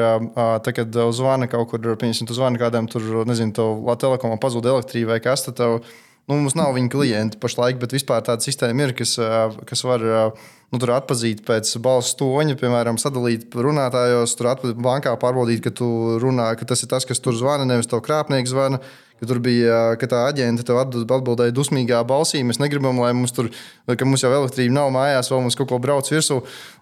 tā, 0.63 0.71
kad 0.75 1.01
zvana 1.11 1.49
kaut 1.51 1.73
kur, 1.73 1.81
piemēram, 1.99 2.29
tu 2.29 2.37
zvani 2.37 2.61
kādam, 2.61 2.87
tur, 2.91 3.25
nezinu, 3.27 3.51
tev 3.57 3.89
telekomā 3.99 4.37
pazūd 4.39 4.69
elektrība 4.71 5.17
vai 5.17 5.23
kas, 5.25 5.43
tad 5.49 5.57
tev 5.59 5.81
Nu, 6.31 6.37
mums 6.39 6.53
nav 6.55 6.71
viņa 6.77 6.87
klienti 6.93 7.39
pašlaik, 7.43 7.75
bet 7.81 7.91
vispār 7.91 8.21
tāda 8.23 8.39
sistēma 8.45 8.85
ir, 8.85 8.93
kas, 8.95 9.17
kas 9.67 9.81
var 9.83 10.05
nu, 10.71 10.79
atpazīt 10.95 11.41
pēc 11.43 11.73
balss 11.83 12.15
toņa, 12.15 12.55
piemēram, 12.61 12.95
sadalīt 13.01 13.51
runātājos, 13.51 14.37
tur 14.39 14.53
atpazīt 14.53 14.79
bankā, 14.79 15.11
pārbaudīt, 15.19 15.59
ka, 15.65 15.73
runā, 16.23 16.53
ka 16.55 16.69
tas 16.69 16.85
ir 16.85 16.91
tas, 16.93 17.07
kas 17.09 17.19
tur 17.19 17.35
zvana, 17.35 17.67
nevis 17.67 17.91
to 17.91 17.99
krāpnieks 17.99 18.55
zvana. 18.55 18.79
Ka 19.19 19.27
tur 19.29 19.37
bija 19.43 19.91
tā 19.99 20.23
aģente, 20.31 20.63
tev 20.65 20.79
atbildēja 20.81 21.53
dusmīgā 21.53 21.99
balsī. 22.09 22.39
Mēs 22.47 22.57
negribam, 22.63 23.03
lai 23.03 23.11
mums 23.13 23.35
tur, 23.35 23.51
ka 23.85 24.07
mums 24.07 24.23
jau 24.23 24.31
elektrība 24.33 24.73
nav 24.79 24.89
mājās, 24.95 25.29
vēl 25.29 25.43
mums 25.43 25.59
kaut 25.59 25.69
ko 25.69 25.77
brauc 25.83 26.09
virsū. 26.09 26.39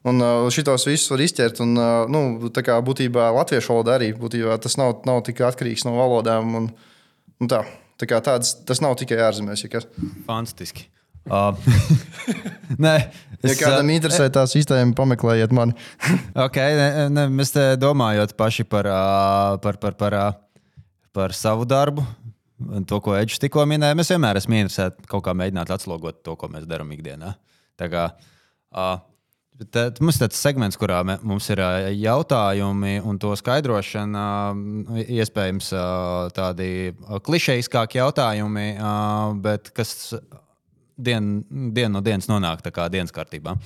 Un 0.07 0.23
šitos 0.55 0.87
visus 0.87 1.11
var 1.11 1.25
izķert. 1.25 1.59
Un, 1.65 1.75
nu, 2.15 2.23
tā 2.55 2.63
kā 2.63 2.77
būtībā 2.79 3.27
latviešu 3.41 3.73
valoda 3.73 3.97
arī 3.97 4.13
būtībā 4.15 4.55
tas 4.63 4.79
nav, 4.79 5.01
nav 5.09 5.19
tik 5.27 5.43
atkarīgs 5.49 5.83
no 5.89 5.97
valodām. 5.99 6.55
Un, 6.61 6.73
un 7.43 7.51
tā. 7.51 7.65
Tā 7.99 8.07
kā 8.07 8.21
tāds, 8.23 8.53
tas 8.67 8.79
nav 8.83 8.95
tikai 8.99 9.19
ārzemēs. 9.27 9.65
Ja 9.65 9.81
Fantastiski. 10.27 10.87
Uh, 11.29 11.51
nē, 12.85 12.93
es, 13.43 13.51
ja 13.51 13.55
kādam 13.59 13.91
interesē 13.93 14.29
tā 14.33 14.45
sistēma, 14.49 14.95
pameklējiet 14.97 15.51
mani. 15.53 15.75
okay, 16.45 16.77
ne, 16.79 17.09
ne, 17.13 17.25
mēs 17.33 17.53
domājam 17.81 18.31
paši 18.39 18.65
par, 18.65 18.89
par, 19.61 19.77
par, 19.83 19.97
par, 19.99 20.17
par 21.13 21.35
savu 21.37 21.67
darbu. 21.69 22.05
To, 22.89 22.97
ko 23.03 23.13
Edžers 23.15 23.39
tikko 23.39 23.63
minēja, 23.69 23.95
mēs 23.95 24.09
vienmēr 24.11 24.39
esam 24.39 24.55
interesēti 24.57 25.05
kaut 25.07 25.23
kā 25.27 25.35
mēģināt 25.37 25.69
atslogot 25.71 26.23
to, 26.27 26.33
ko 26.39 26.49
mēs 26.51 26.65
darām 26.67 26.89
ikdienā. 26.91 27.35
Tā 27.79 27.87
kā, 27.91 28.09
uh, 28.75 28.97
Uh, 29.59 29.89
mums 29.99 30.15
ir 30.15 30.23
tāds 30.23 30.39
segments, 30.39 30.77
kurā 30.79 31.01
me, 31.03 31.17
mums 31.27 31.49
ir 31.51 31.59
jautājumi 31.99 32.99
un 33.03 33.17
to 33.19 33.33
skaidrošana. 33.35 34.25
Iespējams, 35.03 35.71
tādi 36.35 36.69
klišejiskāki 37.27 37.99
jautājumi, 37.99 38.69
bet 39.43 39.73
kas 39.75 40.13
dien, 40.95 41.41
dienu 41.75 41.97
no 41.97 42.03
dienas 42.05 42.29
nonāk 42.31 42.63
dienas 42.93 43.11
kārtībā. 43.15 43.57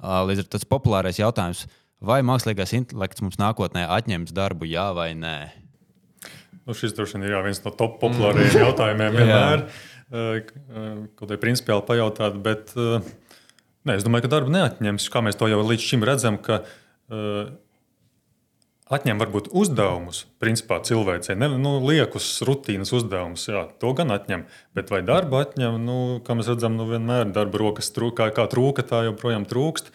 Līdz 0.00 0.44
ar 0.44 0.48
to 0.48 0.56
tas 0.56 0.68
populārais 0.68 1.20
jautājums, 1.20 1.66
vai 2.00 2.22
mākslīgais 2.24 2.72
intelekts 2.80 3.24
mums 3.24 3.36
nākotnē 3.40 3.84
atņems 3.98 4.32
darbu, 4.36 4.68
jā 4.68 4.90
vai 4.96 5.12
nē? 5.18 5.36
Nu, 6.64 6.72
šis 6.72 6.96
droši 6.96 7.18
vien 7.18 7.26
ir 7.26 7.34
jā, 7.36 7.42
viens 7.44 7.60
no 7.64 7.72
top 7.76 7.98
populārajiem 8.00 8.64
jautājumiem 8.64 9.20
vienmēr. 9.20 9.66
Kaut 11.18 11.28
arī 11.28 11.38
principiāli 11.42 11.84
pajautāt, 11.88 12.36
bet 12.44 12.72
uh, 12.78 13.00
Nē, 13.84 13.98
es 13.98 14.06
domāju, 14.06 14.24
ka 14.24 14.32
darbu 14.32 14.52
neatņems. 14.54 15.10
Kā 15.12 15.20
mēs 15.24 15.36
to 15.36 15.48
jau 15.50 15.60
līdz 15.60 15.84
šim 15.84 16.04
redzam, 16.08 16.38
ka 16.40 16.62
uh, 16.64 17.52
atņem 18.92 19.20
varbūt 19.20 19.50
uzdevumus, 19.52 20.22
principā 20.40 20.78
cilvēcei, 20.84 21.36
ne, 21.36 21.50
nu, 21.60 21.76
liekus 21.84 22.28
rutīnas 22.48 22.94
uzdevumus, 22.96 23.44
jā, 23.50 23.66
to 23.80 23.92
gan 23.96 24.14
atņem. 24.16 24.46
Bet 24.76 24.92
vai 24.92 25.02
darbu 25.04 25.40
atņem, 25.42 25.76
nu, 25.84 25.98
kā 26.24 26.36
mēs 26.38 26.48
redzam, 26.54 26.78
nu, 26.80 26.88
vienmēr 26.88 27.28
darba 27.36 27.60
rokas 27.60 27.92
trūka, 27.92 28.30
kā, 28.32 28.48
trūka, 28.48 28.86
tā 28.88 29.04
joprojām 29.10 29.44
trūkst. 29.48 29.92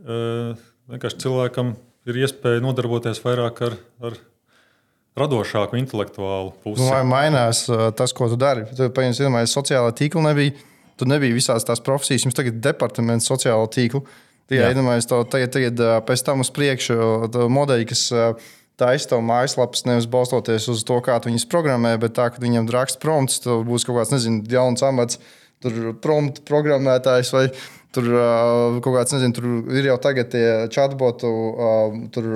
Uh, 0.00 0.52
vienkārši 0.92 1.24
cilvēkam 1.24 1.78
ir 2.08 2.24
iespēja 2.26 2.60
nodarboties 2.64 3.24
vairāk 3.24 3.64
ar, 3.70 3.80
ar 4.04 4.20
radošāku 5.20 5.80
intelektuālu 5.80 6.52
pusi. 6.60 6.84
Nu, 6.84 6.92
vai 6.92 7.06
mainās 7.08 7.64
uh, 7.72 7.88
tas, 7.96 8.12
ko 8.16 8.28
tu 8.28 8.36
dari? 8.40 8.68
Tu 8.76 8.92
paņemsi, 8.96 9.32
sociālā 9.48 9.96
tīkla 9.96 10.28
nebija 10.28 10.56
Tu 11.00 11.08
nebija 11.08 11.36
visās 11.36 11.64
tās 11.64 11.80
profesijas, 11.84 12.26
jums 12.26 12.36
tagad 12.36 12.58
ir 12.58 12.64
departaments 12.68 13.28
sociālo 13.30 13.64
tīklu. 13.72 14.04
Tie 14.50 14.58
iedomājas 14.60 15.06
to 15.08 15.22
tagad, 15.30 15.52
tagad 15.54 15.80
pēc 16.08 16.24
tam 16.26 16.42
uz 16.42 16.50
priekšu 16.52 16.96
modeļi, 17.54 17.86
kas 17.88 18.02
taisa 18.80 19.12
to 19.12 19.20
mājaslapas, 19.24 19.84
nevis 19.86 20.08
balstoties 20.10 20.66
uz 20.72 20.82
to, 20.88 20.96
kā 21.04 21.18
viņas 21.22 21.46
programmē, 21.52 21.94
bet 22.02 22.16
tā, 22.18 22.30
ka 22.32 22.42
viņam 22.42 22.68
raksta 22.74 23.00
prompts, 23.02 23.42
tad 23.44 23.62
būs 23.68 23.86
kaut 23.86 24.00
kāds, 24.00 24.14
nezinu, 24.14 24.42
jauns 24.50 24.82
amats, 24.86 25.20
tur 25.62 25.94
prompt 26.02 26.42
programmētājs 26.48 27.32
vai 27.36 27.44
tur 27.94 28.10
kaut 28.82 28.96
kāds, 28.96 29.14
nezinu, 29.16 29.36
tur 29.36 29.76
ir 29.76 29.90
jau 29.92 29.98
tagad 30.02 30.32
tie 30.32 30.46
chatbotu, 30.72 31.30
tur 32.14 32.30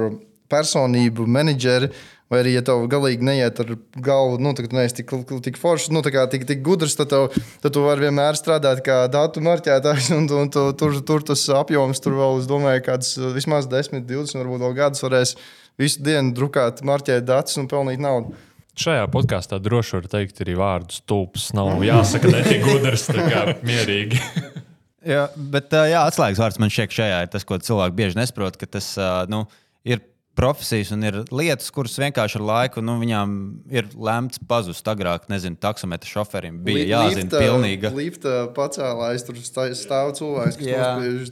personību 0.52 1.26
menedžeri 1.26 1.90
Vai 2.32 2.40
arī, 2.40 2.54
ja 2.56 2.62
tev 2.64 2.86
galīgi 2.88 3.26
neiet 3.26 3.58
ar 3.60 3.74
galvu, 4.00 4.38
nu, 4.42 4.54
tad 4.56 4.72
neesi 4.72 5.02
tik, 5.02 5.12
tik 5.44 5.58
foršs, 5.60 5.90
nu, 5.92 6.00
tik, 6.04 6.46
tik 6.48 6.62
gudrs, 6.64 6.96
tad, 6.96 7.10
tev, 7.12 7.34
tad 7.60 7.74
tu 7.76 7.82
vari 7.84 8.06
vienmēr 8.06 8.38
strādāt 8.38 8.80
kā 8.86 9.02
datu 9.12 9.42
marķētājs. 9.44 10.08
Un, 10.16 10.24
un, 10.24 10.46
un 10.46 10.52
tu, 10.54 10.64
tur, 10.80 10.96
tur 11.04 11.26
tas 11.28 11.42
apjoms, 11.52 12.00
tur 12.00 12.16
vēl, 12.16 12.40
es 12.40 12.48
domāju, 12.48 12.86
kāds 12.86 13.12
vismaz 13.36 13.68
10, 13.68 14.06
20, 14.08 14.40
varbūt 14.40 14.64
vēl 14.64 14.74
gadus 14.78 15.04
varēs 15.04 15.34
visu 15.80 16.00
dienu 16.06 16.32
drukāt, 16.36 16.80
marķēt 16.86 17.28
datus 17.28 17.60
un 17.60 17.68
pelnīt 17.70 18.00
naudu. 18.02 18.32
Šajā 18.80 19.04
podkāstā 19.12 19.60
droši 19.62 20.00
var 20.00 20.08
teikt 20.16 20.40
arī 20.42 20.56
vārdu 20.58 20.96
stulbs. 20.96 21.52
Nav 21.54 21.84
jāsaka, 21.86 22.32
ne 22.32 22.40
tik 22.46 22.64
gudrs, 22.64 23.04
tā 23.06 23.28
kā 23.28 23.44
mierīgi. 23.62 24.18
jā, 25.14 25.28
bet 25.36 25.76
jā, 25.76 26.00
atslēgas 26.00 26.40
vārds 26.42 26.58
man 26.62 26.72
šķiet, 26.74 26.96
šajā 26.96 27.20
ir 27.22 27.30
tas, 27.30 27.46
ko 27.46 27.60
cilvēki 27.62 27.98
bieži 28.00 28.18
nesaprot, 28.18 28.58
ka 28.58 28.66
tas 28.78 28.88
nu, 29.30 29.44
ir 29.86 30.02
profesijas 30.34 30.90
un 30.94 31.04
ir 31.06 31.16
lietas, 31.34 31.70
kuras 31.74 31.94
vienkārši 32.00 32.38
ar 32.40 32.44
laiku 32.48 32.82
nu, 32.84 32.96
viņām 33.00 33.34
ir 33.72 33.88
lemts 33.94 34.40
pazust. 34.48 34.86
Agrāk, 34.90 35.28
nezinu, 35.30 35.56
taksometra 35.60 36.10
šoferim 36.10 36.58
bija 36.66 36.80
Li 36.80 36.88
jāzina 36.90 37.22
lifta, 37.22 37.42
pilnīga. 37.42 37.92
Lifta 37.94 38.34
pacēlājs, 38.56 39.26
tur 39.28 39.38
stāv 39.42 40.12
cilvēks, 40.18 40.58
kas 40.58 40.72
nospiež, 40.72 41.30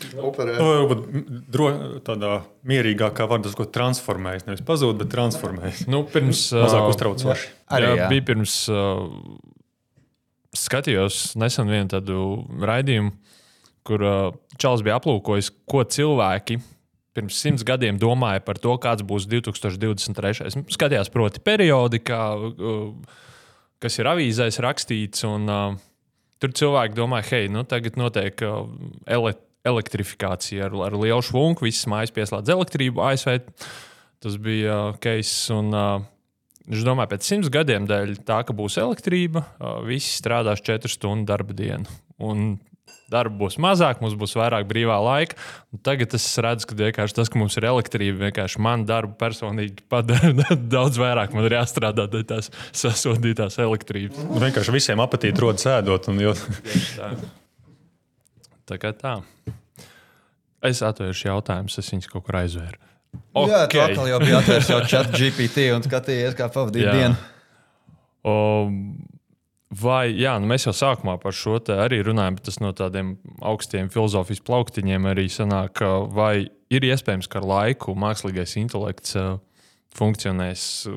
tur 0.00 0.24
operē. 0.30 0.56
Nu, 0.60 0.96
dro, 1.52 1.68
tādā 2.06 2.32
mierīgākā 2.68 3.28
vārdā, 3.28 3.52
ko 3.56 3.68
transformējas. 3.78 4.48
Nevis 4.48 4.64
pazūd, 4.68 4.96
bet 5.02 5.12
transformējas. 5.12 5.84
Nu, 5.92 6.02
pirms, 6.08 6.48
Mazāk 6.64 6.88
uztraucoši. 6.94 7.52
Arī, 7.76 7.92
jā, 7.92 8.00
jā. 8.00 8.08
bija 8.14 8.26
pirms, 8.32 8.56
uh, 8.72 9.04
skatījos 10.56 11.36
nesen 11.40 11.68
vienu 11.68 11.92
tādu 11.92 12.24
raidījumu, 12.64 13.12
kur 13.88 14.04
uh, 14.04 14.18
Čāls 14.58 14.82
bija 14.84 14.96
aplūkojis, 14.98 15.52
ko 15.68 15.84
cilvēki 15.84 16.58
pirms 17.18 17.40
simts 17.42 17.66
gadiem 17.66 17.98
domāja 18.00 18.40
par 18.46 18.60
to, 18.62 18.76
kāds 18.80 19.04
būs 19.06 19.26
2023. 19.28 20.62
Skatījās, 20.70 21.10
proti, 21.12 21.42
periodikā, 21.44 22.22
kas 23.82 23.98
ir 23.98 24.10
avīzēs 24.12 24.60
rakstīts. 24.64 25.26
Un, 25.28 25.50
uh, 25.50 25.76
tur 26.42 26.54
cilvēki 26.54 26.98
domā, 26.98 27.22
hei, 27.28 27.50
nu, 27.52 27.66
tagad 27.68 27.98
notiek 28.00 28.46
uh, 28.46 28.62
ele 29.10 29.34
elektrifikācija 29.68 30.68
ar, 30.68 30.76
ar 30.86 30.96
lielu 30.96 31.24
švunku, 31.24 31.66
visas 31.66 31.88
mājas 31.90 32.14
pieslēdz 32.14 32.54
elektrību. 32.54 33.02
ASV 33.10 33.40
tas 34.22 34.38
bija 34.42 34.78
uh, 34.92 35.02
case. 35.02 35.50
Un, 35.54 35.74
uh, 35.74 36.14
Es 36.68 36.82
domāju, 36.84 37.08
pēc 37.14 37.24
simts 37.24 37.48
gadiem 37.48 37.86
dēļ 37.88 38.10
tā, 38.28 38.42
ka 38.44 38.52
būs 38.52 38.74
elektrība, 38.76 39.40
uh, 39.40 39.78
visi 39.88 40.10
strādās 40.18 40.60
četru 40.60 40.90
stundu 40.92 41.30
darba 41.30 41.54
dienu. 41.56 41.88
Un 42.20 42.58
darba 43.10 43.34
būs 43.42 43.56
mazāk, 43.62 44.02
mums 44.04 44.16
būs 44.18 44.36
vairāk 44.38 44.66
brīvā 44.68 44.98
laika. 45.04 45.38
Un 45.72 45.82
tagad 45.84 46.14
es 46.16 46.26
redzu, 46.44 46.68
ka 46.68 46.78
vienkārši 46.78 47.16
tas, 47.18 47.30
ka 47.32 47.40
mums 47.40 47.56
ir 47.58 47.68
elektrība, 47.70 48.28
vienkārši 48.28 48.62
man 48.64 48.84
darbu 48.88 49.16
personīgi 49.20 49.86
padara 49.90 50.32
daudz 50.76 51.00
vairāk. 51.00 51.36
Man 51.36 51.48
ir 51.48 51.58
jāstrādā 51.58 52.08
pie 52.12 52.24
tās 52.28 52.52
sasodītās 52.76 53.58
elektrības. 53.64 54.20
Nu, 54.28 54.42
vienkārši 54.44 54.76
visiem 54.76 55.04
apetīti 55.04 55.44
rodas 55.44 55.68
ēdot. 55.70 56.10
Jo... 56.18 56.34
tā. 56.98 57.14
tā 58.72 58.82
kā 58.82 58.92
tā. 58.96 59.18
Es 60.68 60.82
atvēršu 60.82 61.30
jautājumus, 61.30 61.78
es 61.78 61.90
viņus 61.94 62.10
kaut 62.10 62.26
kur 62.26 62.40
aizvēru. 62.40 62.80
Okay. 63.32 63.50
Jā, 63.52 63.60
tā 63.70 63.84
atkal 63.86 64.08
jau 64.10 64.18
bija 64.22 64.40
atvērts 64.42 64.70
jau 64.72 64.78
chat 64.90 65.12
GPT 65.14 65.68
un 65.74 65.84
skatījies, 65.86 66.34
kā 66.38 66.48
pavadīt 66.52 66.88
dienu. 66.90 67.16
O, 68.26 68.34
Vai, 69.68 70.14
jā, 70.16 70.32
nu 70.40 70.48
mēs 70.48 70.64
jau 70.64 70.72
sākumā 70.72 71.18
par 71.20 71.34
šo 71.36 71.58
arī 71.74 72.00
runājam, 72.06 72.38
bet 72.38 72.46
tas 72.48 72.56
no 72.62 72.70
tādiem 72.72 73.18
augstiem 73.44 73.90
filozofijas 73.92 74.40
plauktiņiem 74.46 75.08
arī 75.10 75.26
sanāk, 75.28 75.82
vai 76.16 76.48
ir 76.72 76.86
iespējams, 76.88 77.28
ka 77.28 77.42
ar 77.42 77.48
laiku 77.50 77.92
mākslīgais 77.92 78.56
intelekts 78.62 79.18
uh, 79.20 79.36
funkcionēs 79.98 80.62
uh, 80.88 80.96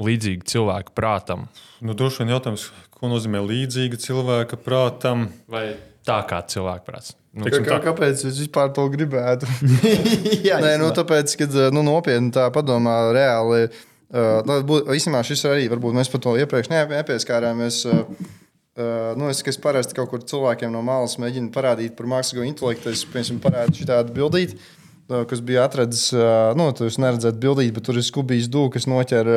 līdzīgi 0.00 0.48
cilvēka 0.48 0.96
prātam? 0.96 1.44
Nu, 1.84 1.92
droši 1.92 2.22
vien 2.22 2.32
jautājums, 2.32 2.70
ko 2.96 3.12
nozīmē 3.12 3.44
līdzīga 3.44 4.00
cilvēka 4.00 4.58
prātam? 4.64 5.28
Vai 5.52 5.74
tā 6.08 6.22
kā 6.28 6.40
cilvēka 6.40 6.88
prāts? 6.88 7.12
Nu, 7.34 7.50
kā, 7.50 7.58
kā, 7.66 7.80
kāpēc 7.82 8.20
es 8.30 8.38
vispār 8.46 8.72
to 8.72 8.86
gribētu? 8.92 9.48
jā, 10.48 10.60
Nē, 10.62 10.76
nu, 10.80 10.88
tāpēc, 10.94 11.36
kad 11.40 11.56
nu, 11.74 11.82
nopietni 11.84 12.30
tā 12.32 12.46
padomā 12.54 13.00
reāli 13.12 13.66
Uh, 14.14 14.38
nu, 14.46 14.78
īstenībā 14.94 15.24
šis 15.26 15.42
arī, 15.50 15.66
varbūt 15.72 15.96
mēs 15.96 16.10
par 16.12 16.22
to 16.22 16.36
iepriekš 16.38 16.70
nepieskārāmies. 16.70 17.82
Nu, 18.74 19.28
es, 19.30 19.42
es 19.46 19.58
parasti 19.62 19.94
kaut 19.94 20.10
kur 20.10 20.22
cilvēkiem 20.26 20.72
no 20.74 20.80
malas 20.82 21.14
mēģinu 21.22 21.52
parādīt 21.54 21.94
par 21.94 22.08
mākslīgo 22.10 22.42
intelektu. 22.46 22.90
Es, 22.90 23.04
piemēram, 23.06 23.38
parādīju 23.42 23.86
šādu 23.86 24.14
bildīti, 24.16 24.58
kas 25.30 25.42
bija 25.46 25.68
atradzis, 25.68 26.08
nu, 26.58 26.66
tur 26.74 26.90
neredzēt 27.04 27.38
bildīti, 27.42 27.74
bet 27.76 27.86
tur 27.86 28.00
ir 28.00 28.06
skubijs 28.06 28.50
dūks, 28.50 28.80
kas 28.80 28.88
noķer 28.90 29.30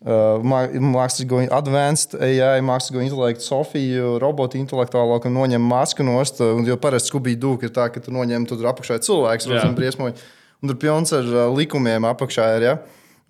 mākslīgo 0.00 1.42
advanced 1.52 2.16
AI, 2.24 2.62
mākslīgo 2.64 3.04
intelektu, 3.04 3.44
Sofiju, 3.44 4.14
robotu 4.22 4.56
intelektuālo, 4.56 5.18
ka 5.20 5.28
noņem 5.28 5.60
masku 5.60 6.06
nost. 6.08 6.40
Jo 6.40 6.78
parasti 6.80 7.12
skubīgi 7.12 7.40
dūki 7.40 7.68
ir 7.68 7.74
tā, 7.76 7.90
ka 7.92 8.00
tu 8.00 8.16
noņem 8.16 8.48
tur 8.48 8.64
apakšā 8.72 8.96
cilvēks, 9.04 9.50
redzam, 9.52 9.76
briesmoji. 9.76 10.16
Un 10.64 10.72
tur 10.72 10.80
pilns 10.80 11.12
ar 11.16 11.28
likumiem 11.52 12.08
apakšā 12.08 12.48
ir. 12.56 12.68
Ja? 12.70 12.78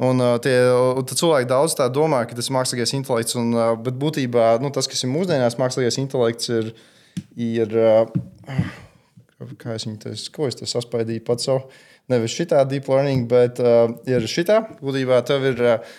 Un, 0.01 0.21
uh, 0.25 0.39
tie, 0.41 0.55
un 0.97 1.05
cilvēki 1.05 1.49
daudz 1.51 1.75
tā 1.77 1.91
domā, 1.93 2.23
ka 2.25 2.37
tas 2.37 2.49
ir 2.49 2.57
mākslīgais 2.57 2.95
intelekts. 2.97 3.37
Un, 3.37 3.53
uh, 3.53 3.73
bet 3.77 3.99
būtībā 4.01 4.55
nu, 4.65 4.73
tas, 4.73 4.89
kas 4.89 5.05
ir 5.05 5.13
mūsdienās 5.13 5.59
mākslīgais 5.61 6.01
intelekts, 6.01 6.53
ir. 6.53 6.71
ir 7.37 7.77
uh, 7.77 8.07
kā 9.61 9.75
es 9.77 9.87
viņu 9.87 10.01
teicu, 10.03 10.31
ko 10.37 10.49
es 10.49 10.57
te 10.57 10.69
saspaidīju 10.69 11.25
pats 11.27 11.49
savu. 11.49 11.67
Nevis 12.11 12.35
šitā 12.35 12.63
deep 12.69 12.89
learning, 12.91 13.29
bet 13.31 13.61
uh, 13.63 13.93
ir 14.09 14.25
šitā. 14.29 14.63
Būtībā 14.81 15.21
tev 15.29 15.47
ir 15.53 15.63
uh, 15.77 15.93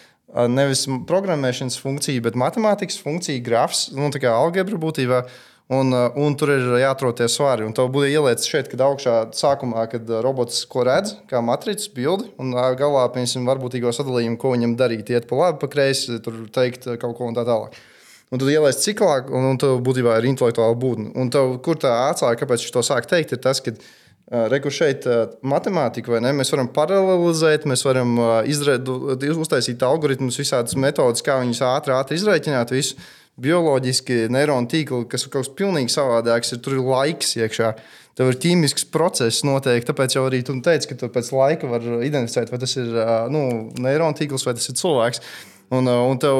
nevis 0.49 0.87
programmēšanas 1.09 1.77
funkcija, 1.81 2.25
bet 2.25 2.37
matemātikas 2.39 2.99
funkcija, 3.01 3.41
grafs, 3.45 3.87
nu, 3.93 4.09
tā 4.13 4.21
kā 4.25 4.33
algebra 4.33 4.81
būtībā. 4.81 5.23
Uh, 5.25 5.50
Un, 5.71 5.93
uh, 5.95 6.09
un 6.19 6.33
tur 6.35 6.49
ir 6.51 6.65
jāatrod 6.81 7.15
tie 7.15 7.29
svari. 7.31 7.63
Un 7.63 7.71
tev 7.75 7.87
būtu 7.95 8.09
ieliec 8.11 8.43
šeit, 8.43 8.67
kad 8.67 8.81
augšā 8.83 9.13
sākumā, 9.37 9.85
kad 9.93 10.09
uh, 10.09 10.19
robots 10.23 10.65
ko 10.67 10.83
redz, 10.83 11.13
kā 11.29 11.39
matricas 11.47 11.87
bildi, 11.95 12.27
un 12.43 12.51
uh, 12.57 12.65
galā, 12.75 13.05
piemēram, 13.13 13.47
varbūtīgo 13.47 13.93
sadalījumu, 13.95 14.35
ko 14.41 14.51
viņam 14.51 14.75
darīt, 14.79 15.13
iet 15.15 15.29
pa 15.29 15.39
labi, 15.39 15.61
pa 15.61 15.69
kreisi, 15.71 16.19
tur 16.25 16.41
teikt 16.51 16.89
kaut 16.99 17.15
ko 17.15 17.29
un 17.31 17.37
tā 17.37 17.45
tālāk. 17.47 17.77
Un 18.31 18.39
tad 18.39 18.51
ielaiž 18.51 18.81
ciklā, 18.83 19.21
un, 19.31 19.47
un 19.53 19.61
tev 19.63 19.79
būtībā 19.83 20.17
ir 20.19 20.27
intelektuāla 20.33 20.75
būtne. 20.79 21.13
Un 21.19 21.31
tev, 21.31 21.55
kur 21.63 21.79
tā 21.79 21.93
atslēga, 22.09 22.41
kāpēc 22.43 22.65
viņš 22.65 22.75
to 22.75 22.83
sāk 22.87 23.07
teikt, 23.07 23.31
ir 23.35 23.41
tas, 23.43 23.63
ka 23.63 23.71
uh, 23.71 24.51
reku 24.51 24.75
šeit 24.75 25.07
uh, 25.07 25.37
matemātika, 25.39 26.11
vai 26.11 26.19
ne? 26.27 26.35
Mēs 26.35 26.51
varam 26.51 26.67
paralelizēt, 26.75 27.63
mēs 27.71 27.87
varam 27.87 28.13
uh, 28.19 28.29
izrēd, 28.43 28.91
uztaisīt 29.37 29.87
algoritmus, 29.87 30.43
visādas 30.43 30.75
metodas, 30.75 31.23
kā 31.23 31.39
viņus 31.39 31.63
ātri, 31.71 31.95
ātri 31.95 32.19
izrēķināt. 32.19 32.75
Visu. 32.75 32.99
Bioloģiski 33.41 34.27
neironu 34.33 34.69
tīkli, 34.71 35.07
kas 35.11 35.25
ir 35.25 35.33
kaut 35.33 35.47
kas 35.47 35.55
pilnīgi 35.57 35.93
savādāks. 35.93 36.53
Ir, 36.55 36.61
tur 36.63 36.77
ir 36.77 36.85
laiks 36.85 37.35
iekšā. 37.39 37.73
Tev 38.19 38.27
ir 38.31 38.39
ķīmisks 38.43 38.89
process 38.91 39.45
noteikti, 39.47 39.87
tāpēc 39.87 40.17
jau 40.17 40.25
arī 40.27 40.41
tu 40.45 40.57
teici, 40.63 40.89
ka 40.89 40.97
tu 40.99 41.07
pēc 41.13 41.31
laika 41.31 41.69
vari 41.71 42.01
identificēt, 42.09 42.51
vai 42.51 42.59
tas 42.61 42.75
ir 42.77 42.91
nu, 43.31 43.45
neironu 43.81 44.17
tīkls 44.19 44.45
vai 44.47 44.57
tas 44.57 44.67
ir 44.67 44.77
cilvēks. 44.81 45.23
Un, 45.71 45.87
un 45.87 46.17
tev, 46.19 46.37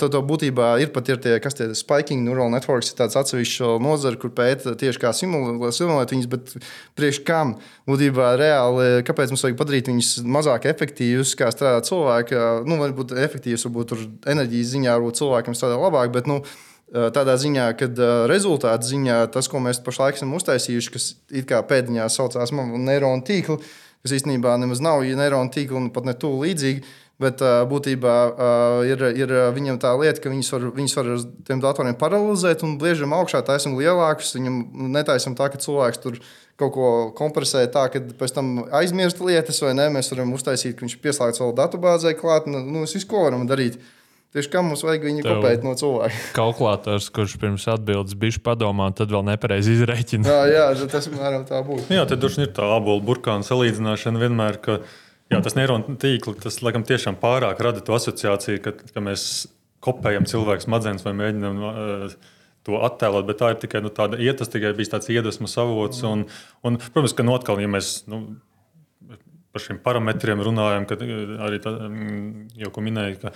tev, 0.00 0.08
tev 0.08 0.22
būtībā 0.24 0.70
ir 0.80 0.88
pat 0.94 1.08
ir 1.12 1.18
tie, 1.20 1.34
kas 1.44 1.52
tie 1.58 1.66
spiking 1.76 2.22
neural 2.24 2.48
networks, 2.48 2.88
ir 2.88 2.96
tāds 2.96 3.18
atsevišķs 3.20 3.74
nozara, 3.84 4.16
kur 4.16 4.32
pēta 4.32 4.72
tieši 4.80 5.02
kā 5.02 5.10
simulēt, 5.12 5.76
simulēt 5.76 6.14
viņus, 6.14 6.28
bet 6.32 6.54
priekš 6.96 7.18
kam 7.28 7.58
būtībā 7.90 8.30
reāli, 8.40 9.02
kāpēc 9.04 9.34
mums 9.34 9.44
vajag 9.44 9.58
padarīt 9.60 9.90
viņus 9.92 10.14
mazāk 10.24 10.70
efektīvus, 10.72 11.34
kā 11.36 11.50
strādā 11.52 11.82
cilvēki. 11.84 12.38
Nu, 12.64 12.80
varbūt 12.80 13.12
efektīvs, 13.20 13.66
varbūt 13.68 13.92
tur 13.92 14.06
enerģijas 14.32 14.72
ziņā, 14.72 14.96
varbūt 14.96 15.20
cilvēkiem 15.20 15.58
strādā 15.60 15.76
labāk, 15.76 16.14
bet 16.16 16.32
nu, 16.32 16.40
tādā 16.90 17.36
ziņā, 17.36 17.68
ka 17.76 17.90
rezultātu 18.32 18.94
ziņā 18.94 19.20
tas, 19.36 19.50
ko 19.52 19.60
mēs 19.60 19.82
pašlaik 19.84 20.16
esam 20.16 20.32
uztaisījuši, 20.40 20.94
kas 20.96 21.12
it 21.28 21.52
kā 21.52 21.60
pēdiņā 21.68 22.08
saucās 22.16 22.56
neironu 22.56 23.28
tīklu, 23.28 23.60
kas 24.00 24.16
īstenībā 24.16 24.56
nemaz 24.64 24.80
nav 24.80 25.04
neironu 25.04 25.52
tīkli 25.52 25.76
un 25.76 25.92
pat 25.92 26.08
ne 26.08 26.16
tuvu 26.16 26.46
līdzīgi 26.46 26.96
Bet 27.20 27.42
uh, 27.44 27.62
būtībā 27.68 28.16
uh, 28.32 28.82
ir, 28.88 29.02
ir 29.12 29.32
viņam 29.52 29.76
tā 29.82 29.90
lieta, 30.00 30.22
ka 30.24 30.32
viņus 30.32 30.48
var, 30.54 30.62
viņus 30.78 30.94
var 30.96 31.10
uz 31.18 31.26
tiem 31.44 31.60
datoriem 31.60 31.98
paralelizēt 32.00 32.64
un 32.64 32.78
bliežam 32.80 33.12
augšā, 33.12 33.42
taisam 33.44 33.76
lielākus. 33.76 34.32
Viņam 34.38 34.62
netaisam 34.94 35.36
tā, 35.36 35.50
ka 35.52 35.60
cilvēks 35.60 36.00
tur 36.00 36.16
kaut 36.60 36.72
ko 36.72 36.88
kompresē 37.16 37.66
tā, 37.72 37.86
ka 37.92 38.00
pēc 38.20 38.34
tam 38.36 38.50
aizmirst 38.80 39.20
lietas, 39.24 39.60
vai 39.64 39.74
nē, 39.76 39.90
mēs 39.92 40.08
varam 40.14 40.32
uztaisīt, 40.36 40.78
ka 40.78 40.86
viņš 40.86 40.96
pieslēdz 41.04 41.40
vēl 41.42 41.56
datubāzē 41.60 42.14
klāt. 42.16 42.48
Nu, 42.48 42.62
mēs 42.82 42.96
visu 42.96 43.08
ko 43.10 43.26
varam 43.26 43.44
darīt. 43.48 43.76
Tieši 44.30 44.50
kā 44.52 44.60
mums 44.62 44.84
vajag 44.86 45.04
viņu 45.08 45.24
Tev 45.24 45.40
kopēt 45.40 45.64
no 45.66 45.72
cilvēka. 45.74 46.18
Kalkulators, 46.38 47.08
kurš 47.10 47.34
pirms 47.42 47.64
atbildes 47.72 48.14
bija 48.14 48.38
padomā, 48.46 48.86
tad 48.94 49.10
vēl 49.10 49.24
nepareizi 49.26 49.74
izreikina. 49.74 50.24
jā, 50.46 50.68
jā, 50.70 50.88
tas 50.92 51.10
mēram 51.10 51.42
tā 51.48 51.58
būtu. 51.66 51.88
Jā, 51.90 52.04
tad 52.06 52.22
droši 52.22 52.38
vien 52.38 52.46
ir 52.46 52.52
tā 52.54 52.68
abola 52.76 53.02
burkāna 53.02 53.46
salīdzināšana 53.48 54.22
vienmēr. 54.22 54.60
Ka 54.62 54.78
Jā, 55.30 55.38
tas 55.44 55.54
neironu 55.54 55.94
tīkli, 56.00 56.34
tas 56.42 56.58
laikam 56.64 56.82
tiešām 56.86 57.18
pārāk 57.20 57.60
rada 57.62 57.82
to 57.86 57.94
asociāciju, 57.94 58.62
ka, 58.64 58.74
ka 58.94 59.02
mēs 59.04 59.24
kopējam 59.84 60.26
cilvēku 60.28 60.66
smadzenes 60.66 61.06
vai 61.06 61.14
mēģinām 61.20 61.60
uh, 61.64 62.14
to 62.66 62.80
attēlot, 62.84 63.28
bet 63.28 63.38
tā 63.40 63.52
ir 63.54 63.60
tikai 63.62 63.82
nu, 63.84 63.92
tāda 63.94 64.18
iet, 64.20 64.40
tas 64.40 64.50
tikai 64.52 64.74
bija 64.76 64.96
tāds 64.96 65.10
iedvesmas 65.12 65.54
avots. 65.62 66.02
Un, 66.08 66.26
un, 66.66 66.80
protams, 66.82 67.14
ka 67.16 67.26
notkal, 67.26 67.62
ja 67.62 67.70
mēs 67.70 67.92
nu, 68.10 68.24
par 69.54 69.64
šiem 69.64 69.80
parametriem 69.82 70.42
runājam, 70.44 70.86
kad 70.90 71.02
arī 71.06 71.62
tā, 71.62 71.72
mm, 71.86 72.50
jau 72.60 72.84
minēju, 72.86 73.20
ka, 73.22 73.32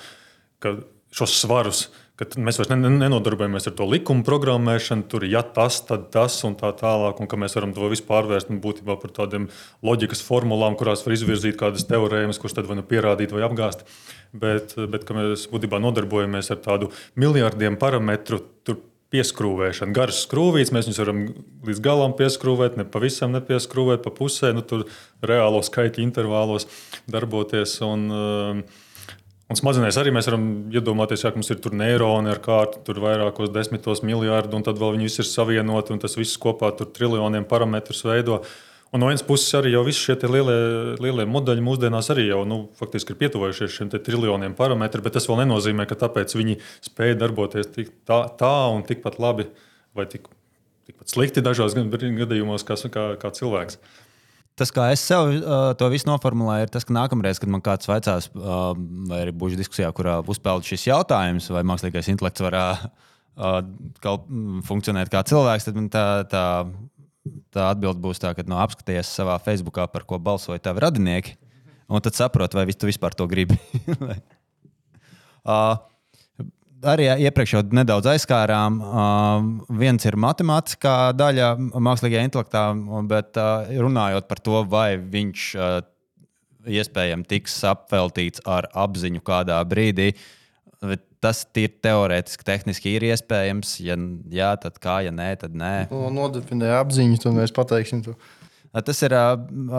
ka 0.62 0.74
šos 1.14 1.38
svarus 1.40 1.86
ka 2.20 2.26
mēs 2.38 2.60
vairs 2.60 2.70
nenodarbojamies 2.70 3.66
ar 3.68 3.74
to 3.78 3.86
likumu 3.90 4.22
programmēšanu, 4.26 5.06
tur 5.10 5.26
ir 5.26 5.34
ja 5.34 5.42
tas, 5.56 5.80
tad 5.88 6.06
tas 6.14 6.36
un 6.46 6.54
tā 6.58 6.70
tālāk, 6.78 7.18
un 7.18 7.30
ka 7.30 7.38
mēs 7.40 7.56
varam 7.58 7.74
to 7.74 7.90
visu 7.90 8.06
pārvērst 8.06 8.52
nu, 8.52 8.60
būtībā 8.62 8.94
par 9.02 9.14
tādiem 9.16 9.48
loģikas 9.86 10.22
formulām, 10.22 10.78
kurās 10.78 11.02
var 11.06 11.16
izvirzīt 11.16 11.58
kādas 11.58 11.88
teorēmas, 11.90 12.38
kuras 12.38 12.54
tad 12.54 12.70
vai 12.70 12.78
nu 12.78 12.86
pierādīt 12.86 13.34
vai 13.34 13.42
apgāzt. 13.48 13.82
Bet, 14.34 14.76
bet 14.90 15.10
mēs 15.14 15.48
būtībā 15.50 15.82
nodarbojamies 15.82 16.52
ar 16.54 16.62
tādu 16.62 16.92
miljardiem 17.18 17.78
parametru. 17.80 18.42
Pieskrūvēšana, 19.14 19.94
garas 19.94 20.24
skrūvītes, 20.24 20.72
mēs 20.74 20.88
viņus 20.88 20.96
varam 20.98 21.18
līdz 21.68 21.82
galam 21.84 22.16
pieskrūvēt, 22.18 22.74
ne 22.80 22.86
pavisam 22.88 23.30
nepieskrūvēt, 23.36 24.00
pa 24.02 24.10
pusē, 24.10 24.50
nu, 24.56 24.64
tur 24.66 24.88
reālo 25.22 25.60
skaitļu 25.62 26.02
intervālos 26.02 26.66
darboties. 27.06 27.76
Un, 27.86 28.08
uh, 28.10 28.82
Un 29.44 29.58
smadzenēs 29.60 29.98
arī 30.00 30.12
mēs 30.14 30.28
varam 30.30 30.44
iedomāties, 30.72 31.20
ka 31.20 31.36
mums 31.36 31.50
ir 31.52 31.58
tur 31.60 31.74
neironi 31.76 32.30
ar 32.32 32.38
kārtu, 32.44 32.80
tur 32.86 33.00
vairākos 33.04 33.50
desmitos 33.52 34.00
miljardu, 34.06 34.56
un 34.56 34.64
tad 34.64 34.78
vēl 34.80 34.94
viņi 34.94 35.08
visi 35.10 35.20
ir 35.20 35.28
savienoti, 35.28 35.92
un 35.92 36.00
tas 36.00 36.16
viss 36.16 36.40
kopā 36.40 36.70
tur 36.78 36.88
triljoniem 36.96 37.44
parametrus 37.48 38.00
veido. 38.08 38.40
Un 38.94 39.02
no 39.02 39.10
vienas 39.10 39.24
puses 39.26 39.50
arī 39.58 39.74
jau 39.74 39.82
visi 39.84 40.00
šie 40.06 40.16
lielie, 40.30 40.56
lielie 41.02 41.26
modeļi 41.28 41.64
mūsdienās 41.66 42.08
arī 42.14 42.28
jau 42.28 42.44
nu, 42.48 42.60
faktiski 42.78 43.12
ir 43.12 43.18
pietuvojušies 43.20 43.74
šiem 43.74 43.90
triljoniem 43.92 44.54
parametru, 44.56 45.02
bet 45.04 45.18
tas 45.18 45.26
vēl 45.28 45.42
nenozīmē, 45.42 45.84
ka 45.90 45.98
tāpēc 46.06 46.32
viņi 46.38 46.56
spēj 46.88 47.18
darboties 47.20 47.68
tik 47.74 47.90
tā, 48.08 48.22
tā 48.40 48.54
un 48.72 48.86
tikpat 48.86 49.18
labi 49.20 49.48
vai 49.98 50.06
tik, 50.08 50.30
tikpat 50.88 51.10
slikti 51.10 51.44
dažos 51.44 51.76
gadījumos 51.76 52.64
kā, 52.64 52.78
kā, 52.86 53.10
kā 53.20 53.34
cilvēks 53.34 53.82
tas, 54.58 54.70
kā 54.74 54.88
es 54.94 55.02
sev 55.02 55.30
uh, 55.34 55.72
to 55.78 55.88
visu 55.92 56.08
noformulēju, 56.08 56.66
ir 56.66 56.72
tas, 56.72 56.86
ka 56.86 56.94
nākamreiz, 56.94 57.40
kad 57.42 57.50
man 57.50 57.62
kāds 57.64 57.88
vaicās, 57.90 58.28
uh, 58.38 58.72
vai 59.10 59.24
arī 59.24 59.34
būšu 59.36 59.58
diskusijā, 59.60 59.90
kurā 59.96 60.20
uzpeld 60.30 60.66
šis 60.68 60.88
jautājums, 60.88 61.50
vai 61.54 61.64
mākslīgais 61.66 62.10
intelekts 62.12 62.44
var 62.44 62.58
uh, 62.58 62.84
kaut, 64.04 64.28
funkcionēt 64.68 65.10
kā 65.12 65.24
cilvēks, 65.26 65.68
tad 65.68 65.80
tā, 65.94 66.04
tā, 66.30 66.44
tā 67.54 67.70
atbilde 67.72 68.02
būs 68.04 68.22
tā, 68.22 68.34
ka 68.36 68.46
no, 68.50 68.60
apskaties 68.62 69.10
savā 69.18 69.38
Facebookā, 69.42 69.88
par 69.90 70.06
ko 70.08 70.20
balsoja 70.22 70.62
tavi 70.62 70.84
radinieki, 70.86 71.34
un 71.90 72.04
tad 72.04 72.16
saproti, 72.16 72.58
vai 72.58 72.68
tu 72.70 72.90
vispār 72.90 73.16
to 73.18 73.26
gribi. 73.30 73.58
uh, 75.50 75.74
arī 76.88 77.08
iepriekš 77.26 77.56
jau 77.56 77.62
nedaudz 77.76 78.08
aizskārām. 78.14 78.78
Uh, 78.84 79.48
viens 79.80 80.04
ir 80.06 80.18
matemātiskā 80.20 81.14
daļa 81.16 81.54
mākslīgajā 81.58 82.28
intelektā, 82.28 82.68
bet 83.10 83.40
uh, 83.40 83.66
runājot 83.84 84.28
par 84.30 84.42
to, 84.44 84.62
vai 84.70 84.94
viņš 84.98 85.48
uh, 85.58 85.80
iespējams 86.64 87.28
tiks 87.28 87.58
apveltīts 87.68 88.44
ar 88.48 88.68
apziņu 88.72 89.24
kādā 89.24 89.60
brīdī. 89.68 90.12
Tas 91.24 91.40
ir 91.56 91.72
teorētiski, 91.80 92.44
tehniski 92.44 92.96
ir 92.98 93.06
iespējams. 93.08 93.78
Ja 93.80 93.96
jā, 94.32 94.50
tad 94.60 94.76
kā, 94.82 94.98
ja 95.06 95.12
nē, 95.14 95.30
tad 95.40 95.54
nē. 95.56 95.74
Nodefinē 95.90 96.74
apziņu, 96.82 97.20
tad 97.22 97.38
mēs 97.38 97.54
pateiksim. 97.56 98.02
To. 98.04 98.16
Tas 98.74 98.98
ir 99.06 99.12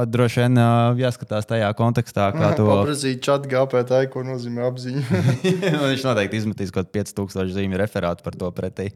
droši 0.07 0.45
vien 0.45 0.59
jāskatās 1.01 1.49
tajā 1.49 1.67
kontekstā, 1.75 2.29
kā 2.31 2.53
to 2.55 2.69
aprakstīt. 2.71 3.19
Čat 3.25 3.49
GPT, 3.51 4.05
ko 4.13 4.23
nozīmē 4.23 4.63
apziņa. 4.69 5.03
Viņš 5.91 6.05
noteikti 6.07 6.39
izmetīs 6.39 6.71
kaut 6.71 6.87
kādu 6.93 7.03
5000 7.03 7.51
zīmju 7.57 7.81
referātu 7.81 8.23
par 8.23 8.37
to 8.39 8.51
pretī. 8.55 8.93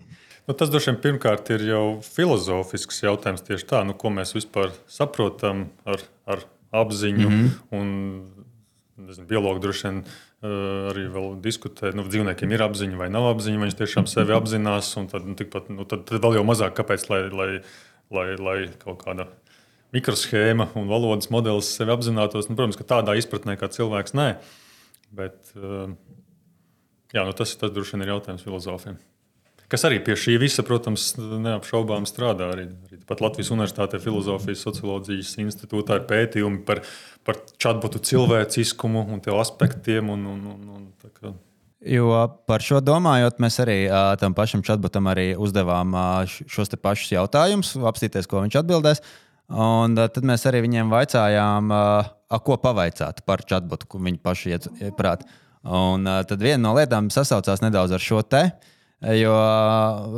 Nu, 0.47 0.55
tas 0.57 0.71
droši 0.71 0.93
vien 0.93 1.01
pirmkārt 1.03 1.51
ir 1.51 1.65
jau 1.67 1.83
filozofisks 2.01 3.03
jautājums 3.03 3.43
tieši 3.45 3.67
tā, 3.69 3.83
nu, 3.85 3.93
ko 3.93 4.09
mēs 4.15 4.31
vispār 4.33 4.71
saprotam 4.89 5.67
ar, 5.83 6.01
ar 6.25 6.47
apziņu. 6.71 7.27
Mm 7.27 7.43
-hmm. 7.43 7.59
un, 7.75 7.91
nezinu, 9.09 9.27
biologi 9.27 9.61
droši 9.67 9.87
vien 9.87 9.99
uh, 9.99 10.89
arī 10.93 11.05
diskutē, 11.43 11.91
nu, 11.93 12.07
dzīvniekiem 12.07 12.55
ir 12.55 12.63
apziņa 12.65 12.97
vai 12.97 13.09
nav 13.09 13.27
apziņa, 13.33 13.59
vai 13.59 13.67
viņi 13.67 13.77
tiešām 13.83 14.07
sevi 14.07 14.33
apzinās. 14.33 14.95
Tad, 15.11 15.27
nu, 15.27 15.35
tikpat, 15.35 15.69
nu, 15.69 15.85
tad, 15.85 16.07
tad 16.07 16.23
vēl 16.23 16.39
jau 16.39 16.47
mazāk, 16.47 16.73
kāpēc 16.79 17.05
lai, 17.09 17.21
lai, 17.29 17.51
lai, 18.09 18.27
lai 18.39 18.57
kaut 18.79 19.03
kāda 19.03 19.27
mikroshēma 19.95 20.69
un 20.77 20.89
valodas 20.89 21.29
modelis 21.33 21.71
sevi 21.77 21.93
apzinātos. 21.93 22.49
Nu, 22.49 22.57
protams, 22.57 22.77
ka 22.79 22.87
tādā 22.87 23.15
izpratnē 23.19 23.57
kā 23.59 23.69
cilvēks 23.73 24.15
nē. 24.17 24.31
Bet, 25.15 25.37
eh, 25.57 25.93
jā, 27.15 27.23
nu 27.25 27.33
tas, 27.33 27.55
tas 27.57 27.73
droši 27.73 27.97
vien 27.97 28.05
ir 28.05 28.13
jautājums 28.13 28.45
filozofiem. 28.45 28.99
Kas 29.69 29.85
arī 29.85 29.99
pie 30.01 30.15
šī 30.17 30.39
visa, 30.41 30.63
protams, 30.65 31.11
neapšaubām 31.17 32.07
strādā. 32.09 32.47
Arī, 32.55 32.63
arī 32.89 32.97
pat 33.05 33.21
Latvijas 33.21 33.51
Universitātē 33.53 33.99
Filozofijas 34.01 34.63
socioloģijas 34.65 35.35
institūtā 35.45 35.99
ir 35.99 36.07
pētījumi 36.09 36.63
par, 36.65 36.81
par 37.25 37.37
chatbotu 37.61 38.01
cilvēciskumu 38.01 39.05
un 39.13 39.21
tiem 39.21 39.37
aspektiem. 39.37 40.09
Un, 40.09 40.25
un, 40.25 40.41
un, 40.55 40.65
un. 40.73 41.37
Jo 41.85 42.09
par 42.49 42.65
šo 42.65 42.81
domājot, 42.81 43.37
mēs 43.39 43.61
arī 43.61 43.77
uh, 43.85 44.15
tam 44.19 44.33
pašam 44.33 44.65
chatbotam 44.65 45.05
uzdevām 45.37 45.93
uh, 45.93 46.25
šos 46.27 46.73
pašus 46.81 47.13
jautājumus, 47.13 47.77
apstīties, 47.77 48.27
ko 48.27 48.41
viņš 48.41 48.57
atbildēs. 48.63 49.05
Uh, 49.05 49.28
Un 49.49 49.97
tad 49.97 50.25
mēs 50.29 50.43
arī 50.45 50.61
viņiem 50.67 50.91
vaicājām, 50.93 51.71
ko 52.45 52.57
pavaicāt 52.61 53.23
par 53.25 53.41
chatbotu, 53.49 53.87
ko 53.89 54.01
viņi 54.05 54.19
paši 54.21 54.57
ieprāt. 54.89 55.23
Un 55.65 56.05
tad 56.05 56.37
viena 56.41 56.61
no 56.67 56.75
lietām 56.77 57.09
sasaucās 57.13 57.63
nedaudz 57.65 57.95
ar 57.97 58.03
šo 58.03 58.21
te. 58.21 58.43
Jo 59.15 59.31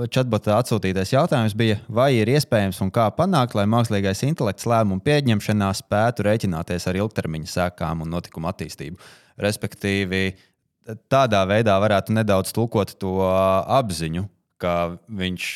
chatbota 0.10 0.56
atsūtītais 0.58 1.12
jautājums 1.14 1.54
bija, 1.54 1.78
vai 1.86 2.16
ir 2.18 2.32
iespējams 2.34 2.80
un 2.82 2.90
kā 2.94 3.06
panākt, 3.14 3.54
lai 3.54 3.68
mākslīgais 3.70 4.24
intelekts 4.26 4.66
lēmumu 4.66 5.04
pieņemšanā 5.06 5.70
spētu 5.78 6.26
rēķināties 6.26 6.90
ar 6.90 6.98
ilgtermiņa 6.98 7.52
sekām 7.52 8.02
un 8.02 8.10
notikumu 8.10 8.50
attīstību. 8.50 8.98
Respektīvi, 9.42 10.24
tādā 11.14 11.44
veidā 11.46 11.78
varētu 11.82 12.18
nedaudz 12.18 12.52
tulkot 12.58 12.96
to 13.00 13.20
apziņu, 13.22 14.26
ka 14.62 14.98
viņš 15.08 15.52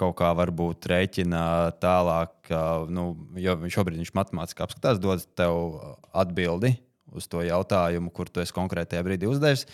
kaut 0.00 0.16
kā 0.18 0.30
varbūt 0.36 0.88
rēķina 0.90 1.42
tālāk, 1.82 2.32
ka, 2.48 2.60
nu, 2.90 3.12
jo 3.40 3.56
šobrīd 3.72 4.00
viņš 4.00 4.14
matemātiski 4.16 4.64
apskatās, 4.64 5.00
dod 5.02 5.24
tev 5.38 5.76
atbildi 6.16 6.74
uz 7.14 7.26
to 7.30 7.42
jautājumu, 7.44 8.12
kur 8.14 8.30
tu 8.30 8.42
esi 8.42 8.54
konkrētajā 8.56 9.02
brīdī 9.06 9.28
uzdevis. 9.30 9.66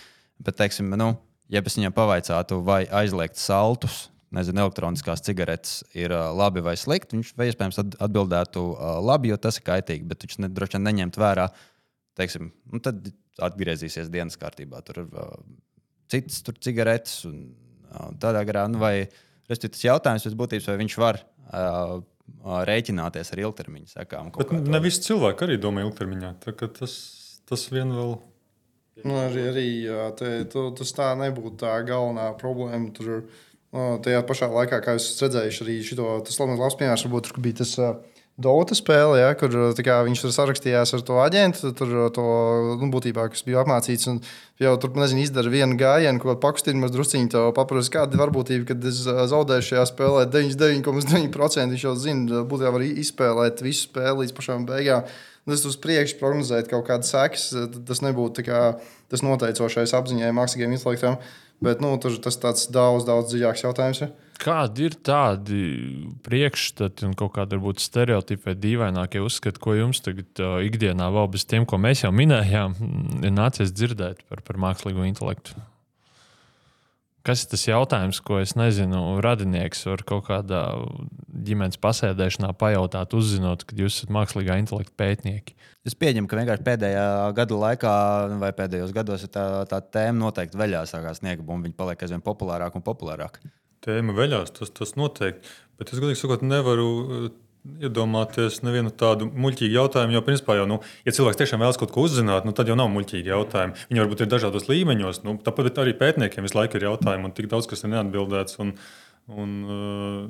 Bet, 0.42 0.56
teiksim, 0.58 0.92
nu, 0.98 1.12
ja 1.52 1.62
es 1.62 1.78
viņam 1.78 1.94
pavaicātu, 1.96 2.60
vai 2.64 2.84
aizliegt 3.00 3.38
saltus, 3.40 4.06
nezinu, 4.36 4.64
elektroniskās 4.64 5.22
cigaretes 5.24 5.78
ir 5.96 6.12
uh, 6.12 6.28
labi 6.36 6.64
vai 6.64 6.74
slikti, 6.80 7.16
viņš 7.16 7.34
vai 7.38 7.50
iespējams 7.50 7.78
atbildētu 8.04 8.64
uh, 8.72 8.96
labi, 9.04 9.30
jo 9.32 9.38
tas 9.40 9.60
ir 9.60 9.66
kaitīgi, 9.68 10.08
bet 10.08 10.26
viņš 10.26 10.40
ne, 10.42 10.50
droši 10.52 10.76
vien 10.76 10.88
neņemt 10.88 11.20
vērā, 11.20 11.46
teiksim, 12.18 12.50
nu, 12.72 12.80
tad 12.84 13.06
atgriezīsies 13.46 14.10
dienas 14.12 14.38
kārtībā. 14.40 14.82
Tur 14.84 15.04
ir 15.04 15.14
uh, 15.14 15.36
citas 16.12 16.42
tur 16.44 16.58
cigaretes. 16.62 17.22
Un, 17.28 17.46
Tādā 18.20 18.42
garā, 18.44 18.66
nu, 18.68 18.80
vai 18.82 19.06
tas 19.50 19.84
jautājums 19.84 20.26
pēc 20.26 20.36
būtības, 20.38 20.68
vai 20.70 20.78
viņš 20.82 20.96
var 21.00 21.20
uh, 21.22 21.98
rēķināties 22.70 23.32
ar 23.34 23.42
ilgtermiņa 23.44 23.92
sekām. 23.92 24.32
Bet 24.36 24.54
ne 24.66 24.80
visi 24.82 25.04
cilvēki 25.06 25.46
arī 25.46 25.58
domā 25.62 25.84
ilgtermiņā. 25.86 26.32
Tas, 26.78 26.96
tas 27.48 27.66
vien 27.72 27.94
vēl. 27.94 28.16
Nu, 29.04 29.18
arī 29.20 29.42
arī 29.50 29.66
jā, 29.84 30.08
te, 30.16 30.30
tu, 30.50 30.70
tas 30.76 30.94
tā 30.96 31.10
nebūtu 31.20 31.58
tā 31.60 31.74
galvenā 31.86 32.30
problēma. 32.40 32.90
Tur, 32.96 33.26
no, 33.76 33.88
tajā 34.02 34.22
pašā 34.26 34.48
laikā, 34.50 34.80
kā 34.84 34.96
jūs 34.96 35.10
redzējāt, 35.20 35.62
arī 35.66 35.80
šito, 35.84 36.08
tas 36.26 36.40
labs 36.40 36.78
piemērs 36.80 37.04
varbūt 37.06 37.34
bija 37.44 37.62
tas. 37.62 37.76
Uh, 37.78 38.15
Dota 38.36 38.76
spēle, 38.76 39.16
ja, 39.16 39.30
kur 39.40 39.48
kā, 39.80 39.94
viņš 40.04 40.20
tur 40.26 40.32
sarakstījās 40.34 40.90
ar 40.92 41.02
to 41.08 41.14
aģentu, 41.22 41.70
tur, 41.72 41.92
to, 42.12 42.24
nu, 42.82 42.88
būtībā, 42.92 43.30
kas 43.32 43.40
bija 43.46 43.62
apmācīts. 43.62 44.10
Un 44.12 44.18
jau 44.60 44.74
tur, 44.82 44.90
nezinu, 45.00 45.22
izdara 45.24 45.48
vienu 45.48 45.78
gājienu, 45.80 46.20
ko 46.20 46.34
pakustina 46.42 46.82
mazliet 46.82 46.98
drusciņu. 46.98 47.30
To 47.32 47.44
paprasti, 47.56 47.94
kāda 47.94 48.12
ir 48.12 48.20
varbūtība, 48.20 48.66
kad 48.68 48.84
es 48.90 48.98
zaudēšu 49.06 49.70
šajā 49.70 49.86
spēlē 49.88 50.26
99,9%. 50.34 51.72
Viņš 51.72 51.86
jau 51.88 51.94
zina, 52.02 52.42
būtībā 52.50 52.74
var 52.76 52.84
izspēlēt 52.84 53.64
visu 53.64 53.86
spēli 53.88 54.26
līdz 54.26 54.36
pašām 54.36 54.68
beigām. 54.68 55.08
Tas 55.48 55.64
uz 55.64 55.80
priekšu 55.80 56.20
prognozēt 56.20 56.68
kaut 56.68 56.84
kādas 56.90 57.14
sekas, 57.14 57.48
tas 57.88 58.04
nebūtu 58.04 58.44
kā, 58.44 58.62
tas 59.08 59.24
noteicošais 59.24 59.96
apziņai, 59.96 60.34
mākslīgiem 60.36 60.76
intelektam. 60.76 61.16
Bet 61.64 61.80
nu, 61.80 61.96
tur 61.96 62.20
tas 62.20 62.36
ir 62.36 62.76
daudz, 62.76 63.08
daudz 63.08 63.32
dziļāks 63.32 63.64
jautājums. 63.64 64.04
Ja? 64.04 64.12
Kādi 64.36 64.84
ir 64.88 64.96
tādi 65.06 65.60
priekšstati 66.26 67.06
un 67.08 67.14
kaut 67.16 67.32
kādi 67.38 67.56
varbūt 67.56 67.80
stereotipi 67.80 68.50
vai 68.50 68.56
dīvainākie 68.60 69.22
uzskati, 69.24 69.60
ko 69.62 69.76
jums 69.76 70.02
tagad 70.04 70.42
uh, 70.44 70.58
ikdienā 70.66 71.08
vēl 71.14 71.30
bez 71.32 71.46
tiem, 71.48 71.64
ko 71.68 71.78
mēs 71.80 72.04
jau 72.04 72.12
minējām, 72.14 72.76
ir 73.22 73.32
nācies 73.32 73.72
dzirdēt 73.72 74.26
par, 74.28 74.44
par 74.44 74.60
mākslīgo 74.60 75.06
intelektu? 75.08 75.56
Kas 77.26 77.42
ir 77.42 77.50
tas 77.50 77.64
jautājums, 77.66 78.20
ko 78.22 78.38
es 78.38 78.52
nezinu, 78.54 79.16
radinieks 79.24 79.82
var 79.88 80.04
kaut 80.06 80.28
kādā 80.28 80.62
ģimenes 81.48 81.80
pasēdēšanā 81.82 82.52
pajautāt, 82.60 83.16
uzzinot, 83.18 83.64
ka 83.66 83.74
jūs 83.80 83.96
esat 83.98 84.12
mākslīgā 84.14 84.60
intelekta 84.62 84.94
pētnieki? 85.00 85.56
Es 85.86 85.98
pieņemu, 85.98 86.30
ka 86.30 86.38
vienkārši 86.38 86.66
pēdējā 86.66 87.06
gada 87.34 87.58
laikā, 87.64 87.94
vai 88.38 88.52
pēdējos 88.54 88.94
gados, 88.94 89.26
tā, 89.34 89.46
tā 89.70 89.82
tēma 89.82 90.20
noteikti 90.20 90.60
veļā 90.60 90.84
sākās 90.86 91.18
sniega 91.22 91.42
bumba. 91.42 91.66
Viņa 91.66 91.78
paliek 91.78 92.06
aizvien 92.06 92.22
populārāka 92.22 92.78
un 92.78 92.86
populārāka 92.86 93.42
tēma 93.86 94.14
veļās, 94.16 94.52
tas, 94.58 94.72
tas 94.74 94.94
noteikti. 94.98 95.54
Bet 95.80 95.92
es 95.92 96.00
godīgi 96.00 96.20
sakot, 96.20 96.44
nevaru 96.46 96.88
eh, 97.02 97.26
iedomāties 97.86 98.60
nevienu 98.64 98.92
tādu 98.94 99.28
muļķīgu 99.28 99.74
jautājumu. 99.74 100.14
Jo, 100.16 100.22
principā, 100.26 100.56
jau, 100.60 100.66
nu, 100.70 100.78
ja 101.06 101.14
cilvēks 101.16 101.40
tiešām 101.40 101.62
vēlas 101.62 101.78
kaut 101.80 101.92
ko 101.94 102.04
uzzināt, 102.06 102.46
nu, 102.46 102.54
tad 102.56 102.70
jau 102.70 102.76
nav 102.78 102.90
muļķīgi 102.94 103.32
jautājumi. 103.32 103.86
Viņi 103.90 104.04
varbūt 104.04 104.22
ir 104.22 104.30
dažādos 104.32 104.68
līmeņos. 104.70 105.22
Nu, 105.26 105.36
tāpat 105.46 105.82
arī 105.82 105.96
pētniekiem 105.98 106.46
visu 106.46 106.58
laiku 106.58 106.78
ir 106.78 106.86
jautājumi, 106.88 107.28
un 107.28 107.34
tik 107.36 107.50
daudz 107.52 107.68
kas 107.70 107.82
ir 107.84 107.92
neatbildēts. 107.94 108.60
Un, 108.62 108.76
un, 109.34 109.56
eh, 109.76 110.20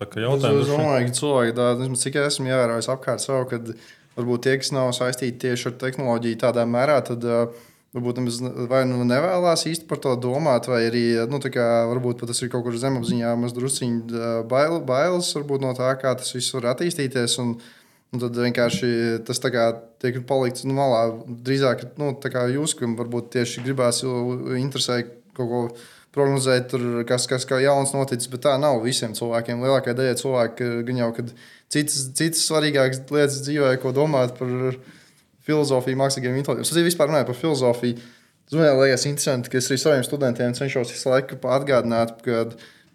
tā 0.00 0.10
kā 0.10 0.26
jautājums. 0.26 0.66
Es 0.66 0.74
domāju, 0.74 1.08
ka 1.08 1.16
cilvēki 1.22 1.56
tādi, 1.62 1.90
cik 2.04 2.20
esmu 2.26 2.52
ievērojis 2.52 2.92
apkārt 2.92 3.24
sev, 3.24 3.42
kad 3.50 3.72
varbūt 4.18 4.46
tie, 4.46 4.56
kas 4.60 4.72
nav 4.76 4.92
saistīti 4.96 5.40
tieši 5.46 5.70
ar 5.70 5.76
tehnoloģiju 5.80 6.40
tādā 6.44 6.66
mērā, 6.68 6.98
tad 7.06 7.24
uh, 7.24 7.66
Varbūt 7.90 8.20
vai 8.70 8.84
nu 8.86 9.02
nevēlas 9.02 9.64
īsti 9.66 9.88
par 9.90 9.98
to 9.98 10.12
domāt, 10.22 10.68
vai 10.70 10.84
arī 10.86 11.04
nu, 11.26 11.40
kā, 11.42 11.66
varbūt 11.90 12.22
tas 12.22 12.38
ir 12.38 12.50
kaut 12.52 12.62
kur 12.62 12.76
zemapziņā, 12.78 13.32
mazliet 13.34 14.12
bail, 14.46 14.76
bailes 14.86 15.32
no 15.34 15.72
tā, 15.74 15.88
kā 15.98 16.12
tas 16.14 16.30
viss 16.36 16.54
var 16.54 16.68
attīstīties. 16.76 17.34
Un, 17.42 17.56
un 18.14 18.22
tad 18.22 18.38
vienkārši 18.38 18.90
tas 19.26 19.42
kā, 19.42 19.64
tiek 20.02 20.20
palikts 20.28 20.62
nu, 20.68 20.76
malā. 20.78 21.00
Drīzāk 21.26 21.88
nu, 21.98 22.12
jūs, 22.54 22.76
kam 22.78 22.94
varbūt 23.00 23.32
tieši 23.34 23.66
gribās 23.66 24.04
interesē 24.06 25.02
kaut 25.34 25.50
ko 25.50 25.64
prognozēt, 26.14 26.70
tur, 26.70 26.86
kas, 27.10 27.26
kas 27.30 27.42
kā 27.46 27.58
jauns 27.62 27.90
noticis, 27.94 28.30
bet 28.30 28.46
tā 28.46 28.54
nav 28.62 28.78
visiem 28.86 29.18
cilvēkiem. 29.18 29.66
Lielākajai 29.66 29.98
daļai 29.98 30.14
cilvēku 30.22 30.70
gan 30.86 31.02
jau, 31.02 31.10
kad 31.18 31.34
citas, 31.70 32.06
citas 32.14 32.46
svarīgākas 32.46 33.02
lietas 33.10 33.42
dzīvē, 33.46 33.74
ko 33.82 33.94
domāt 33.98 34.38
par 34.38 34.50
viņu 34.54 34.98
filozofiju, 35.50 36.00
mākslīgiem 36.00 36.40
intelektam. 36.40 36.64
Es 36.64 36.72
arī 36.72 36.88
vispār 36.88 37.10
runāju 37.10 37.30
par 37.30 37.40
filozofiju. 37.42 38.10
Man 38.50 38.80
liekas, 38.80 39.06
interesanti, 39.06 39.50
ka 39.52 39.60
es 39.60 39.68
arī 39.70 39.78
saviem 39.78 40.02
studentiem 40.02 40.54
cenšos 40.56 40.90
visu 40.90 41.10
laiku 41.12 41.36
atgādināt, 41.54 42.16
ka 42.24 42.48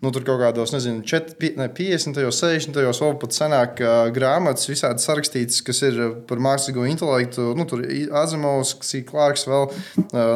nu, 0.03 0.11
tur 0.11 0.25
kaut 0.27 0.41
kādos, 0.41 0.73
nezinu, 0.75 0.99
4, 1.07 1.53
ne, 1.55 1.69
50, 1.71 2.19
60, 2.27 2.75
vēl 2.75 3.15
pat 3.21 3.37
senāk 3.37 3.79
grāmatas 4.15 4.67
visādi 4.67 5.03
sarakstītas, 5.03 5.61
kas 5.65 5.79
ir 5.87 6.01
par 6.27 6.43
mākslīgo 6.43 6.83
intelektu. 6.89 7.53
Nu, 7.57 7.63
tur 7.69 7.85
Azimovs, 8.19 8.75
Klārks 9.07 9.47
vēl, 9.47 9.71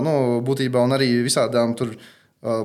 nu, 0.06 0.16
būtībā 0.48 0.88
un 0.88 0.96
arī 0.96 1.12
visādām 1.26 1.76
tur 1.80 1.98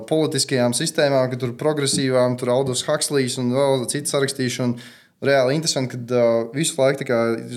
politiskajām 0.09 0.79
sistēmām, 0.79 1.27
ka 1.33 1.41
tur 1.43 1.57
progresīvām, 1.59 2.39
tur 2.39 2.55
Aldus 2.55 2.87
Huxley's 2.87 3.41
un 3.43 3.51
vēl 3.57 3.89
citas 3.91 4.15
sarakstīšana 4.15 4.93
reāli 5.27 5.57
interesanti, 5.57 5.97
ka 5.97 6.21
uh, 6.21 6.45
visu 6.55 6.77
laiku 6.81 7.07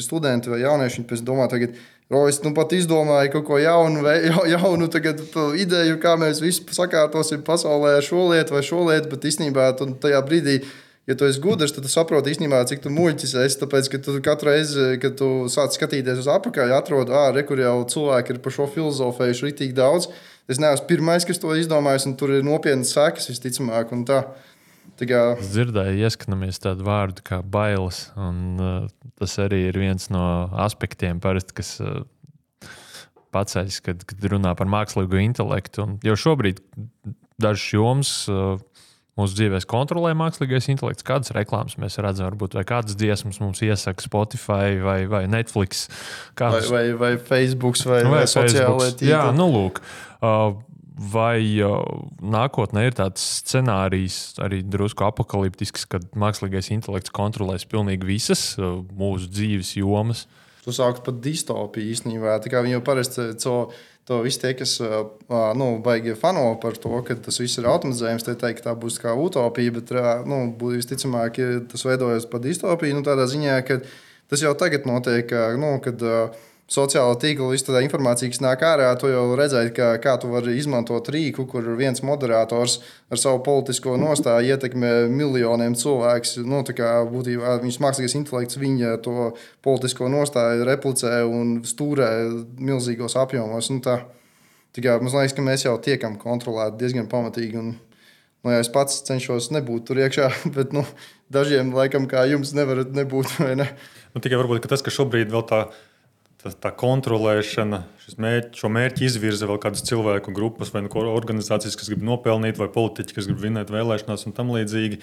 studenti 0.03 0.51
vai 0.51 0.61
jaunieši 0.63 1.05
domā, 1.25 1.47
tagad, 1.51 1.75
es 2.27 2.41
nu, 2.43 2.53
pat 2.55 2.73
izdomāju 2.73 3.33
kaut 3.35 3.45
ko 3.47 3.59
jaunu, 3.61 4.03
ja, 4.07 4.41
jaunu 4.55 4.89
tagad, 4.91 5.21
ideju, 5.59 5.99
kā 6.03 6.15
mēs 6.19 6.41
visi 6.43 6.65
sakārtosim 6.75 7.43
pasaulē 7.47 7.97
ar 7.99 8.05
šo 8.05 8.29
lietu 8.31 8.57
vai 8.57 8.65
šo 8.65 8.83
lietu, 8.89 9.11
bet 9.13 9.29
īstenībā 9.31 9.71
tajā 9.77 10.21
brīdī. 10.27 10.61
Ja 11.07 11.15
tu 11.15 11.23
esi 11.23 11.39
gudrs, 11.39 11.71
tad 11.71 11.85
tu 11.85 11.89
saproti 11.91 12.33
īstenībā, 12.33 12.65
cik 12.67 12.81
tu 12.83 12.89
muļķis 12.91 13.37
esi. 13.39 13.57
Tāpēc, 13.61 13.87
ka 13.93 13.99
tu 14.03 14.17
katru 14.19 14.49
reizi, 14.49 14.97
kad 14.99 15.13
tu 15.15 15.45
sāc 15.47 15.77
skatīties 15.77 16.19
uz 16.19 16.27
apakšu, 16.27 16.65
atrod, 16.75 17.13
ah, 17.15 17.29
re, 17.31 17.45
kur 17.47 17.61
jau 17.63 17.77
cilvēki 17.93 18.35
ir 18.35 18.41
par 18.43 18.51
šo 18.51 18.67
filozofējuši 18.73 19.45
rītīgi 19.47 19.77
daudz. 19.77 20.09
Es 20.51 20.59
neesmu 20.59 20.83
pirmais, 20.89 21.23
kas 21.27 21.39
to 21.39 21.55
izdomājis, 21.55 22.09
un 22.09 22.17
tur 22.19 22.35
ir 22.35 22.43
nopietnas 22.43 22.91
sekas 22.95 23.31
visticamāk. 23.31 23.95
Kā... 24.97 25.23
Es 25.37 25.51
dzirdēju, 25.53 25.99
ieskatāmies 26.07 26.61
tādu 26.63 26.87
vārdu 26.87 27.21
kā 27.25 27.41
bailes. 27.45 28.07
Un, 28.17 28.39
uh, 28.57 29.11
tas 29.21 29.37
arī 29.43 29.67
ir 29.67 29.77
viens 29.77 30.09
no 30.13 30.23
aspektiem, 30.65 31.21
parasti, 31.21 31.53
kas 31.59 31.75
uh, 31.83 32.01
paceļas, 33.35 33.81
kad, 33.85 34.01
kad 34.09 34.25
runā 34.33 34.55
par 34.57 34.69
mākslīgo 34.71 35.19
intelektu. 35.21 35.85
Un 35.85 35.99
jau 36.05 36.17
šobrīd 36.17 36.63
dažas 37.41 37.67
jomas 37.75 38.13
uh, 38.31 38.57
mūsu 39.17 39.37
dzīvēs 39.39 39.65
kontrolē 39.69 40.13
mākslīgais 40.17 40.69
intelekts. 40.73 41.05
Kādas 41.05 41.33
reklāmas 41.35 41.77
mēs 41.81 41.97
redzam, 42.03 42.29
varbūt, 42.29 42.57
vai 42.57 42.65
kādas 42.69 42.97
dziesmas 42.97 43.41
mums 43.43 43.63
iesaka 43.65 44.05
Spotify 44.05 44.77
vai, 44.83 44.99
vai 45.09 45.25
Netflix. 45.29 45.87
Kādas... 46.37 46.69
Vai, 46.73 46.89
vai, 46.93 47.15
vai 47.17 47.23
Facebook 47.29 47.79
vai, 47.85 48.03
vai, 48.05 48.13
vai 48.19 48.25
sociālajā 48.29 48.97
tīklā. 49.01 49.13
Jā, 49.13 49.23
nu 49.37 49.49
lūk. 49.53 49.81
Uh, 50.17 50.57
Vai 50.97 51.61
uh, 51.61 51.83
nākotnē 52.25 52.87
ir 52.87 52.95
tāds 52.97 53.21
scenārijs, 53.43 54.39
arī 54.41 54.63
drusku 54.65 55.05
apakaliptisks, 55.05 55.85
kad 55.91 56.07
mākslīgais 56.17 56.71
intelekts 56.73 57.13
kontrolēs 57.13 57.67
pilnīgi 57.69 58.07
visas 58.07 58.47
uh, 58.57 58.79
mūsu 58.97 59.29
dzīves 59.29 59.75
jomas? 59.77 60.25
Tu 60.65 60.73
sāki 60.73 61.03
pat 61.05 61.19
distopiju 61.21 61.93
īstenībā. 61.93 62.39
Jau 62.49 62.81
parasti 62.81 63.27
to, 63.43 63.53
to 64.09 64.19
visu 64.25 64.41
tie, 64.41 64.55
kas 64.57 64.73
uh, 64.81 65.05
nu, 65.59 65.69
baigi 65.85 66.17
fano 66.17 66.49
par 66.63 66.81
to, 66.81 66.95
ka 67.05 67.19
tas 67.29 67.37
viss 67.43 67.61
ir 67.61 67.69
automatizējums, 67.69 68.25
tie 68.25 68.33
teikt, 68.33 68.63
ka 68.63 68.71
tā 68.71 68.75
būs 68.81 68.97
kā 69.03 69.13
utopija, 69.13 69.77
bet 69.77 69.93
nu, 70.25 70.41
visticamāk, 70.65 71.37
tas 71.69 71.85
veidojas 71.85 72.25
par 72.31 72.41
distopiju, 72.41 72.97
nu, 72.97 73.05
tādā 73.05 73.29
ziņā, 73.29 73.61
ka 73.69 73.83
tas 74.33 74.41
jau 74.41 74.57
tagad 74.57 74.89
notiek, 74.89 75.29
nu, 75.61 75.75
kad 75.85 76.01
uh, 76.01 76.46
sociālo 76.71 77.15
tīklu, 77.19 77.47
visu 77.53 77.69
tā 77.69 77.79
informācija, 77.85 78.29
kas 78.31 78.41
nāk 78.43 78.63
ārā, 78.67 78.89
tu 78.99 79.07
jau 79.07 79.23
redzēji, 79.39 79.71
kā, 79.75 79.87
kā 80.03 80.17
tu 80.19 80.31
vari 80.33 80.57
izmantot 80.59 81.07
rīku, 81.13 81.45
kur 81.47 81.65
viens 81.79 82.03
moderators 82.03 82.81
ar 83.11 83.21
savu 83.21 83.39
politisko 83.45 83.95
nostāju 84.01 84.51
ietekmē 84.51 84.91
miljoniem 85.07 85.77
cilvēku. 85.79 86.43
Nu, 86.47 86.61
būtībā 86.67 87.57
viņas 87.63 87.79
mākslīgais 87.83 88.17
intelekts 88.19 88.59
viņa 88.59 88.97
to 89.05 89.31
politisko 89.63 90.11
nostāju 90.11 90.67
replicē 90.67 91.23
un 91.23 91.61
stūrē 91.67 92.11
milzīgos 92.59 93.15
apjomos. 93.19 93.71
Nu, 93.71 93.79
tā, 93.83 94.01
tā 94.75 94.99
man 94.99 95.13
liekas, 95.15 95.37
ka 95.37 95.47
mēs 95.47 95.67
jau 95.69 95.77
tiekam 95.79 96.19
kontrolēti 96.19 96.81
diezgan 96.83 97.07
pamatīgi. 97.11 97.63
Un, 97.63 97.75
nu, 98.43 98.51
ja 98.51 98.59
es 98.59 98.71
pats 98.73 99.05
cenšos 99.07 99.53
nebūt 99.55 99.87
tur 99.87 100.03
iekšā, 100.03 100.33
bet 100.57 100.75
nu, 100.75 100.83
dažiem 101.31 101.71
laikam, 101.75 102.11
kā 102.11 102.27
jums, 102.27 102.51
nevarat 102.59 102.91
nebūt. 102.91 103.39
Ne? 103.55 103.71
Nu, 104.11 104.19
tikai 104.19 104.39
varbūt 104.39 104.67
tas, 104.67 104.83
ka 104.83 104.91
šobrīd 104.91 105.31
vēl 105.31 105.47
tā 105.47 105.69
ir 106.47 106.57
tā, 106.63 106.71
kontrolēšana, 106.75 107.81
mērķi, 108.23 108.59
šo 108.61 108.71
mērķi 108.73 109.07
izvirza 109.07 109.49
vēl 109.49 109.59
kādas 109.63 109.85
cilvēku 109.87 110.33
grupas 110.35 110.73
vai 110.73 110.83
nu, 110.85 110.91
organizācijas, 111.11 111.77
kas 111.79 111.91
grib 111.91 112.05
nopelnīt, 112.07 112.59
vai 112.59 112.69
politiķi, 112.73 113.15
kas 113.17 113.29
grib 113.29 113.41
vinēt 113.43 113.73
vēlēšanās 113.73 114.27
un 114.27 114.35
tam 114.37 114.53
līdzīgi. 114.55 115.01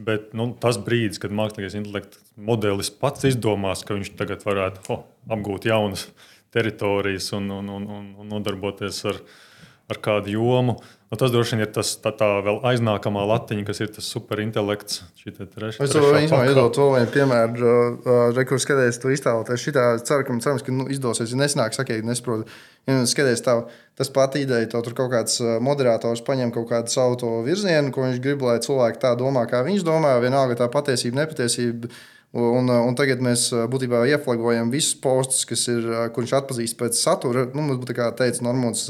Bet 0.00 0.30
nu, 0.38 0.48
tas 0.60 0.78
brīdis, 0.80 1.20
kad 1.20 1.34
mākslīgais 1.36 1.76
intelekts 1.76 2.20
modelis 2.40 2.88
pats 3.02 3.26
izdomās, 3.28 3.82
ka 3.84 3.98
viņš 3.98 4.14
tagad 4.16 4.44
varētu 4.46 4.84
oh, 4.94 5.02
apgūt 5.28 5.66
jaunas 5.68 6.06
teritorijas 6.54 7.30
un, 7.36 7.50
un, 7.52 7.68
un, 7.74 7.88
un 8.18 8.30
nodarboties 8.30 9.02
ar, 9.10 9.20
ar 9.90 10.02
kādu 10.02 10.34
jomu, 10.36 10.78
Nu, 11.10 11.16
tas 11.18 11.32
droši 11.34 11.56
vien 11.56 11.64
ir 11.64 11.70
tas 11.74 11.88
tā, 11.98 12.12
tā 12.14 12.26
vēl 12.46 12.60
aiznākamā 12.70 13.24
latiņa, 13.26 13.64
kas 13.66 13.80
ir 13.82 13.88
tas 13.90 14.06
superintelekts. 14.12 15.00
Treš, 15.18 15.80
es 15.82 15.90
tev 15.90 16.04
iedodu 16.46 16.70
to 16.76 16.84
vienu 16.92 17.10
piemēru, 17.10 17.72
kur 18.46 18.62
skaties, 18.62 19.00
tu 19.02 19.10
iztēloties. 19.10 19.58
Šitā 19.58 19.88
ceru, 20.06 20.28
ka, 20.28 20.36
cerams, 20.44 20.62
ka 20.62 20.74
nu, 20.74 20.86
izdosies. 20.94 21.34
Ja 21.34 21.40
nesanāk, 21.40 21.74
sakiet, 21.74 22.06
nesaprotu. 22.06 22.46
Ja 22.86 23.00
skaties, 23.10 23.42
tā, 23.42 23.56
tas 23.98 24.12
pat 24.14 24.38
ideja, 24.38 24.70
to 24.70 24.84
tur 24.86 24.94
kaut 25.02 25.10
kāds 25.16 25.42
moderators 25.66 26.22
paņem 26.30 26.54
kaut 26.54 26.70
kādu 26.70 26.94
savu 26.94 27.18
to 27.18 27.32
virzienu, 27.42 27.90
ko 27.90 28.06
viņš 28.06 28.22
grib, 28.22 28.46
lai 28.46 28.60
cilvēki 28.62 29.02
tā 29.02 29.16
domā, 29.18 29.48
kā 29.50 29.64
viņš 29.66 29.82
domā. 29.90 30.14
Vienalga 30.22 30.60
tā 30.62 30.70
patiesība, 30.70 31.24
nepatiesība. 31.24 31.90
Un, 32.38 32.70
un 32.70 32.94
tagad 32.94 33.18
mēs 33.18 33.48
būtībā 33.72 34.04
ieflagojam 34.12 34.70
visus 34.70 34.94
postus, 35.02 35.42
kas 35.50 35.66
ir, 35.72 35.88
kur 36.14 36.22
viņš 36.22 36.34
atpazīst 36.38 36.78
pēc 36.78 36.94
satura. 36.94 37.48
Nu, 37.50 37.64
mums, 37.66 37.90
kā 37.90 38.12
teica 38.14 38.46
Normons, 38.46 38.84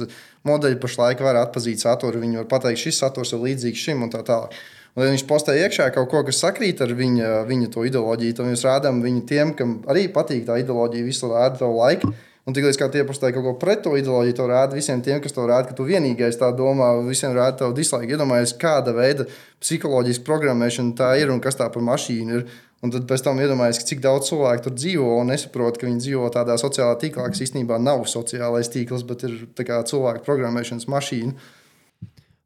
modeļi 0.48 0.78
pašlaik 0.82 1.22
var 1.24 1.38
atpazīt 1.40 1.82
saturu. 1.82 2.22
Viņi 2.22 2.42
var 2.42 2.48
pateikt, 2.50 2.82
šis 2.84 3.00
saturs 3.02 3.34
ir 3.34 3.42
līdzīgs 3.44 3.88
šim 3.88 4.06
un 4.06 4.12
tā 4.12 4.22
tālāk. 4.26 4.56
Un, 4.96 5.04
ja 5.04 5.12
viņš 5.12 5.26
postē 5.28 5.54
iekšā 5.54 5.90
kaut 5.94 6.08
ko, 6.10 6.24
kas 6.26 6.40
sakrīt 6.42 6.80
ar 6.82 6.90
viņa, 6.98 7.44
viņa 7.46 7.68
to 7.74 7.84
ideoloģiju, 7.86 8.36
tad 8.38 8.48
mēs 8.50 8.64
rādām 8.66 8.98
viņu 9.04 9.22
tiem, 9.28 9.52
kam 9.58 9.78
arī 9.90 10.08
patīk 10.10 10.42
tā 10.48 10.58
ideoloģija, 10.64 11.06
visu 11.06 11.30
rāda 11.30 11.60
to 11.62 11.70
laiku. 11.76 12.10
Un 12.48 12.56
tiklīdz 12.56 12.78
kā 12.80 12.88
tie 12.90 13.04
postē 13.06 13.28
kaut 13.34 13.44
ko 13.44 13.52
pret 13.60 13.84
to 13.84 13.92
ideoloģiju, 14.00 14.34
to 14.34 14.46
rāda 14.50 14.74
visiem 14.74 15.02
tiem, 15.04 15.20
kas 15.22 15.36
to 15.36 15.44
rāda, 15.46 15.68
ka 15.68 15.76
tu 15.78 15.84
vienīgais 15.86 16.40
tā 16.40 16.48
domā, 16.56 16.88
visiem 17.06 17.36
rāda 17.36 17.60
tavu 17.60 17.76
dislike. 17.76 18.10
Iedomājies, 18.16 18.56
kāda 18.58 18.96
veida 18.96 19.28
psiholoģijas 19.60 20.22
programmēšana 20.26 20.96
tā 20.98 21.12
ir 21.20 21.30
un 21.30 21.38
kas 21.44 21.60
tā 21.60 21.68
par 21.70 21.84
mašīnu 21.86 22.40
ir. 22.40 22.48
Un 22.80 22.92
tad 22.94 23.04
pēc 23.08 23.20
tam 23.26 23.40
iedomājieties, 23.42 23.84
cik 23.90 23.98
daudz 24.00 24.30
cilvēku 24.30 24.64
tur 24.64 24.72
dzīvo 24.78 25.08
un 25.20 25.28
nesaprot, 25.28 25.76
ka 25.76 25.84
viņi 25.84 26.00
dzīvo 26.00 26.30
tādā 26.32 26.56
sociālā 26.60 26.94
tīklā, 27.02 27.26
kas 27.28 27.42
īstenībā 27.44 27.76
nav 27.76 28.06
sociālais 28.08 28.72
tīkls, 28.72 29.04
bet 29.08 29.26
ir 29.28 29.34
cilvēku 29.58 30.24
programmēšanas 30.24 30.88
mašīna. 30.88 31.36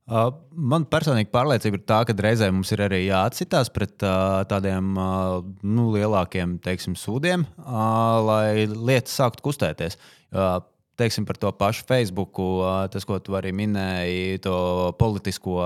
Uh, 0.04 0.34
man 0.52 0.82
personīgi 0.84 1.30
pārliecība 1.32 1.78
ir 1.78 1.84
tā, 1.88 2.02
ka 2.04 2.12
reizē 2.26 2.50
mums 2.52 2.68
ir 2.74 2.82
arī 2.84 3.06
jāatcitās 3.06 3.70
pret 3.72 4.02
uh, 4.04 4.42
tādiem 4.50 4.90
uh, 5.00 5.38
nu, 5.64 5.86
lielākiem 5.94 6.58
teiksim, 6.60 6.92
sūdiem, 6.98 7.46
lai 8.26 8.66
lietas 8.68 9.14
sāktu 9.16 9.46
kustēties. 9.46 9.96
Teiksim 10.98 11.24
par 11.26 11.38
to 11.40 11.50
pašu 11.56 11.86
Facebook, 11.88 12.38
tas, 12.92 13.06
ko 13.06 13.16
tu 13.18 13.34
arī 13.34 13.50
minēji, 13.56 14.42
to 14.44 14.54
politisko 15.00 15.56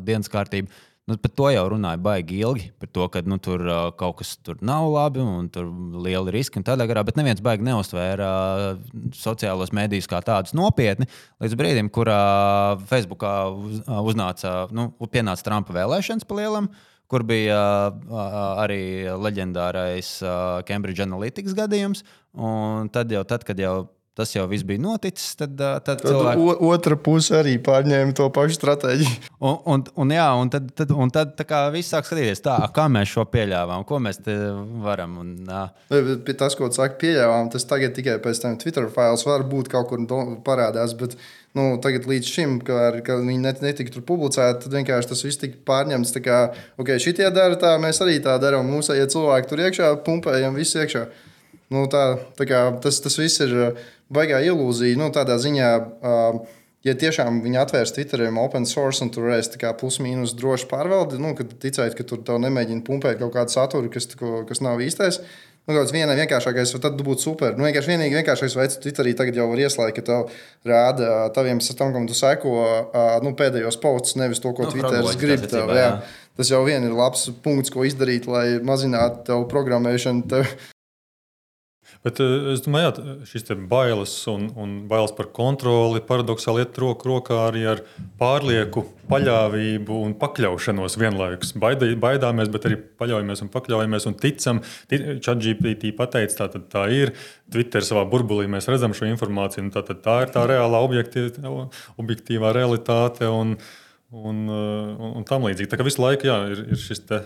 dienas 0.00 0.30
kārtību. 0.32 0.70
Nu, 1.04 1.18
par 1.20 1.28
to 1.36 1.50
jau 1.52 1.64
runāja 1.68 2.00
baigi 2.00 2.38
ilgi. 2.40 2.70
Par 2.80 2.88
to, 2.88 3.04
ka 3.12 3.20
nu, 3.28 3.36
tur 3.44 3.60
uh, 3.68 3.90
kaut 4.00 4.22
kas 4.22 4.30
tur 4.40 4.56
nav 4.64 4.86
labi 4.88 5.20
un 5.20 5.50
tur 5.52 5.66
liela 6.00 6.32
riska 6.32 6.56
un 6.56 6.64
tādā 6.64 6.86
garā. 6.88 7.02
Bet 7.04 7.18
neviens 7.20 7.42
baigi 7.44 7.66
neuztvēra 7.66 8.28
uh, 8.30 9.10
sociālos 9.12 9.74
mēdījus 9.76 10.08
kā 10.08 10.22
tādus 10.24 10.56
nopietni. 10.56 11.04
Līdz 11.44 11.58
brīdim, 11.60 11.90
kurā 11.92 12.16
uh, 12.72 12.86
Facebookā 12.88 13.34
uz, 13.52 13.82
uh, 13.84 14.00
uznāca, 14.00 14.54
nu, 14.72 14.88
pienāca 15.12 15.44
Trumpa 15.44 15.76
vēlēšanas 15.76 16.24
pa 16.24 16.40
lielam. 16.40 16.70
Kur 17.12 17.20
bija 17.28 17.60
uh, 17.92 18.24
arī 18.64 19.04
leģendārais 19.20 20.16
uh, 20.24 20.62
Cambridge 20.64 21.04
Analytics 21.04 21.52
gadījums. 21.58 22.00
Un 22.32 22.88
tad, 22.88 23.12
jau, 23.12 23.26
tad, 23.28 23.44
kad 23.44 23.60
jau 23.60 23.76
tas 24.14 24.30
jau 24.34 24.44
viss 24.50 24.66
bija 24.66 24.82
noticis, 24.82 25.34
tad, 25.38 25.56
tad, 25.58 25.82
tad 25.86 26.02
cilvēki... 26.06 26.46
otra 26.68 26.98
puse 27.00 27.34
arī 27.40 27.56
pārņēma 27.62 28.14
to 28.16 28.28
pašu 28.34 28.58
stratēģiju. 28.60 29.30
Un, 29.44 29.58
un, 29.68 29.82
un, 30.00 30.12
jā, 30.14 30.24
un 30.40 30.48
tad, 30.48 30.70
tad, 30.72 30.92
un 30.96 31.10
tad 31.12 31.40
viss 31.74 31.92
sāk 31.92 32.06
skatīties, 32.06 32.40
tā, 32.40 32.54
kā 32.72 32.86
mēs 32.88 33.10
šo 33.12 33.26
pieļāvām, 33.28 33.82
ko 33.84 33.98
mēs 34.00 34.22
te 34.24 34.32
varam. 34.80 35.18
Un, 35.20 35.32
tas, 35.44 36.56
ko 36.56 36.70
tu 36.70 36.78
saki, 36.78 36.96
pieļāvām, 37.02 37.50
tas 37.52 37.68
tagad 37.68 37.92
tikai 37.98 38.16
pēc 38.24 38.40
tam 38.40 38.56
Twitter 38.62 38.88
fails 38.94 39.26
var 39.28 39.44
būt 39.50 39.68
kaut 39.74 39.90
kur 39.92 40.06
parādās. 40.46 40.96
Bet... 40.96 41.18
Nu, 41.54 41.76
tagad 41.78 42.08
līdz 42.10 42.26
šim, 42.26 42.56
kad, 42.66 42.96
kad 43.06 43.20
viņi 43.22 43.38
net, 43.44 43.60
netika 43.62 43.92
tur 43.94 44.02
publicēti, 44.08 44.64
tad 44.64 44.72
vienkārši 44.74 45.10
tas 45.12 45.20
viss 45.22 45.38
tika 45.38 45.60
pārņemts. 45.68 46.10
Tā 46.16 46.22
kā, 46.24 46.38
ok, 46.82 46.96
šitie 46.98 47.28
dara 47.30 47.54
tā, 47.60 47.76
mēs 47.78 48.02
arī 48.02 48.16
tā 48.24 48.34
darām. 48.42 48.66
Mums 48.66 48.90
ir 48.90 49.06
cilvēki 49.12 49.52
tur 49.52 49.62
iekšā, 49.62 49.92
pumpējam 50.02 50.58
visu 50.58 50.80
iekšā. 50.82 51.04
Nu, 51.72 51.86
tā, 51.90 52.04
tā 52.38 52.46
kā, 52.48 52.66
tas, 52.84 53.00
tas 53.04 53.16
viss 53.18 53.40
ir 53.44 53.54
baigā 54.12 54.42
ilūzija. 54.44 54.98
Nu, 55.00 55.08
tādā 55.14 55.38
ziņā, 55.40 55.70
uh, 55.80 56.42
ja 56.84 56.94
tiešām 57.00 57.40
viņi 57.44 57.60
atvērs 57.62 57.94
Twitterim 57.96 58.38
open 58.42 58.68
source 58.68 59.04
un 59.04 59.10
tur 59.14 59.30
varēs 59.30 59.50
plus-mínus 59.80 60.36
droši 60.36 60.68
pārvaldi, 60.70 61.20
nu, 61.22 61.32
kad 61.38 61.56
ticēt, 61.62 61.96
ka 61.96 62.04
tur 62.04 62.22
tev 62.26 62.38
nemēģina 62.44 62.84
pumpēt 62.86 63.18
kaut 63.22 63.34
kādu 63.36 63.54
saturu, 63.54 63.90
kas, 63.92 64.10
kas 64.14 64.64
nav 64.64 64.84
īstais. 64.84 65.22
Nu, 65.64 65.72
kaut 65.72 65.86
kāds 65.86 65.94
viena 65.96 66.12
vienkāršākais, 66.18 66.74
tad 66.76 66.98
būtu 67.00 67.24
super. 67.24 67.54
Nu, 67.56 67.64
vienkārši 67.64 67.94
vienīgi 67.94 68.18
vienkāršais 68.18 68.56
veids, 68.58 68.76
Twitterī 68.84 69.14
tagad 69.16 69.38
jau 69.40 69.46
var 69.48 69.62
ieslēgt, 69.64 69.96
ka 69.96 70.04
tev 70.04 70.34
rāda 70.68 71.30
taviem 71.32 71.62
tam, 71.64 71.94
kam 71.94 72.04
tu 72.04 72.16
seko, 72.18 72.52
nu, 73.24 73.32
pēdējos 73.38 73.80
posts, 73.80 74.18
nevis 74.20 74.44
to, 74.44 74.52
ko 74.52 74.68
nu, 74.68 74.74
Twitteris 74.74 75.16
grib. 75.16 75.48
Tev, 75.48 75.72
jā. 75.72 75.86
Jā. 75.88 76.20
Tas 76.36 76.50
jau 76.52 76.60
vien 76.66 76.84
ir 76.84 76.92
labs 76.92 77.30
punkts, 77.40 77.72
ko 77.72 77.86
izdarīt, 77.88 78.28
lai 78.28 78.58
mazinātu 78.60 79.24
tev 79.30 79.46
programmēšanu. 79.48 80.28
Tev 80.28 80.52
Bet 82.04 82.20
eh, 82.20 82.50
es 82.52 82.60
domāju, 82.64 82.90
ka 82.98 83.14
šis 83.28 83.46
bailes 83.70 84.12
un, 84.28 84.50
un 84.60 84.72
bailes 84.90 85.14
par 85.16 85.30
kontroli 85.32 86.02
paradoxāli 86.04 86.64
iet 86.64 86.76
roku 86.82 87.08
rokā 87.08 87.38
arī 87.46 87.62
ar 87.70 87.80
pārlieku 88.20 88.82
paļāvību 89.08 90.00
un 90.04 90.12
pakļaušanos 90.20 90.98
vienlaikus. 91.00 91.54
Baidī, 91.60 91.94
baidāmies, 92.00 92.50
bet 92.52 92.68
arī 92.68 92.76
paļaujamies 93.00 93.44
un 93.44 93.50
pakļaujamies 93.54 94.08
un 94.10 94.16
ticam. 94.20 94.60
ChatGPT 94.90 95.94
pateica, 95.96 96.50
tā, 96.52 96.60
tā 96.74 96.84
ir. 96.92 97.14
Twitter 97.52 97.84
savā 97.84 98.04
burbulī 98.10 98.50
mēs 98.52 98.68
redzam 98.68 98.96
šo 98.96 99.08
informāciju. 99.08 99.70
Tā, 99.72 99.84
tā 100.04 100.18
ir 100.26 100.34
tā 100.34 100.44
reālā 100.50 100.82
objektīvā 100.84 102.52
realitāte 102.56 103.32
un, 103.32 103.56
un, 104.12 104.44
un, 104.44 105.08
un 105.22 105.28
tam 105.28 105.48
līdzīgi. 105.48 105.72
Tā 105.72 105.80
kā 105.80 105.88
visu 105.88 106.04
laiku 106.04 106.28
jā, 106.28 106.38
ir, 106.52 106.66
ir 106.74 106.84
šis 106.84 107.04
te 107.08 107.22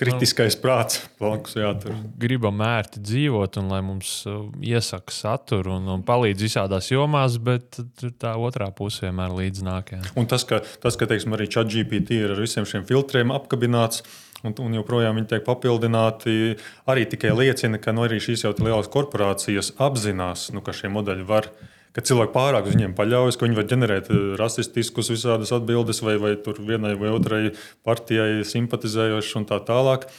kritiskais 0.00 0.56
prāts 0.60 1.02
blakus 1.20 1.56
jātur. 1.58 1.94
Gribam 2.20 2.62
ērti 2.64 3.02
dzīvot, 3.04 3.58
un 3.60 3.70
lai 3.72 3.80
mums 3.84 4.12
uh, 4.28 4.46
iesaka 4.64 5.14
saturu 5.14 5.76
un, 5.76 5.88
un 5.96 6.04
palīdz 6.06 6.46
visādās 6.46 6.90
jomās, 6.92 7.36
bet 7.42 7.80
tā 8.22 8.34
otrā 8.40 8.70
pusē 8.76 9.10
vienmēr 9.10 9.36
līdz 9.36 9.66
nāk. 9.66 9.94
Jā. 9.96 10.02
Un 10.20 10.28
tas, 10.30 10.46
ka, 10.48 10.62
tas, 10.82 10.96
ka 11.00 11.08
teiksim, 11.10 11.36
arī 11.36 11.50
ChatGPT 11.52 12.22
ir 12.22 12.34
ar 12.34 12.42
visiem 12.42 12.68
šiem 12.68 12.88
filtriem 12.88 13.34
apkabināts. 13.34 14.04
Un, 14.40 14.54
un 14.64 14.72
joprojām 14.72 15.18
viņi 15.18 15.28
tiek 15.34 15.42
papildināti. 15.44 16.54
Arī 16.88 17.02
tikai 17.12 17.34
liecina, 17.36 17.76
ka 17.76 17.92
nu, 17.92 18.06
arī 18.06 18.22
šīs 18.24 18.46
jau 18.46 18.54
lielās 18.56 18.88
korporācijas 18.88 19.74
apzinās, 19.76 20.46
nu, 20.56 20.64
ka 20.64 20.72
šie 20.72 20.88
modeļi 20.88 21.26
var 21.28 21.50
uh, 21.50 21.66
ka 21.96 22.04
cilvēki 22.06 22.34
pārāk 22.34 22.68
uz 22.68 22.76
viņiem 22.76 22.96
paļaujas, 22.98 23.38
ka 23.38 23.46
viņi 23.46 23.58
var 23.58 23.68
ģenerēt 23.70 24.10
eh, 24.12 24.24
rasistiskus 24.40 25.12
visādas 25.12 25.52
atbildes 25.56 26.02
vai, 26.06 26.16
vai 26.22 26.34
vienai 26.58 26.96
vai 27.00 27.14
otrai 27.14 27.42
partijai 27.86 28.44
simpatizējošas 28.46 29.40
un 29.40 29.48
tā 29.50 29.60
tālāk. 29.66 30.10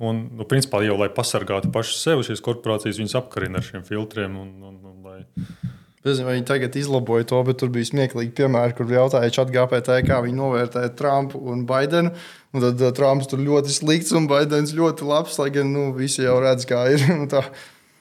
Un, 0.00 0.24
nu, 0.36 0.46
principā 0.48 0.80
jau, 0.84 0.96
lai 1.00 1.10
pasargātu 1.12 1.68
pašu 1.72 1.98
sevi, 1.98 2.24
šīs 2.24 2.40
korporācijas 2.44 3.00
viņas 3.00 3.18
apkarina 3.20 3.60
ar 3.60 3.66
šiem 3.66 3.84
filtriem. 3.84 4.36
Un, 4.40 4.54
un, 4.64 4.80
un, 4.80 4.96
lai... 5.04 5.20
Vai 6.00 6.14
viņi 6.38 6.46
tagad 6.48 6.76
izlaboja 6.80 7.26
to, 7.28 7.42
bet 7.44 7.58
tur 7.60 7.68
bija 7.72 7.84
smieklīgi 7.90 8.32
piemēri, 8.38 8.72
kur 8.78 8.88
jautāja 8.88 9.32
ChatGPT, 9.36 9.98
kā 10.08 10.22
viņi 10.24 10.38
novērtē 10.38 10.86
Trumpu 10.96 11.42
un 11.52 11.66
Baidenu. 11.68 12.14
Un 12.56 12.64
tad 12.64 12.80
uh, 12.80 12.92
Trumps 12.96 13.28
tur 13.28 13.42
ļoti 13.44 13.74
slikts 13.74 14.16
un 14.16 14.24
Baidens 14.30 14.72
ļoti 14.76 15.04
labs, 15.04 15.36
lai 15.42 15.50
gan 15.52 15.68
nu, 15.68 15.90
visi 15.96 16.24
jau 16.24 16.38
redz, 16.40 16.64
kā 16.68 16.86
ir. 16.94 17.04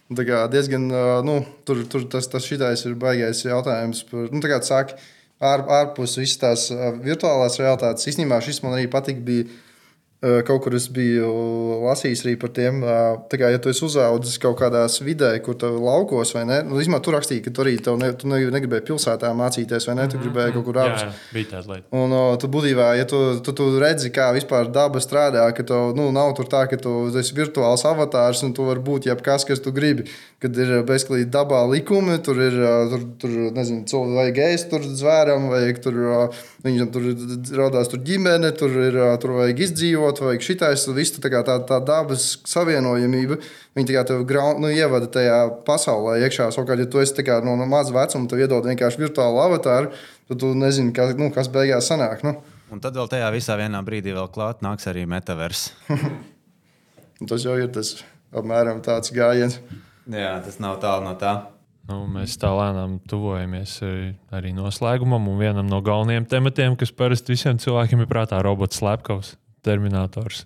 Tā 0.10 0.26
kā 0.26 0.42
diezgan, 0.50 0.88
nu, 1.26 1.36
tur, 1.70 1.84
tur 1.86 2.08
tas, 2.10 2.26
tas 2.32 2.46
šitais 2.46 2.82
ir 2.90 2.96
baigais 2.98 3.44
jautājums 3.46 4.02
par, 4.10 4.30
nu, 4.34 4.42
tā 4.42 4.50
kā 4.50 4.58
saka, 4.66 4.96
ār, 5.38 5.62
ārpus 5.70 6.18
visas 6.18 6.40
tās 6.42 6.64
virtuālās 7.04 7.60
realitātes. 7.62 8.08
Īstenībā 8.10 8.40
šis 8.42 8.64
man 8.64 8.74
arī 8.78 8.88
patīk. 8.90 9.22
Bija 9.26 9.46
Kaut 10.20 10.66
kur 10.66 10.74
es 10.76 10.90
biju 10.92 11.28
lasījis 11.86 12.26
arī 12.26 12.34
par 12.40 12.52
tiem, 12.52 12.82
kā, 13.32 13.52
ja 13.54 13.60
tu 13.64 13.72
esi 13.72 13.86
uzaugusi 13.88 14.42
kaut 14.44 14.58
kādā 14.60 14.82
vidē, 15.06 15.30
kur 15.46 15.56
tev 15.56 15.78
laukos, 15.80 16.34
vai 16.36 16.44
ne? 16.50 16.58
Nu, 16.68 16.76
Īsumā, 16.82 17.00
tur 17.00 17.16
rakstīja, 17.16 17.46
ka 17.46 17.54
tu 17.56 17.64
arī 17.64 17.78
ne, 18.02 18.10
tu 18.20 18.28
negribēji 18.28 18.84
pilsētā 18.90 19.32
mācīties, 19.40 19.88
vai 19.88 19.96
ne? 19.96 20.08
Tu 20.12 20.18
mhm, 20.18 20.26
gribēji 20.26 20.56
kaut 20.58 20.66
kur 20.68 20.82
ārpus. 20.84 21.06
Jā, 21.06 21.14
bija 21.38 21.52
tāda 21.54 21.72
lieta. 21.72 21.88
Un 21.96 22.16
uh, 22.18 22.34
tu 22.42 22.50
būtībā, 22.52 22.90
ja 23.00 23.08
tu, 23.08 23.22
tu, 23.46 23.56
tu 23.56 23.70
redzi, 23.80 24.12
kā 24.12 24.28
vispār 24.36 24.68
daba 24.76 25.00
strādā, 25.04 25.46
ka 25.56 25.64
tev 25.72 25.96
nu, 25.96 26.10
nav 26.16 26.34
tur 26.36 26.52
tā, 26.52 26.66
ka 26.68 26.82
tu 26.84 26.98
esi 27.24 27.38
virtuāls 27.40 27.88
avatārs 27.88 28.44
un 28.44 28.52
tu 28.58 28.68
vari 28.68 28.84
būt 28.84 29.08
jebkas, 29.08 29.48
kas 29.48 29.64
tu 29.64 29.72
gribi. 29.72 30.10
Kad 30.40 30.56
ir 30.56 30.70
bezklīgi 30.88 31.26
dabā 31.34 31.66
likumi, 31.68 32.16
tur 32.24 32.38
ir 32.40 32.54
tur, 32.92 33.02
tur 33.20 33.34
nezinu, 33.56 33.84
cilvēki 33.92 34.16
vai 34.16 34.28
gejs, 34.38 34.62
tur 34.72 34.86
zvēram, 34.88 35.50
vai 35.52 35.66
tur, 35.84 35.98
viņam 36.64 36.94
tur 36.96 37.10
radās 37.60 37.92
tur 37.92 38.00
ģimene, 38.08 38.54
tur 38.56 38.78
ir 38.86 39.00
tur 39.20 39.36
vajag 39.42 39.60
izdzīvot 39.66 40.00
dzīvot, 40.00 40.22
vai 40.24 40.38
šitais, 40.42 40.86
viss 40.96 41.18
tā, 41.18 41.30
tā, 41.44 41.58
tā 41.68 41.80
dabas 41.84 42.40
savienojamība. 42.48 43.40
Viņi 43.76 43.90
tā 43.92 44.04
tev 44.08 44.24
graun, 44.28 44.62
nu, 44.62 44.70
ievada 44.70 45.08
tajā 45.08 45.64
pasaulē 45.66 46.20
iekšā. 46.26 46.52
Savukārt, 46.54 46.80
ja 46.80 46.90
tu 46.90 47.02
esi 47.02 47.24
kā, 47.24 47.40
no, 47.44 47.56
no 47.60 47.68
maza 47.70 47.94
vecuma, 47.94 48.28
tu 48.30 48.40
iedod 48.40 48.66
vienkārši 48.66 49.02
virtuālu 49.02 49.42
avatāru, 49.44 49.92
tad 50.30 50.40
tu 50.40 50.54
nezini, 50.58 50.94
kas, 50.94 51.16
nu, 51.20 51.32
kas 51.32 51.50
beigās 51.52 51.90
sanāk. 51.90 52.24
Nu. 52.24 52.38
Un 52.70 52.82
tad 52.82 52.98
vēl 52.98 53.10
tajā 53.10 53.30
visā 53.34 53.58
vienā 53.58 53.82
brīdī 53.86 54.14
vēl 54.14 54.30
klāt 54.32 54.64
nāks 54.66 54.88
arī 54.90 55.06
metavers. 55.10 55.72
tas 57.30 57.46
jau 57.46 57.58
ir 57.58 57.72
tas 57.74 57.98
apmēram 58.36 58.84
tāds 58.86 59.14
gājiens. 59.16 59.60
Jā, 60.10 60.34
tas 60.42 60.58
nav 60.62 60.80
tālu 60.82 61.06
no 61.06 61.14
tā. 61.20 61.36
Nu, 61.90 62.04
mēs 62.10 62.36
tā 62.38 62.50
lēnām 62.54 63.00
tuvojamies 63.10 63.80
arī 64.36 64.52
noslēgumam, 64.54 65.26
un 65.32 65.40
vienam 65.42 65.70
no 65.70 65.80
galvenajiem 65.86 66.28
tematiem, 66.30 66.76
kas 66.78 66.94
parasti 66.94 67.34
visiem 67.34 67.58
cilvēkiem 67.62 68.04
ir 68.04 68.10
prātā, 68.10 68.38
ir 68.38 68.46
robots 68.46 68.82
slepkavs. 68.82 69.36
Terminators. 69.66 70.46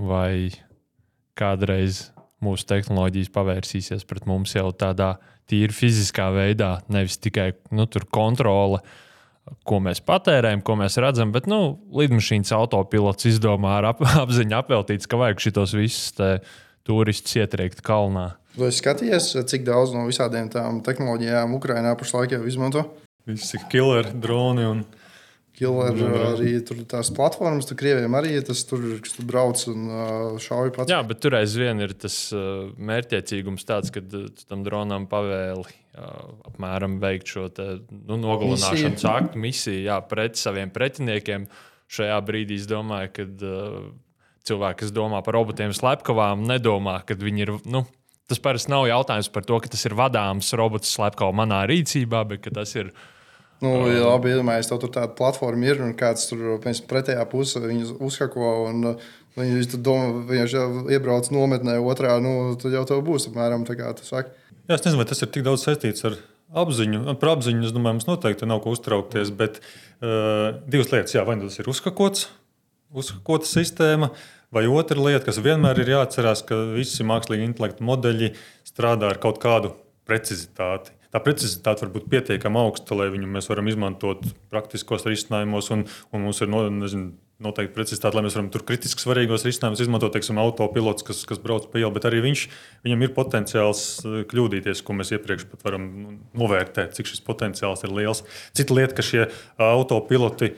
Vai 0.00 0.54
kādreiz 1.36 2.06
mūsu 2.44 2.68
tehnoloģijas 2.70 3.32
pavērsīsies 3.34 4.06
pret 4.08 4.28
mums 4.28 4.54
jau 4.56 4.70
tādā 4.76 5.16
tīri 5.50 5.74
fiziskā 5.74 6.30
veidā, 6.34 6.78
nevis 6.92 7.18
tikai 7.22 7.50
nu, 7.74 7.86
kontrole. 8.14 8.80
Ko 9.66 9.78
mēs 9.78 10.00
patērējam, 10.02 10.62
ko 10.66 10.74
mēs 10.80 10.96
redzam, 10.98 11.30
bet 11.34 11.44
nu, 11.46 11.76
lidmašīnas 11.94 12.50
autopilots 12.56 13.28
izdomā 13.30 13.76
ar 13.78 13.92
ap, 13.92 14.00
apziņu 14.24 14.56
apveltīts, 14.58 15.06
ka 15.06 15.20
vajag 15.20 15.44
šitos 15.44 15.76
visus 15.78 16.14
turistus 16.86 17.36
ietriekt 17.38 17.82
kalnā. 17.86 18.36
Vai 18.56 18.70
skaties, 18.72 19.34
cik 19.50 19.66
daudz 19.66 19.92
no 19.92 20.06
visādiem 20.08 20.48
tām 20.52 20.80
tehnoloģijām 20.86 21.58
Ukraiņā 21.58 21.96
pašlaik 22.00 22.38
jau 22.38 22.44
izmanto? 22.48 22.86
Visi 23.28 23.60
killer 23.72 24.08
droni 24.14 24.70
un 24.70 24.86
Killer, 25.56 25.96
arī 26.34 26.50
tur 26.68 26.82
tās 26.84 27.08
platformas, 27.16 27.64
tur 27.64 27.78
krieviem 27.80 28.12
arī 28.18 28.34
tas 28.44 28.60
tur, 28.68 28.82
kas 29.00 29.14
tur 29.16 29.24
brauc 29.28 29.62
un 29.72 29.86
šauj 30.42 30.72
pats. 30.76 30.92
Jā, 30.92 30.98
bet 31.08 31.22
tur 31.24 31.38
aizvien 31.38 31.80
ir 31.80 31.94
tas 31.96 32.16
mērķiecīgums 32.76 33.64
tāds, 33.64 33.92
ka 33.94 34.02
tu 34.04 34.26
tam 34.44 34.66
dronam 34.66 35.08
pavēli 35.08 35.64
apmēram 36.50 36.98
veikt 37.00 37.32
šo 37.32 37.46
te, 37.56 37.70
nu, 37.88 38.18
nogalināšanas 38.20 39.06
aktu 39.08 39.40
misiju 39.40 39.86
jā, 39.86 39.96
pret 40.10 40.36
saviem 40.36 40.72
pretiniekiem. 40.74 41.48
Šajā 41.88 42.18
brīdī 42.26 42.58
es 42.60 42.68
domāju, 42.68 43.12
ka 43.16 43.26
cilvēki, 44.48 44.84
kas 44.84 44.94
domā 44.94 45.22
par 45.26 45.38
robotiem 45.38 45.74
slepkavām, 45.76 46.46
nedomā, 46.48 47.00
ka 47.06 47.18
viņi 47.18 47.46
ir. 47.46 47.52
Nu, 47.68 47.84
tas 48.30 48.40
parasti 48.42 48.72
nav 48.72 48.86
jautājums 48.90 49.28
par 49.34 49.44
to, 49.48 49.58
ka 49.62 49.70
tas 49.72 49.84
ir 49.88 49.96
vadāms 49.98 50.54
robots 50.58 50.94
slepkavā 50.96 51.34
manā 51.44 51.64
rīcībā, 51.70 52.24
bet 52.30 52.50
tas 52.54 52.74
ir 52.78 52.94
Nu, 53.64 53.70
ja 53.88 54.02
labi, 54.04 54.34
iedomājieties, 54.34 54.68
tev 54.68 54.80
tur 54.82 54.90
tāda 54.92 55.14
platforma 55.16 55.64
ir 55.64 55.78
un 55.80 55.94
kāds 55.96 56.26
tur 56.28 56.58
piemēram, 56.60 56.88
pretējā 56.90 57.22
pusē 57.30 57.62
viņu 57.64 57.94
uzhako. 58.04 58.50
Un, 58.68 58.98
Viņš 59.36 59.66
tur 59.68 59.80
domā, 59.84 60.22
viņš 60.30 60.52
jau 60.56 60.68
iebrauc 60.96 61.26
nometnē, 61.28 61.74
otrā, 61.84 62.14
nu, 62.24 62.54
tad 62.56 62.72
jau 62.72 62.86
tev 62.88 63.02
būs 63.04 63.28
apmēram 63.28 63.66
tā, 63.68 63.74
kā 63.76 63.90
tu 63.98 64.06
saki. 64.06 64.32
Jā, 64.64 64.78
es 64.78 64.86
nezinu, 64.86 65.02
vai 65.02 65.04
tas 65.10 65.20
ir 65.20 65.28
tik 65.28 65.44
daudz 65.44 65.66
saistīts 65.66 66.06
ar 66.08 66.16
apziņu. 66.62 67.02
Par 67.20 67.34
apziņu, 67.34 67.66
es 67.68 67.74
domāju, 67.74 67.98
mums 67.98 68.08
noteikti 68.08 68.48
nav 68.48 68.62
ko 68.64 68.72
uztraukties. 68.72 69.34
Bet 69.36 69.60
uh, 69.60 70.56
divas 70.64 70.88
lietas, 70.94 71.12
jā, 71.18 71.26
vai 71.28 71.36
nu 71.36 71.50
tas 71.50 71.60
ir 71.60 71.68
uzhakots, 71.68 72.30
uzhakota 72.96 73.50
sistēma, 73.50 74.08
vai 74.54 74.66
otra 74.70 75.00
lieta, 75.00 75.24
kas 75.28 75.40
vienmēr 75.42 75.82
ir 75.82 75.94
jāatcerās, 75.96 76.44
ka 76.46 76.58
visi 76.74 77.06
mākslīgi 77.06 77.48
intelektu 77.48 77.86
modeļi 77.86 78.32
strādā 78.68 79.10
ar 79.12 79.22
kaut 79.22 79.40
kādu 79.42 79.74
precizitāti 80.06 80.96
tā 81.16 81.22
precizitāte 81.24 81.86
var 81.86 81.92
būt 81.94 82.08
pietiekami 82.12 82.60
augsta, 82.60 82.96
lai 82.98 83.08
viņu 83.12 83.28
mēs 83.30 83.48
varam 83.50 83.70
izmantot 83.70 84.24
praktiskos 84.52 85.06
risinājumos, 85.08 85.70
un, 85.74 85.86
un 86.12 86.26
mums 86.26 86.42
ir 86.44 86.50
no, 86.52 86.66
nezinu, 86.72 87.14
noteikti 87.42 87.74
precizitāte, 87.76 88.16
lai 88.16 88.24
mēs 88.26 88.36
varam 88.36 88.48
tur 88.52 88.64
kritiski 88.68 89.02
svarīgos 89.02 89.44
risinājumus 89.44 89.82
izmantot, 89.84 90.14
teiksim, 90.14 90.40
autopilots, 90.40 91.04
kas, 91.06 91.22
kas 91.28 91.40
brauc 91.42 91.68
pa 91.72 91.80
ielu, 91.80 91.92
bet 91.92 92.08
arī 92.08 92.22
viņš, 92.24 92.44
viņam 92.86 93.04
ir 93.04 93.12
potenciāls 93.16 93.82
eh, 94.02 94.22
kļūdīties, 94.30 94.80
ko 94.84 94.96
mēs 94.96 95.12
iepriekš 95.16 95.48
pat 95.52 95.66
varam 95.68 95.90
nu, 96.00 96.16
novērtēt, 96.44 96.96
cik 96.96 97.12
šis 97.12 97.24
potenciāls 97.26 97.84
ir 97.84 97.92
liels. 97.96 98.24
Cita 98.56 98.76
lieta, 98.76 98.96
ka 98.96 99.04
šie 99.04 99.26
autopiloti 99.60 100.54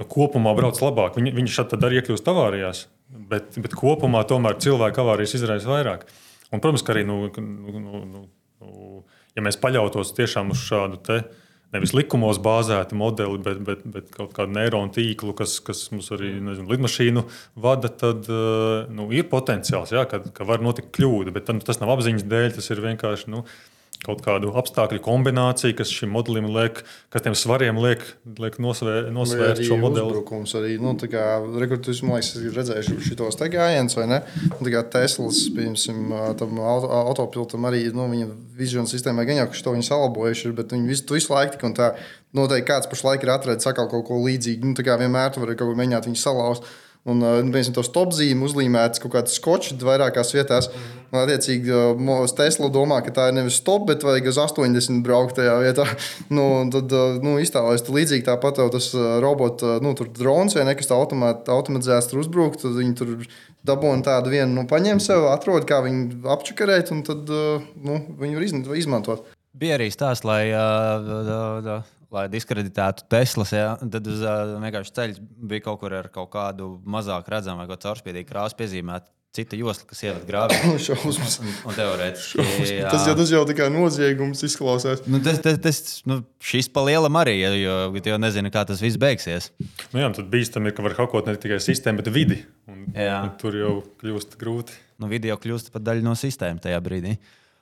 nu, 0.00 0.08
kopumā 0.08 0.54
brauc 0.56 0.80
labāk, 0.80 1.18
viņi, 1.20 1.34
viņi 1.36 1.54
šādi 1.54 1.80
arī 1.86 2.00
iekļūst 2.00 2.32
avārijās, 2.32 2.86
bet, 3.30 3.58
bet 3.60 3.76
kopumā 3.76 4.24
tomēr 4.28 4.58
cilvēku 4.62 5.04
avārijas 5.04 5.36
izraisa 5.38 5.70
vairāk. 5.70 6.08
Un, 6.50 6.58
protams, 6.58 6.82
ka 6.82 6.94
arī 6.94 7.04
nu, 7.06 7.22
nu, 7.36 7.84
nu, 7.84 8.02
nu, 8.08 8.24
ja 9.36 9.44
mēs 9.44 9.60
paļautos 9.60 10.14
tiešām 10.16 10.50
uz 10.54 10.64
šādu 10.66 10.98
te, 11.06 11.20
nevis 11.74 11.92
likumos 11.94 12.40
bāzētu 12.42 12.96
modeli, 12.98 13.38
bet, 13.44 13.60
bet, 13.66 13.82
bet 13.94 14.08
kaut 14.14 14.32
kādu 14.36 14.54
neironu 14.56 14.90
tīklu, 14.94 15.34
kas, 15.38 15.58
kas 15.64 15.84
mums 15.94 16.10
arī 16.16 16.32
nezinu, 16.42 16.66
lidmašīnu 16.72 17.24
vada, 17.62 17.92
tad 18.02 18.26
eh, 18.26 18.88
nu, 18.90 19.06
ir 19.14 19.28
potenciāls, 19.30 19.94
jā, 19.94 20.06
ka, 20.10 20.22
ka 20.34 20.46
var 20.48 20.64
notikt 20.64 20.90
kļūda. 20.96 21.34
Bet 21.36 21.52
tas 21.66 21.82
nav 21.82 21.94
apziņas 21.94 22.26
dēļ, 22.30 22.48
tas 22.56 22.72
ir 22.74 22.82
vienkārši. 22.88 23.30
Nu, 23.36 23.44
kaut 24.04 24.22
kādu 24.24 24.54
apstākļu 24.56 25.00
kombināciju, 25.04 25.74
kas 25.76 25.90
šim 25.92 26.12
modelim 26.14 26.46
liek, 26.54 26.80
kas 27.12 27.24
tiem 27.24 27.36
svariem 27.36 27.76
liek, 27.82 28.02
liek 28.40 28.56
nosvērt, 28.62 29.10
nosvērt 29.12 29.60
šo 29.66 29.76
modeli. 29.80 30.08
Uzbrukums 30.08 30.54
arī, 30.56 30.76
nu, 30.80 30.94
tā 31.00 31.10
kā 31.12 31.24
rekrutus, 31.60 32.00
man 32.06 32.16
liekas, 32.16 32.32
ir 32.40 32.56
redzējuši 32.56 32.96
šitos 33.10 33.36
te 33.40 33.50
gājienus, 33.52 33.98
vai 33.98 34.08
ne? 34.08 34.22
Nu, 34.46 34.62
tā 34.62 34.72
kā 34.72 34.84
Teslas, 34.96 35.42
piemēram, 35.52 36.38
tam 36.40 36.62
auto, 36.64 36.90
autopilotam 37.12 37.68
arī, 37.68 37.84
nu, 37.96 38.08
viņa 38.10 38.30
vision 38.56 38.88
sistēmai 38.88 39.28
gan 39.28 39.42
jau, 39.42 39.50
ka 39.52 39.60
šo 39.60 39.76
viņi 39.76 39.88
salabojuši, 39.90 40.54
bet 40.56 40.72
viņi 40.76 40.94
visu, 40.94 41.08
visu 41.12 41.34
laiku 41.34 41.58
tik 41.58 41.68
un 41.68 41.76
tā 41.76 41.92
noteikti 42.36 42.70
kāds 42.72 42.88
pašlaik 42.90 43.26
ir 43.26 43.34
atradzis 43.34 43.68
atkal 43.68 43.90
kaut 43.90 44.08
ko 44.08 44.20
līdzīgu. 44.24 44.70
Nu, 44.70 44.78
tā 44.78 44.86
kā 44.86 44.96
vienmēr 45.00 45.34
tu 45.34 45.44
vari 45.44 45.58
kaut 45.58 45.72
ko 45.72 45.76
mēģināt 45.78 46.08
viņu 46.08 46.22
salauzt. 46.24 46.72
Un, 47.08 47.22
uh, 47.24 47.38
piemēram, 47.40 47.72
tos 47.72 47.88
top 47.94 48.10
zīmēs 48.12 48.50
uzlīmētas 48.50 49.00
kaut 49.00 49.14
kādas 49.14 49.36
skočas 49.38 49.78
vairākās 49.80 50.34
vietās. 50.34 50.68
Un, 51.08 51.22
attiecīgi, 51.22 51.72
uh, 51.72 52.32
Tesla 52.36 52.68
domā, 52.72 52.98
ka 53.06 53.14
tā 53.16 53.28
ir 53.30 53.38
nevis 53.38 53.56
stop, 53.62 53.86
bet 53.88 54.04
vajag 54.04 54.28
uz 54.28 54.40
80 54.42 55.00
braukt 55.06 55.38
tajā 55.38 55.54
vietā. 55.62 55.86
nu, 56.36 56.44
tad, 56.72 56.92
uh, 56.92 57.16
nu, 57.24 57.38
iztēlojas 57.40 57.86
līdzīgi 57.88 58.26
tāpat 58.28 58.60
tas 58.74 58.90
robots, 59.24 59.64
nu, 59.80 59.94
tur 59.96 60.10
drons 60.12 60.58
vai 60.58 60.66
nekas 60.68 60.90
tāds 60.90 61.16
automatizēts, 61.56 62.10
tur 62.12 62.20
uzbrukt. 62.20 62.60
Tad 62.66 62.76
viņi 62.76 62.96
tur 63.00 63.14
dabūna 63.66 64.04
tādu 64.04 64.34
vienu, 64.34 64.52
nu, 64.58 64.66
paņem 64.68 65.00
sev, 65.00 65.24
atrod, 65.32 65.64
kā 65.68 65.80
viņu 65.86 66.20
apčakarēt, 66.36 66.92
un 66.92 67.00
tad 67.08 67.32
nu, 67.32 68.02
viņi 68.20 68.36
var 68.68 68.76
izmantot. 68.76 69.24
Bija 69.60 69.80
arī 69.80 69.88
stāsts, 69.92 70.28
lai 70.28 70.44
uh, 70.52 71.80
lai 72.14 72.26
diskreditētu 72.30 73.06
Teslas. 73.10 73.54
Ja? 73.54 73.76
Tad 73.80 74.10
uz 74.10 74.24
uh, 74.24 74.56
vienkārši 74.62 74.94
ceļš 74.96 75.22
bija 75.52 75.66
kaut 75.68 75.80
kur 75.82 75.94
ar 76.00 76.10
kaut 76.12 76.32
kādu 76.34 76.74
mazāk 76.88 77.30
redzamu 77.30 77.64
vai 77.64 77.80
caurspīdīgu 77.80 78.30
krāsu 78.30 78.58
piezīmētu. 78.60 79.12
Cita 79.30 79.54
josla, 79.54 79.84
kas 79.86 80.00
ievada 80.02 80.26
grāmatā. 80.26 80.56
un, 81.06 81.50
un 81.70 81.76
teorētiski. 81.76 82.42
Tas 82.90 83.04
jau, 83.06 83.12
tas 83.14 83.30
jau 83.30 83.44
tikai 83.46 83.68
noziegums 83.70 84.42
izklausās. 84.48 85.04
Nu, 85.06 85.20
tas, 85.22 85.38
tas, 85.44 85.60
tas, 85.62 85.78
nu, 86.10 86.16
šis 86.42 86.66
pa 86.74 86.82
lielam 86.88 87.14
arī, 87.20 87.36
jo 87.60 87.76
tu 87.94 88.10
jau 88.10 88.18
nezini, 88.18 88.50
kā 88.50 88.64
tas 88.66 88.82
viss 88.82 88.98
beigsies. 88.98 89.52
Nu, 89.92 90.00
jā, 90.02 90.10
tad 90.18 90.26
bīstami 90.34 90.72
ir, 90.72 90.74
ka 90.74 90.82
var 90.82 90.98
hakot 90.98 91.30
ne 91.30 91.38
tikai 91.38 91.60
sistēmu, 91.62 92.02
bet 92.02 92.10
vidi. 92.10 92.40
Un, 92.66 92.88
un 92.90 93.30
tur 93.38 93.54
jau 93.54 93.76
kļūst 94.02 94.34
grūti. 94.40 94.74
Nu, 94.98 95.06
vidi 95.14 95.30
jau 95.30 95.38
kļūst 95.46 95.70
par 95.70 95.86
daļu 95.86 96.08
no 96.10 96.18
sistēmas 96.18 96.66
tajā 96.66 96.82
brīdī. 96.82 97.14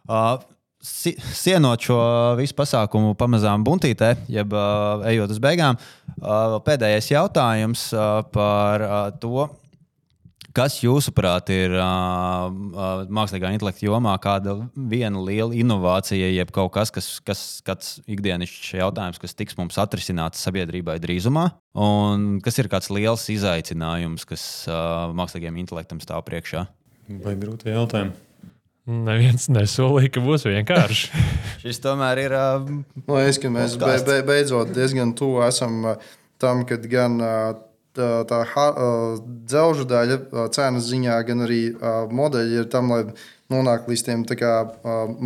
Uh, 0.09 0.41
sienot 0.83 1.83
šo 1.83 2.01
visu 2.39 2.55
pasākumu 2.59 3.17
pamazām 3.19 3.65
buntītē, 3.67 4.15
jeb 4.31 4.53
uh, 4.55 5.03
ejot 5.11 5.35
uz 5.35 5.41
beigām, 5.43 5.79
uh, 6.21 6.59
pēdējais 6.67 7.11
jautājums 7.13 7.89
uh, 7.97 8.21
par 8.33 8.85
uh, 8.85 8.99
to, 9.19 9.49
kas 10.55 10.79
jūsuprāt 10.83 11.51
ir 11.55 11.75
uh, 11.77 12.49
mākslīgā 13.15 13.51
intelekta 13.55 13.87
jomā, 13.87 14.15
kāda 14.23 14.55
viena 14.75 15.21
liela 15.23 15.55
inovācija, 15.55 16.31
jeb 16.35 16.53
kaut 16.55 16.73
kas, 16.77 16.93
kas, 16.95 17.11
kas 17.27 17.43
kāds 17.67 17.91
ikdienišķs 18.07 18.79
jautājums, 18.81 19.21
kas 19.23 19.37
tiks 19.39 19.59
mums 19.59 19.79
atrisināts 19.83 20.43
sabiedrībai 20.47 20.99
drīzumā, 21.03 21.49
un 21.79 22.39
kas 22.45 22.63
ir 22.63 22.71
kāds 22.71 22.91
liels 22.95 23.27
izaicinājums, 23.35 24.27
kas 24.29 24.47
uh, 24.71 25.11
mākslīgajam 25.19 25.61
intelektam 25.65 26.03
stāv 26.05 26.25
priekšā? 26.31 26.69
Vai 27.25 27.39
grūti 27.41 27.73
jautājumi? 27.73 28.28
Neviens 28.89 29.51
nesolīja, 29.53 30.09
ka 30.15 30.23
būs 30.25 30.47
vienkārši. 30.49 31.23
Šis 31.63 31.83
tomēr 31.85 32.23
ir. 32.23 32.35
Uh, 32.35 32.69
no, 33.05 33.19
es, 33.21 33.37
mēs 33.45 33.77
be, 33.81 33.97
be, 34.07 34.21
beidzot 34.25 34.73
diezgan 34.73 35.13
tuvu 35.19 35.43
esam 35.45 35.83
tam, 36.41 36.63
kad 36.69 36.87
gan 36.89 37.19
tā, 37.21 38.09
tā 38.31 38.39
uh, 38.47 39.19
dzelžu 39.51 39.85
daļa 39.91 40.47
cenas 40.57 40.89
ziņā, 40.89 41.19
gan 41.29 41.45
arī 41.45 41.61
uh, 41.75 42.07
modeļi 42.09 42.63
ir 42.63 42.71
tam, 42.73 42.95
lai 42.95 43.03
nonāktu 43.53 43.93
līdz 43.93 44.07
tiem 44.07 44.25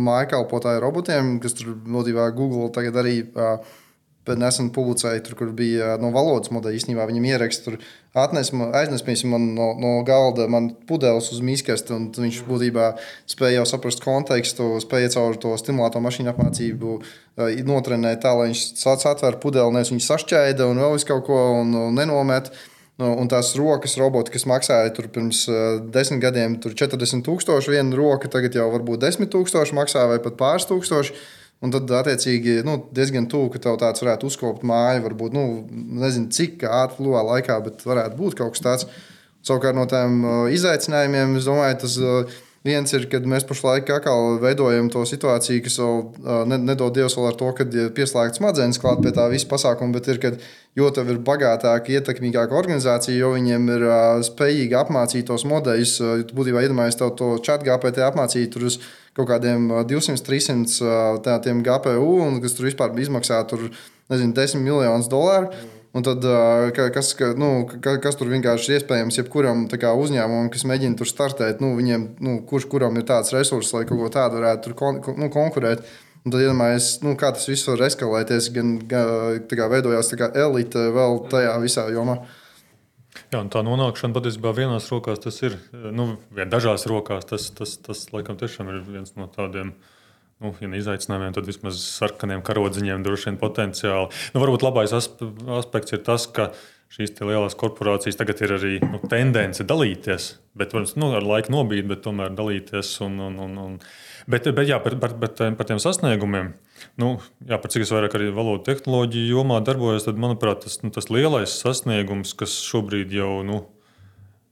mājkalpotāju 0.09 0.83
robotiem, 0.83 1.37
kas 1.43 1.55
tur 1.59 1.73
būtībā 1.75 2.27
Google 2.35 2.67
tagad 2.75 2.99
arī. 3.03 3.21
Uh, 3.31 3.79
nesen 4.27 4.69
publicēju, 4.73 5.21
tur, 5.25 5.35
kur 5.39 5.51
bija 5.55 5.97
no 6.01 6.11
valodas 6.15 6.51
modeļa. 6.53 6.79
Īstenībā 6.79 7.05
viņam 7.09 7.25
ieraksta, 7.27 7.63
tur 7.65 7.77
aiznes 8.15 9.25
man 9.27 9.49
no, 9.57 9.69
no 9.79 9.93
galda 10.07 10.47
man 10.51 10.71
pudeles 10.87 11.29
uz 11.33 11.41
miskasti, 11.43 11.93
un 11.95 12.09
viņš 12.15 12.43
būtībā 12.47 12.91
spēja 13.29 13.61
jau 13.61 13.69
saprast 13.73 14.03
kontekstu, 14.03 14.69
spēja 14.83 15.15
caur 15.17 15.39
to 15.39 15.55
stimulātoru 15.59 16.07
mašīnu 16.07 16.31
apmācību 16.31 16.99
notrenēt 17.67 18.23
tā, 18.23 18.35
lai 18.37 18.51
viņš 18.51 18.67
sāc 18.79 19.07
atvērt 19.11 19.41
pudeli, 19.43 19.75
nevis 19.75 19.91
viņš 19.91 20.11
sašķēda 20.11 20.69
un 20.69 20.83
vēl 20.85 20.95
visu 20.95 21.09
kaut 21.11 21.27
ko 21.27 21.41
un, 21.61 21.75
un 21.89 21.99
nenomet. 21.99 22.53
Un 23.01 23.25
tās 23.25 23.55
rokas 23.57 23.95
roboti, 23.97 24.29
kas 24.35 24.43
maksāja 24.45 24.91
pirms 25.15 25.39
desmit 25.91 26.21
gadiem, 26.21 26.59
tur 26.61 26.75
40,000 26.77 27.71
viena 27.73 27.97
roka, 27.97 28.29
tagad 28.29 28.53
jau 28.53 28.67
varbūt 28.69 29.01
10,000 29.01 29.73
maksā 29.73 30.03
vai 30.11 30.19
pat 30.21 30.37
pāris 30.37 30.69
tūkstoši. 30.69 31.15
Un 31.63 31.71
tad, 31.71 31.87
attiecīgi, 32.01 32.57
nu, 32.67 32.75
diezgan 32.95 33.29
tuvu, 33.31 33.53
ka 33.53 33.61
tev 33.63 33.77
tāds 33.79 34.03
varētu 34.03 34.27
uzkopt 34.27 34.65
māju, 34.67 35.05
varbūt, 35.05 35.35
nu, 35.35 35.43
nezinu, 36.01 36.27
cik 36.35 36.65
ātri 36.67 36.99
plūvā 36.99 37.21
laikā, 37.29 37.55
bet 37.63 37.85
varētu 37.87 38.19
būt 38.19 38.35
kaut 38.39 38.57
kas 38.57 38.65
tāds. 38.65 38.87
Savukārt 39.47 39.75
no 39.75 39.85
tiem 39.91 40.17
uh, 40.23 40.41
izaicinājumiem, 40.51 41.37
es 41.39 41.47
domāju, 41.47 41.77
tas 41.85 41.95
uh, 41.99 42.35
Viens 42.63 42.93
ir, 42.95 43.09
kad 43.11 43.25
mēs 43.27 43.43
pašlaik 43.43 43.89
atkal 43.91 44.37
veidojam 44.39 44.87
to 44.91 45.01
situāciju, 45.03 45.65
kas 45.65 45.75
vēl 45.81 46.45
ne, 46.47 46.61
nedod 46.69 46.93
Dievs 46.95 47.17
vēl 47.17 47.25
ar 47.27 47.35
to, 47.35 47.49
ka 47.57 47.65
ir 47.67 47.89
pieslēgts 47.97 48.39
smadzenes 48.39 48.79
klāt 48.79 49.01
pie 49.03 49.11
tā 49.11 49.25
visa 49.33 49.49
pasākuma, 49.51 49.91
bet 49.97 50.07
ir, 50.07 50.21
kad 50.23 50.37
jo 50.79 50.87
tev 50.95 51.11
ir 51.11 51.19
bagātāka, 51.27 51.91
ietekmīgāka 51.91 52.55
organizācija, 52.55 53.17
jo 53.19 53.33
viņiem 53.35 53.67
ir 53.75 53.83
spējīgi 54.29 54.79
apmācīt 54.79 55.27
tos 55.27 55.43
modeļus. 55.51 55.97
Tu 56.29 56.39
būtībā 56.39 56.63
iedomājies 56.63 57.01
tev 57.01 57.11
to 57.19 57.33
chat 57.43 57.67
GPT 57.67 58.07
apmācīt 58.07 58.55
tur 58.55 58.69
uz 58.71 58.79
kaut 59.11 59.27
kādiem 59.33 59.67
200, 59.89 60.23
300 60.23 61.19
tādiem 61.27 61.59
GPU, 61.67 62.15
un 62.29 62.39
kas 62.41 62.55
tur 62.55 62.71
vispār 62.71 62.95
izmaksā 62.95 63.43
tur, 63.51 63.67
nezinu, 64.07 64.31
10 64.39 64.63
miljonus 64.63 65.11
dolāru. 65.11 65.51
Un 65.93 66.01
tad, 66.01 66.25
kas, 66.93 67.11
nu, 67.37 67.49
kas 67.83 68.15
tur 68.17 68.31
vienkārši 68.31 68.71
ir 68.71 68.79
iespējams, 68.79 69.19
jebkuram 69.19 69.67
uzņēmumam, 69.69 70.47
kas 70.53 70.65
mēģina 70.65 70.97
tur 70.97 71.09
startēt, 71.09 71.61
nu, 71.61 71.75
viņiem, 71.77 72.07
nu, 72.25 72.39
kurš 72.49 72.65
kuram 72.71 72.97
ir 72.97 73.05
tāds 73.05 73.29
resurss, 73.35 73.75
lai 73.75 73.83
kaut 73.85 74.01
ko 74.01 74.09
tādu 74.15 74.39
varētu 74.41 74.73
kon, 74.79 74.97
nu, 75.21 75.29
konkurēt. 75.33 75.85
Un 76.23 76.33
tad 76.33 76.41
iedomājieties, 76.41 76.89
nu, 77.03 77.13
kā 77.19 77.29
tas 77.35 77.45
viss 77.51 77.67
var 77.69 77.85
eskalēties, 77.85 78.49
gan, 78.55 78.73
gan 78.89 79.45
kā 79.51 79.69
veidojās 79.69 80.09
kā 80.17 80.31
elite 80.45 80.87
vēl 80.95 81.19
tajā 81.29 81.53
visā 81.61 81.85
jomā. 81.93 82.23
Jā, 83.29 83.43
tā 83.53 83.61
nonākšana 83.61 84.17
patiesībā 84.17 84.55
vienās 84.57 84.89
rokās 84.89 85.21
tas 85.21 85.37
ir, 85.45 85.59
nu, 85.93 86.15
dažās 86.33 86.87
rokās 86.89 87.29
tas, 87.29 87.51
tas, 87.53 87.77
tas, 87.85 88.07
laikam, 88.15 88.39
tiešām 88.39 88.71
ir 88.71 88.81
viens 88.87 89.13
no 89.19 89.27
tādiem 89.29 89.75
uh, 89.75 89.92
nu, 90.43 90.53
ja 90.61 90.69
ne 90.69 90.79
izaicinājumiem, 90.81 91.33
tad 91.35 91.47
vismaz 91.47 91.79
sarkaniem 91.79 92.43
karodziņiem 92.45 93.03
droši 93.05 93.31
vien 93.31 93.41
potenciāli. 93.41 94.23
Nu, 94.35 94.43
varbūt 94.43 94.65
labais 94.65 94.93
aspekts 94.93 95.95
ir 95.95 96.03
tas, 96.05 96.27
ka 96.27 96.51
šīs 96.93 97.15
lielās 97.25 97.55
korporācijas 97.57 98.19
tagad 98.19 98.41
ir 98.43 98.53
arī 98.57 98.73
nu, 98.83 98.99
tendence 99.09 99.65
dalīties, 99.65 100.27
bet, 100.53 100.73
protams, 100.73 100.95
nu, 100.99 101.09
ar 101.17 101.25
laiku 101.25 101.53
nobīt, 101.55 101.87
bet 101.89 102.03
tomēr 102.05 102.33
dalīties. 102.37 102.91
Un, 103.05 103.17
un, 103.29 103.39
un, 103.47 103.55
un, 103.63 103.77
bet, 104.29 104.49
bet 104.53 104.69
jā, 104.69 104.77
par, 104.83 104.97
par, 105.01 105.15
par, 105.21 105.55
par 105.57 105.69
tiem 105.69 105.81
sasniegumiem, 105.81 106.51
nu, 107.01 107.15
jā, 107.49 107.57
par 107.57 107.73
cik 107.73 107.87
es 107.87 107.93
vairāk 107.95 108.17
arī 108.19 108.29
valodu 108.35 108.67
tehnoloģiju 108.67 109.37
jomā 109.39 109.61
darbojos, 109.65 110.05
tad, 110.09 110.19
manuprāt, 110.21 110.67
tas, 110.67 110.81
nu, 110.85 110.93
tas 110.93 111.09
lielais 111.13 111.55
sasniegums, 111.63 112.35
kas 112.37 112.59
šobrīd 112.67 113.15
jau 113.17 113.39
nu, 113.47 113.63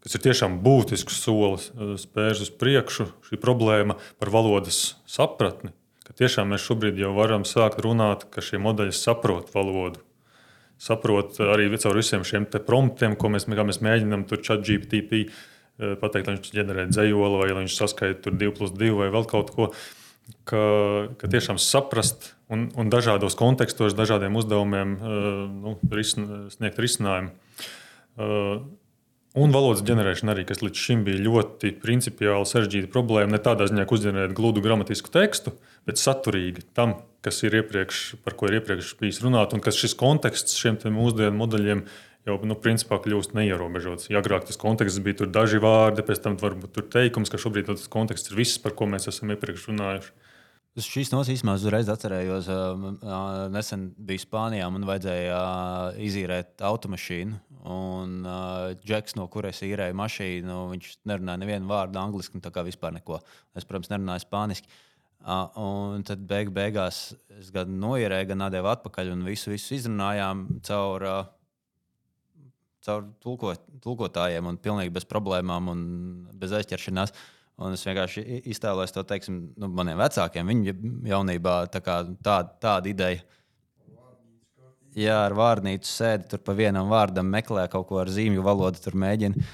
kas 0.01 0.17
ir 0.17 0.25
tiešām 0.25 0.57
būtisks 0.65 1.21
solis, 1.21 1.69
spērs 2.01 2.41
uz 2.47 2.49
priekšu, 2.57 3.11
šī 3.27 3.37
problēma 3.43 3.99
par 4.17 4.33
valodas 4.33 4.95
sapratni 5.05 5.75
ka 6.11 6.19
tiešām 6.19 6.49
mēs 6.51 6.65
šobrīd 6.67 6.97
jau 6.99 7.13
varam 7.15 7.45
sākt 7.47 7.79
runāt, 7.85 8.25
ka 8.33 8.43
šie 8.43 8.59
modeļi 8.59 8.91
saprot 8.91 9.53
valodu. 9.55 10.01
Saprot 10.81 11.37
arī 11.45 11.69
caur 11.79 11.95
visiem 11.95 12.25
šiem 12.27 12.49
promptiem, 12.67 13.15
ko 13.15 13.29
mēs, 13.31 13.47
mēs 13.47 13.79
mēģinām 13.79 14.25
tur 14.27 14.41
chat 14.43 14.65
GPT 14.67 15.21
eh, 15.23 15.95
pateikt, 16.01 16.27
lai 16.27 16.35
viņš 16.35 16.51
ģenerē 16.57 16.87
dzējoli 16.91 17.39
vai 17.39 17.49
viņš 17.61 17.77
saskaita 17.77 18.35
2 18.35 18.51
plus 18.57 18.75
2 18.75 18.91
vai 18.97 19.07
vēl 19.13 19.27
kaut 19.29 19.55
ko. 19.55 19.71
Ka, 20.47 20.59
ka 21.19 21.27
tiešām 21.31 21.57
saprast 21.59 22.33
un, 22.51 22.67
un 22.79 22.91
dažādos 22.91 23.35
kontekstos, 23.39 23.95
dažādiem 23.95 24.35
uzdevumiem 24.35 24.93
eh, 24.99 25.31
nu, 25.63 25.77
risn, 25.95 26.27
sniegt 26.51 26.81
risinājumu. 26.81 27.31
Un 29.31 29.53
valodas 29.55 29.79
ģenerēšana 29.87 30.33
arī, 30.33 30.43
kas 30.43 30.59
līdz 30.59 30.75
šim 30.75 31.05
bija 31.07 31.21
ļoti 31.23 31.69
principiāli 31.79 32.47
sarežģīta 32.49 32.89
problēma. 32.91 33.31
Ne 33.31 33.39
tādā 33.39 33.63
ziņā, 33.69 33.85
ka 33.87 33.95
uzģenerēt 33.95 34.33
gludu 34.35 34.63
gramatisku 34.63 35.07
tekstu, 35.13 35.53
bet 35.87 36.01
saturīgi 36.01 36.65
tam, 36.75 36.97
kas 37.23 37.39
ir 37.47 37.55
iepriekš, 37.61 38.01
par 38.25 38.35
ko 38.35 38.49
ir 38.49 38.59
iepriekš 38.59 38.97
bijis 38.99 39.21
runāts, 39.23 39.55
un 39.55 39.63
kas 39.63 39.79
šis 39.79 39.95
konteksts 39.95 40.59
šiem 40.59 40.81
mūsdienu 40.97 41.39
modeļiem 41.39 41.85
jau 42.27 42.35
nu, 42.43 42.57
principā 42.59 42.99
kļūst 43.01 43.31
neierobežots. 43.37 44.09
Ja 44.11 44.19
agrāk 44.19 44.49
tas 44.49 44.59
konteksts 44.59 44.99
bija 45.05 45.29
daži 45.31 45.63
vārdi, 45.63 46.03
pēc 46.05 46.25
tam 46.27 46.35
varbūt 46.41 46.75
tur 46.75 46.89
teikums, 46.91 47.31
ka 47.31 47.39
šobrīd 47.39 47.71
tas 47.71 47.87
konteksts 47.91 48.33
ir 48.33 48.41
viss, 48.43 48.59
par 48.59 48.75
ko 48.75 48.89
mēs 48.91 49.07
esam 49.09 49.31
iepriekš 49.31 49.69
runājuši. 49.71 50.11
Uz 50.79 50.85
šīs 50.87 51.09
nosīsmās 51.11 51.63
uzreiz 51.65 51.89
atcerējos, 51.91 52.45
uh, 52.51 53.47
nesen 53.51 53.89
biju 53.95 54.21
Spānijā, 54.23 54.69
man 54.71 54.85
vajadzēja 54.87 55.39
uh, 55.39 55.97
izīrēt 55.99 56.63
automašīnu. 56.63 57.39
Un 57.61 58.23
uh, 58.25 58.71
Džeks, 58.81 59.13
no 59.19 59.27
kuras 59.29 59.59
īrēja 59.61 59.93
mašīnu, 59.93 60.55
viņš 60.71 60.93
nerunāja 61.09 61.41
nevienu 61.43 61.69
vārdu 61.69 61.99
angliski, 62.01 62.41
tā 62.41 62.49
kā 62.53 62.63
vispār 62.65 62.95
neko. 62.95 63.19
Es, 63.53 63.67
protams, 63.69 63.91
nerunāju 63.91 64.23
spāniski. 64.23 64.71
Uh, 65.21 65.45
un 65.61 66.01
tad 66.07 66.23
beig 66.25 66.49
beigās 66.49 67.11
es 67.37 67.51
gan 67.53 67.75
noierēju, 67.83 68.31
gan 68.31 68.47
atdevu 68.47 68.71
atpakaļ, 68.71 69.11
un 69.13 69.21
visu, 69.27 69.51
visu 69.53 69.75
izrunājām 69.77 70.47
caur, 70.65 71.05
uh, 71.05 72.49
caur 72.81 73.05
tulkot, 73.21 73.67
tulkotājiem, 73.83 74.49
un 74.49 74.57
pilnīgi 74.57 74.95
bez 74.95 75.05
problēmām 75.05 75.69
un 75.69 75.83
bez 76.41 76.55
aizķeršanās. 76.57 77.13
Un 77.61 77.75
es 77.75 77.85
vienkārši 77.85 78.23
iztēlojos 78.49 78.95
to, 78.95 79.03
teiksim, 79.05 79.37
nu, 79.61 79.69
maniem 79.69 79.99
vecākiem. 80.01 80.49
Viņa 80.49 80.73
jaunībā 81.11 81.59
tā 81.69 81.83
kā, 81.85 81.99
tāda, 82.25 82.55
tāda 82.63 82.89
ideja. 82.89 83.21
Jā, 84.97 85.21
ar 85.25 85.35
vārnīcu 85.37 85.87
sēdi 85.87 86.27
tur 86.33 86.41
pa 86.43 86.55
vienam 86.57 86.89
vārdam, 86.91 87.29
meklē 87.31 87.67
kaut 87.71 87.87
ko 87.87 88.01
ar 88.01 88.11
zīmju 88.11 88.43
valodu, 88.43 88.81
tur 88.83 88.97
mēģina. 88.99 89.47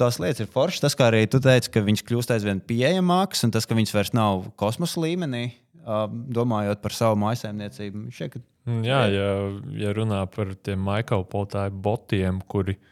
Tās 0.00 0.16
lietas 0.18 0.42
ir 0.42 0.50
foršas. 0.50 0.82
Tas, 0.86 0.96
kā 0.96 1.10
arī 1.10 1.26
tu 1.30 1.38
teici, 1.44 1.70
ka 1.70 1.82
viņš 1.84 2.02
kļūst 2.08 2.32
aizvien 2.34 2.62
pieejamāks, 2.64 3.44
un 3.46 3.54
tas, 3.54 3.68
ka 3.68 3.76
viņš 3.78 3.94
vairs 3.94 4.14
nav 4.16 4.48
kosmosa 4.58 5.02
līmenī, 5.04 5.44
domājot 6.34 6.82
par 6.82 6.96
savu 6.96 7.20
mājsaimniecību. 7.22 8.08
Šeit, 8.16 8.40
Jā, 8.84 9.04
ja, 9.08 9.28
ja 9.80 9.92
runā 9.96 10.24
par 10.30 10.54
tiem 10.60 10.82
maikrofonu 10.84 11.70
botiem, 11.84 12.42
kuri 12.50 12.74
ir 12.76 12.89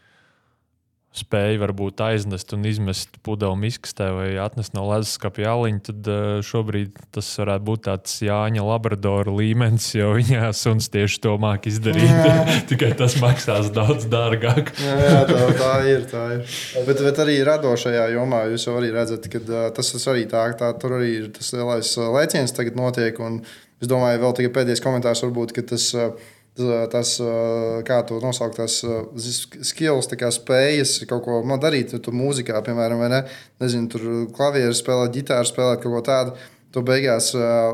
spēja 1.15 1.57
varbūt 1.63 2.01
aiznest 2.05 2.53
un 2.53 2.65
izmest 2.69 3.15
pudeli 3.25 3.57
miskastē 3.63 4.11
vai 4.13 4.27
atnest 4.41 4.75
no 4.77 4.83
leduskapja 4.91 5.55
aliņu, 5.55 5.81
tad 5.87 6.09
uh, 6.11 6.27
šobrīd 6.45 6.99
tas 7.15 7.29
varētu 7.41 7.65
būt 7.65 7.83
tāds 7.87 8.19
Jāņa 8.21 8.65
Labradora 8.67 9.33
līmenis, 9.33 9.89
jo 9.97 10.11
viņa 10.19 10.51
suns 10.57 10.91
tieši 10.93 11.21
to 11.25 11.33
māk 11.41 11.65
izdarīt. 11.71 12.13
Tikai 12.69 12.91
tas 12.99 13.17
maksās 13.21 13.71
daudz 13.73 14.05
dārgāk. 14.11 14.73
jā, 14.77 14.97
jā, 15.01 15.21
tā, 15.31 15.41
tā 15.57 15.73
ir. 15.89 16.05
Tā 16.09 16.25
ir. 16.37 16.57
Bet, 16.85 17.01
bet 17.01 17.23
arī 17.25 17.39
radošajā 17.47 18.09
jomā 18.13 18.45
jūs 18.53 18.69
jau 18.69 18.77
arī 18.77 18.93
redzat, 18.93 19.25
ka 19.33 19.41
uh, 19.41 19.69
tas 19.73 19.95
arī 20.13 20.27
tā, 20.29 20.45
tā, 20.61 20.75
tur 20.77 20.99
arī 20.99 21.15
ir 21.23 21.31
tas 21.33 21.55
lielais 21.57 21.95
lēciens 22.19 22.53
tagad 22.53 22.77
notiek. 22.77 23.17
Es 23.79 23.89
domāju, 23.89 24.21
vēl 24.21 24.35
tikai 24.37 24.57
pēdējais 24.59 24.83
komentārs 24.83 25.25
varbūt, 25.25 25.57
ka 25.57 25.71
tas. 25.73 25.89
Uh, 25.97 26.35
tas, 26.91 27.15
kā 27.87 27.99
to 28.07 28.19
nosaukt, 28.23 28.59
tās 28.59 28.81
skills, 29.69 30.09
tā 30.11 30.29
spējas 30.33 30.97
kaut 31.09 31.23
ko 31.25 31.41
nu, 31.47 31.57
darīt, 31.61 31.93
tur 32.03 32.15
mūzikā, 32.15 32.61
piemēram, 32.65 32.99
vai 32.99 33.09
ne? 33.13 33.19
Nezinu, 33.63 33.89
tur 33.91 34.07
klavieru 34.35 34.75
spēlēt, 34.75 35.13
ģitāru 35.15 35.47
spēlēt, 35.47 35.83
kaut 35.83 35.95
ko 35.95 36.01
tādu. 36.05 36.35
Tu 36.69 36.83
beigās, 36.85 37.31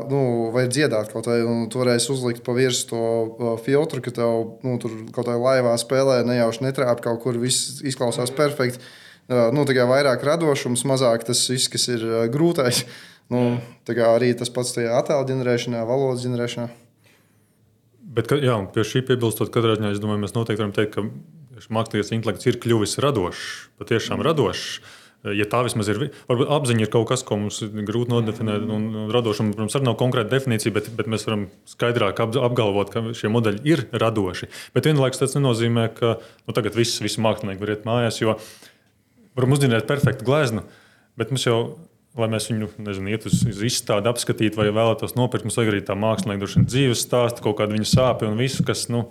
nu, 0.08 0.20
vai 0.54 0.62
dziedāt 0.72 1.10
kaut 1.12 1.26
vai, 1.28 1.42
un 1.44 1.66
tu 1.68 1.82
varēsi 1.82 2.08
uzlikt 2.14 2.40
pa 2.46 2.54
virsmu 2.56 2.86
to 2.88 3.50
filtru, 3.66 4.00
ka 4.00 4.14
tev 4.16 4.54
nu, 4.64 4.78
tur 4.80 4.94
kaut 5.10 5.26
kādā 5.26 5.34
laivā 5.36 5.74
spēlē, 5.76 6.22
nejauši 6.24 6.64
netrāp 6.64 7.02
kaut 7.04 7.20
kur, 7.26 7.36
viss 7.42 7.82
izklausās 7.84 8.32
perfekti. 8.32 8.80
Nu, 9.28 9.66
tā 9.68 9.76
kā 9.76 9.84
vairāk 9.90 10.24
radošums, 10.24 10.86
mazāk 10.88 11.26
tas 11.28 11.44
viss, 11.50 11.68
kas 11.68 11.88
ir 11.92 12.08
grūtais. 12.32 12.86
Nu, 13.28 13.56
tā 13.82 13.98
kā 13.98 14.14
arī 14.14 14.32
tas 14.38 14.52
pats 14.54 14.70
tajā 14.76 14.96
attēlu 15.00 15.26
ģenerēšanā, 15.28 15.80
valodas 15.84 16.22
ģenerēšanā. 16.22 16.85
Bet, 18.16 18.32
jā, 18.40 18.56
pie 18.72 18.84
šī 18.86 19.02
piebilstot, 19.06 19.50
katrā 19.52 19.74
ziņā 19.76 19.92
es 19.92 20.00
domāju, 20.00 20.22
mēs 20.22 20.32
noteikti 20.36 20.62
varam 20.62 20.76
teikt, 20.76 20.94
ka 20.96 21.66
mākslīgais 21.72 22.14
intelekts 22.16 22.48
ir 22.48 22.56
kļuvis 22.62 22.96
radošs, 23.04 23.42
patiešām 23.80 24.22
radošs. 24.24 24.78
Ja 25.34 25.42
tā 25.50 25.62
vismaz 25.66 25.88
ir, 25.90 25.98
varbūt 26.28 26.50
apziņa 26.54 26.84
ir 26.84 26.90
kaut 26.92 27.08
kas, 27.10 27.24
ko 27.26 27.38
mums 27.40 27.58
ir 27.64 27.72
grūti 27.88 28.12
nodefinēt, 28.12 28.66
un 28.70 29.08
radošam, 29.10 29.50
protams, 29.56 29.74
arī 29.74 29.88
nav 29.88 29.96
konkrēta 29.98 30.30
definīcija, 30.36 30.74
bet, 30.76 30.90
bet 30.94 31.08
mēs 31.10 31.26
varam 31.26 31.46
skaidrāk 31.66 32.20
apgalvot, 32.22 32.92
ka 32.92 33.02
šie 33.16 33.32
modeļi 33.34 33.64
ir 33.66 33.82
radoši. 33.96 34.48
Bet 34.76 34.86
vienlaikus 34.86 35.24
tas 35.24 35.34
nenozīmē, 35.34 35.88
ka 35.96 36.12
nu, 36.20 36.54
tagad 36.54 36.78
viss, 36.78 37.02
visi 37.02 37.24
mākslinieki 37.24 37.64
var 37.64 37.74
iet 37.74 37.88
mājās, 37.88 38.20
jo 38.22 38.36
varam 39.36 39.56
uzzināt 39.56 39.88
perfektu 39.88 40.28
gleznu, 40.28 40.62
bet 41.18 41.34
mums 41.34 41.48
jau 41.48 41.58
lai 42.20 42.28
mēs 42.32 42.48
viņu 42.50 42.68
nezinu, 42.86 43.12
iet 43.12 43.26
uz, 43.28 43.40
uz 43.48 43.62
izstādi, 43.68 44.10
apskatītu, 44.10 44.58
vai 44.60 44.68
vēlētos 44.74 45.16
nopirkt. 45.18 45.46
Mums 45.46 45.58
vajag 45.60 45.72
arī 45.72 45.80
tā 45.86 45.96
mākslinieka 45.98 46.66
dzīves 46.66 47.04
stāstu, 47.06 47.44
kaut 47.44 47.58
kādu 47.60 47.76
viņa 47.76 47.88
sāpju 47.92 48.30
un 48.30 48.38
visu, 48.40 48.64
kas, 48.66 48.86
nu, 48.92 49.04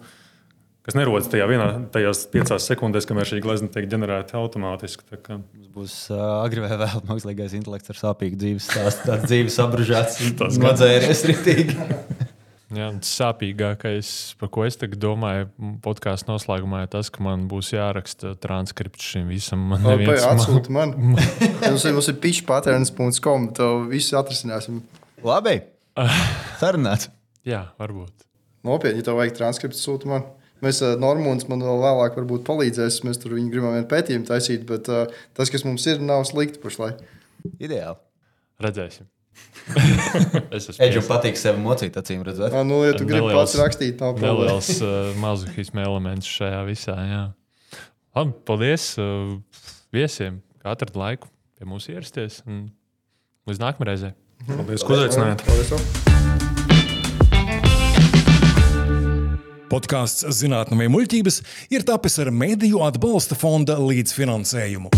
kas 0.85 0.97
nerodas 0.97 1.29
tajā 1.31 1.47
vienā, 1.49 1.69
tajās 1.93 2.25
piecās 2.33 2.67
sekundēs, 2.71 3.07
kamēr 3.09 3.31
šī 3.31 3.41
glezna 3.45 3.71
tiek 3.73 3.89
ģenerēta 3.91 4.39
automātiski. 4.41 5.07
Mums 5.31 5.71
būs 5.75 5.97
uh, 6.13 6.23
agri 6.43 6.65
vai 6.65 6.75
vēl 6.83 7.01
mākslīgais 7.09 7.57
intelekts 7.57 7.93
ar 7.93 8.01
sāpīgu 8.03 8.41
dzīves 8.41 8.69
stāstu, 8.71 9.09
tāds 9.11 9.27
dzīves 9.29 9.59
apbružāts, 9.65 10.21
nodzēries 10.61 11.27
ritīgi. 11.31 11.79
Jā, 12.73 12.87
sāpīgākais, 13.05 14.07
par 14.39 14.49
ko 14.49 14.63
es 14.65 14.79
domāju, 14.97 15.51
podkāstu 15.85 16.31
noslēgumā, 16.31 16.85
ir 16.85 16.89
tas, 16.95 17.11
ka 17.13 17.21
man 17.21 17.43
būs 17.51 17.69
jāraksta 17.75 18.33
transkripts 18.41 19.11
šim 19.11 19.29
visam. 19.29 19.67
Man 19.69 19.85
neviens 19.85 20.25
atsūta 20.25 20.73
man. 20.73 20.95
mums, 20.97 21.85
ir, 21.85 21.93
mums 21.93 22.09
ir 22.09 22.17
pitchpatterns.com, 22.23 23.51
to 23.59 23.69
visu 23.91 24.17
atrisināsim. 24.17 24.81
Labi. 25.25 25.59
Sarunāts. 26.61 27.11
Jā, 27.45 27.67
varbūt. 27.77 28.25
Nopietni, 28.65 29.03
ja 29.03 29.11
tev 29.11 29.21
vajag 29.21 29.37
transkripts, 29.37 29.85
sūta 29.85 30.09
man. 30.09 30.25
Mēs, 30.65 30.81
uh, 30.81 30.95
Normons 30.97 31.45
man 31.51 31.61
vēl 31.61 31.83
vēlāk 31.83 32.17
varbūt 32.17 32.47
palīdzēs, 32.47 33.03
mēs 33.05 33.21
tur 33.21 33.37
viņu 33.37 33.53
gribam 33.53 33.75
vienu 33.77 33.89
pētījumu 33.91 34.25
taisīt, 34.25 34.65
bet 34.65 34.89
uh, 34.89 35.05
tas, 35.37 35.53
kas 35.53 35.67
mums 35.67 35.85
ir, 35.91 36.01
nav 36.01 36.25
slikti 36.25 36.63
pašlaik. 36.63 37.03
Ideāli. 37.59 37.99
Redzēsim. 38.65 39.05
Es 40.55 40.69
Edžam 40.77 41.05
patīk 41.07 41.39
sevi 41.39 41.61
mocīt, 41.63 41.97
acīm 41.97 42.23
redzot. 42.25 42.53
Uh, 42.53 42.63
nu, 42.67 42.83
ja 42.85 42.93
tu 42.97 43.07
gribi 43.09 43.33
pats 43.33 43.57
rakstīt, 43.59 43.97
nav 43.99 44.15
problēma. 44.17 44.45
neliels 44.45 44.71
uh, 44.79 45.11
mazuhisma 45.21 45.85
elements 45.87 46.29
šajā 46.29 46.63
visā. 46.69 46.97
Jā. 47.09 47.23
Labi, 48.15 48.35
paldies 48.47 48.91
uh, 49.01 49.35
viesiem, 49.95 50.41
ka 50.61 50.75
atrada 50.77 51.01
laiku 51.01 51.31
pie 51.57 51.67
mums 51.67 51.89
ierasties. 51.91 52.41
un 52.45 52.67
Līdz 53.45 53.59
nākamajai 53.61 53.91
reizei. 53.91 54.13
Paldies, 54.47 54.81
ka 54.81 54.95
uzaicinājāt. 54.95 55.43
Podkāsts 59.69 60.25
Zinātnē, 60.39 60.87
muļķības 60.89 61.37
ir 61.77 61.85
tapis 61.85 62.17
ar 62.23 62.33
Mēdīju 62.33 62.81
atbalsta 62.87 63.37
fonda 63.37 63.77
līdzfinansējumu. 63.81 64.89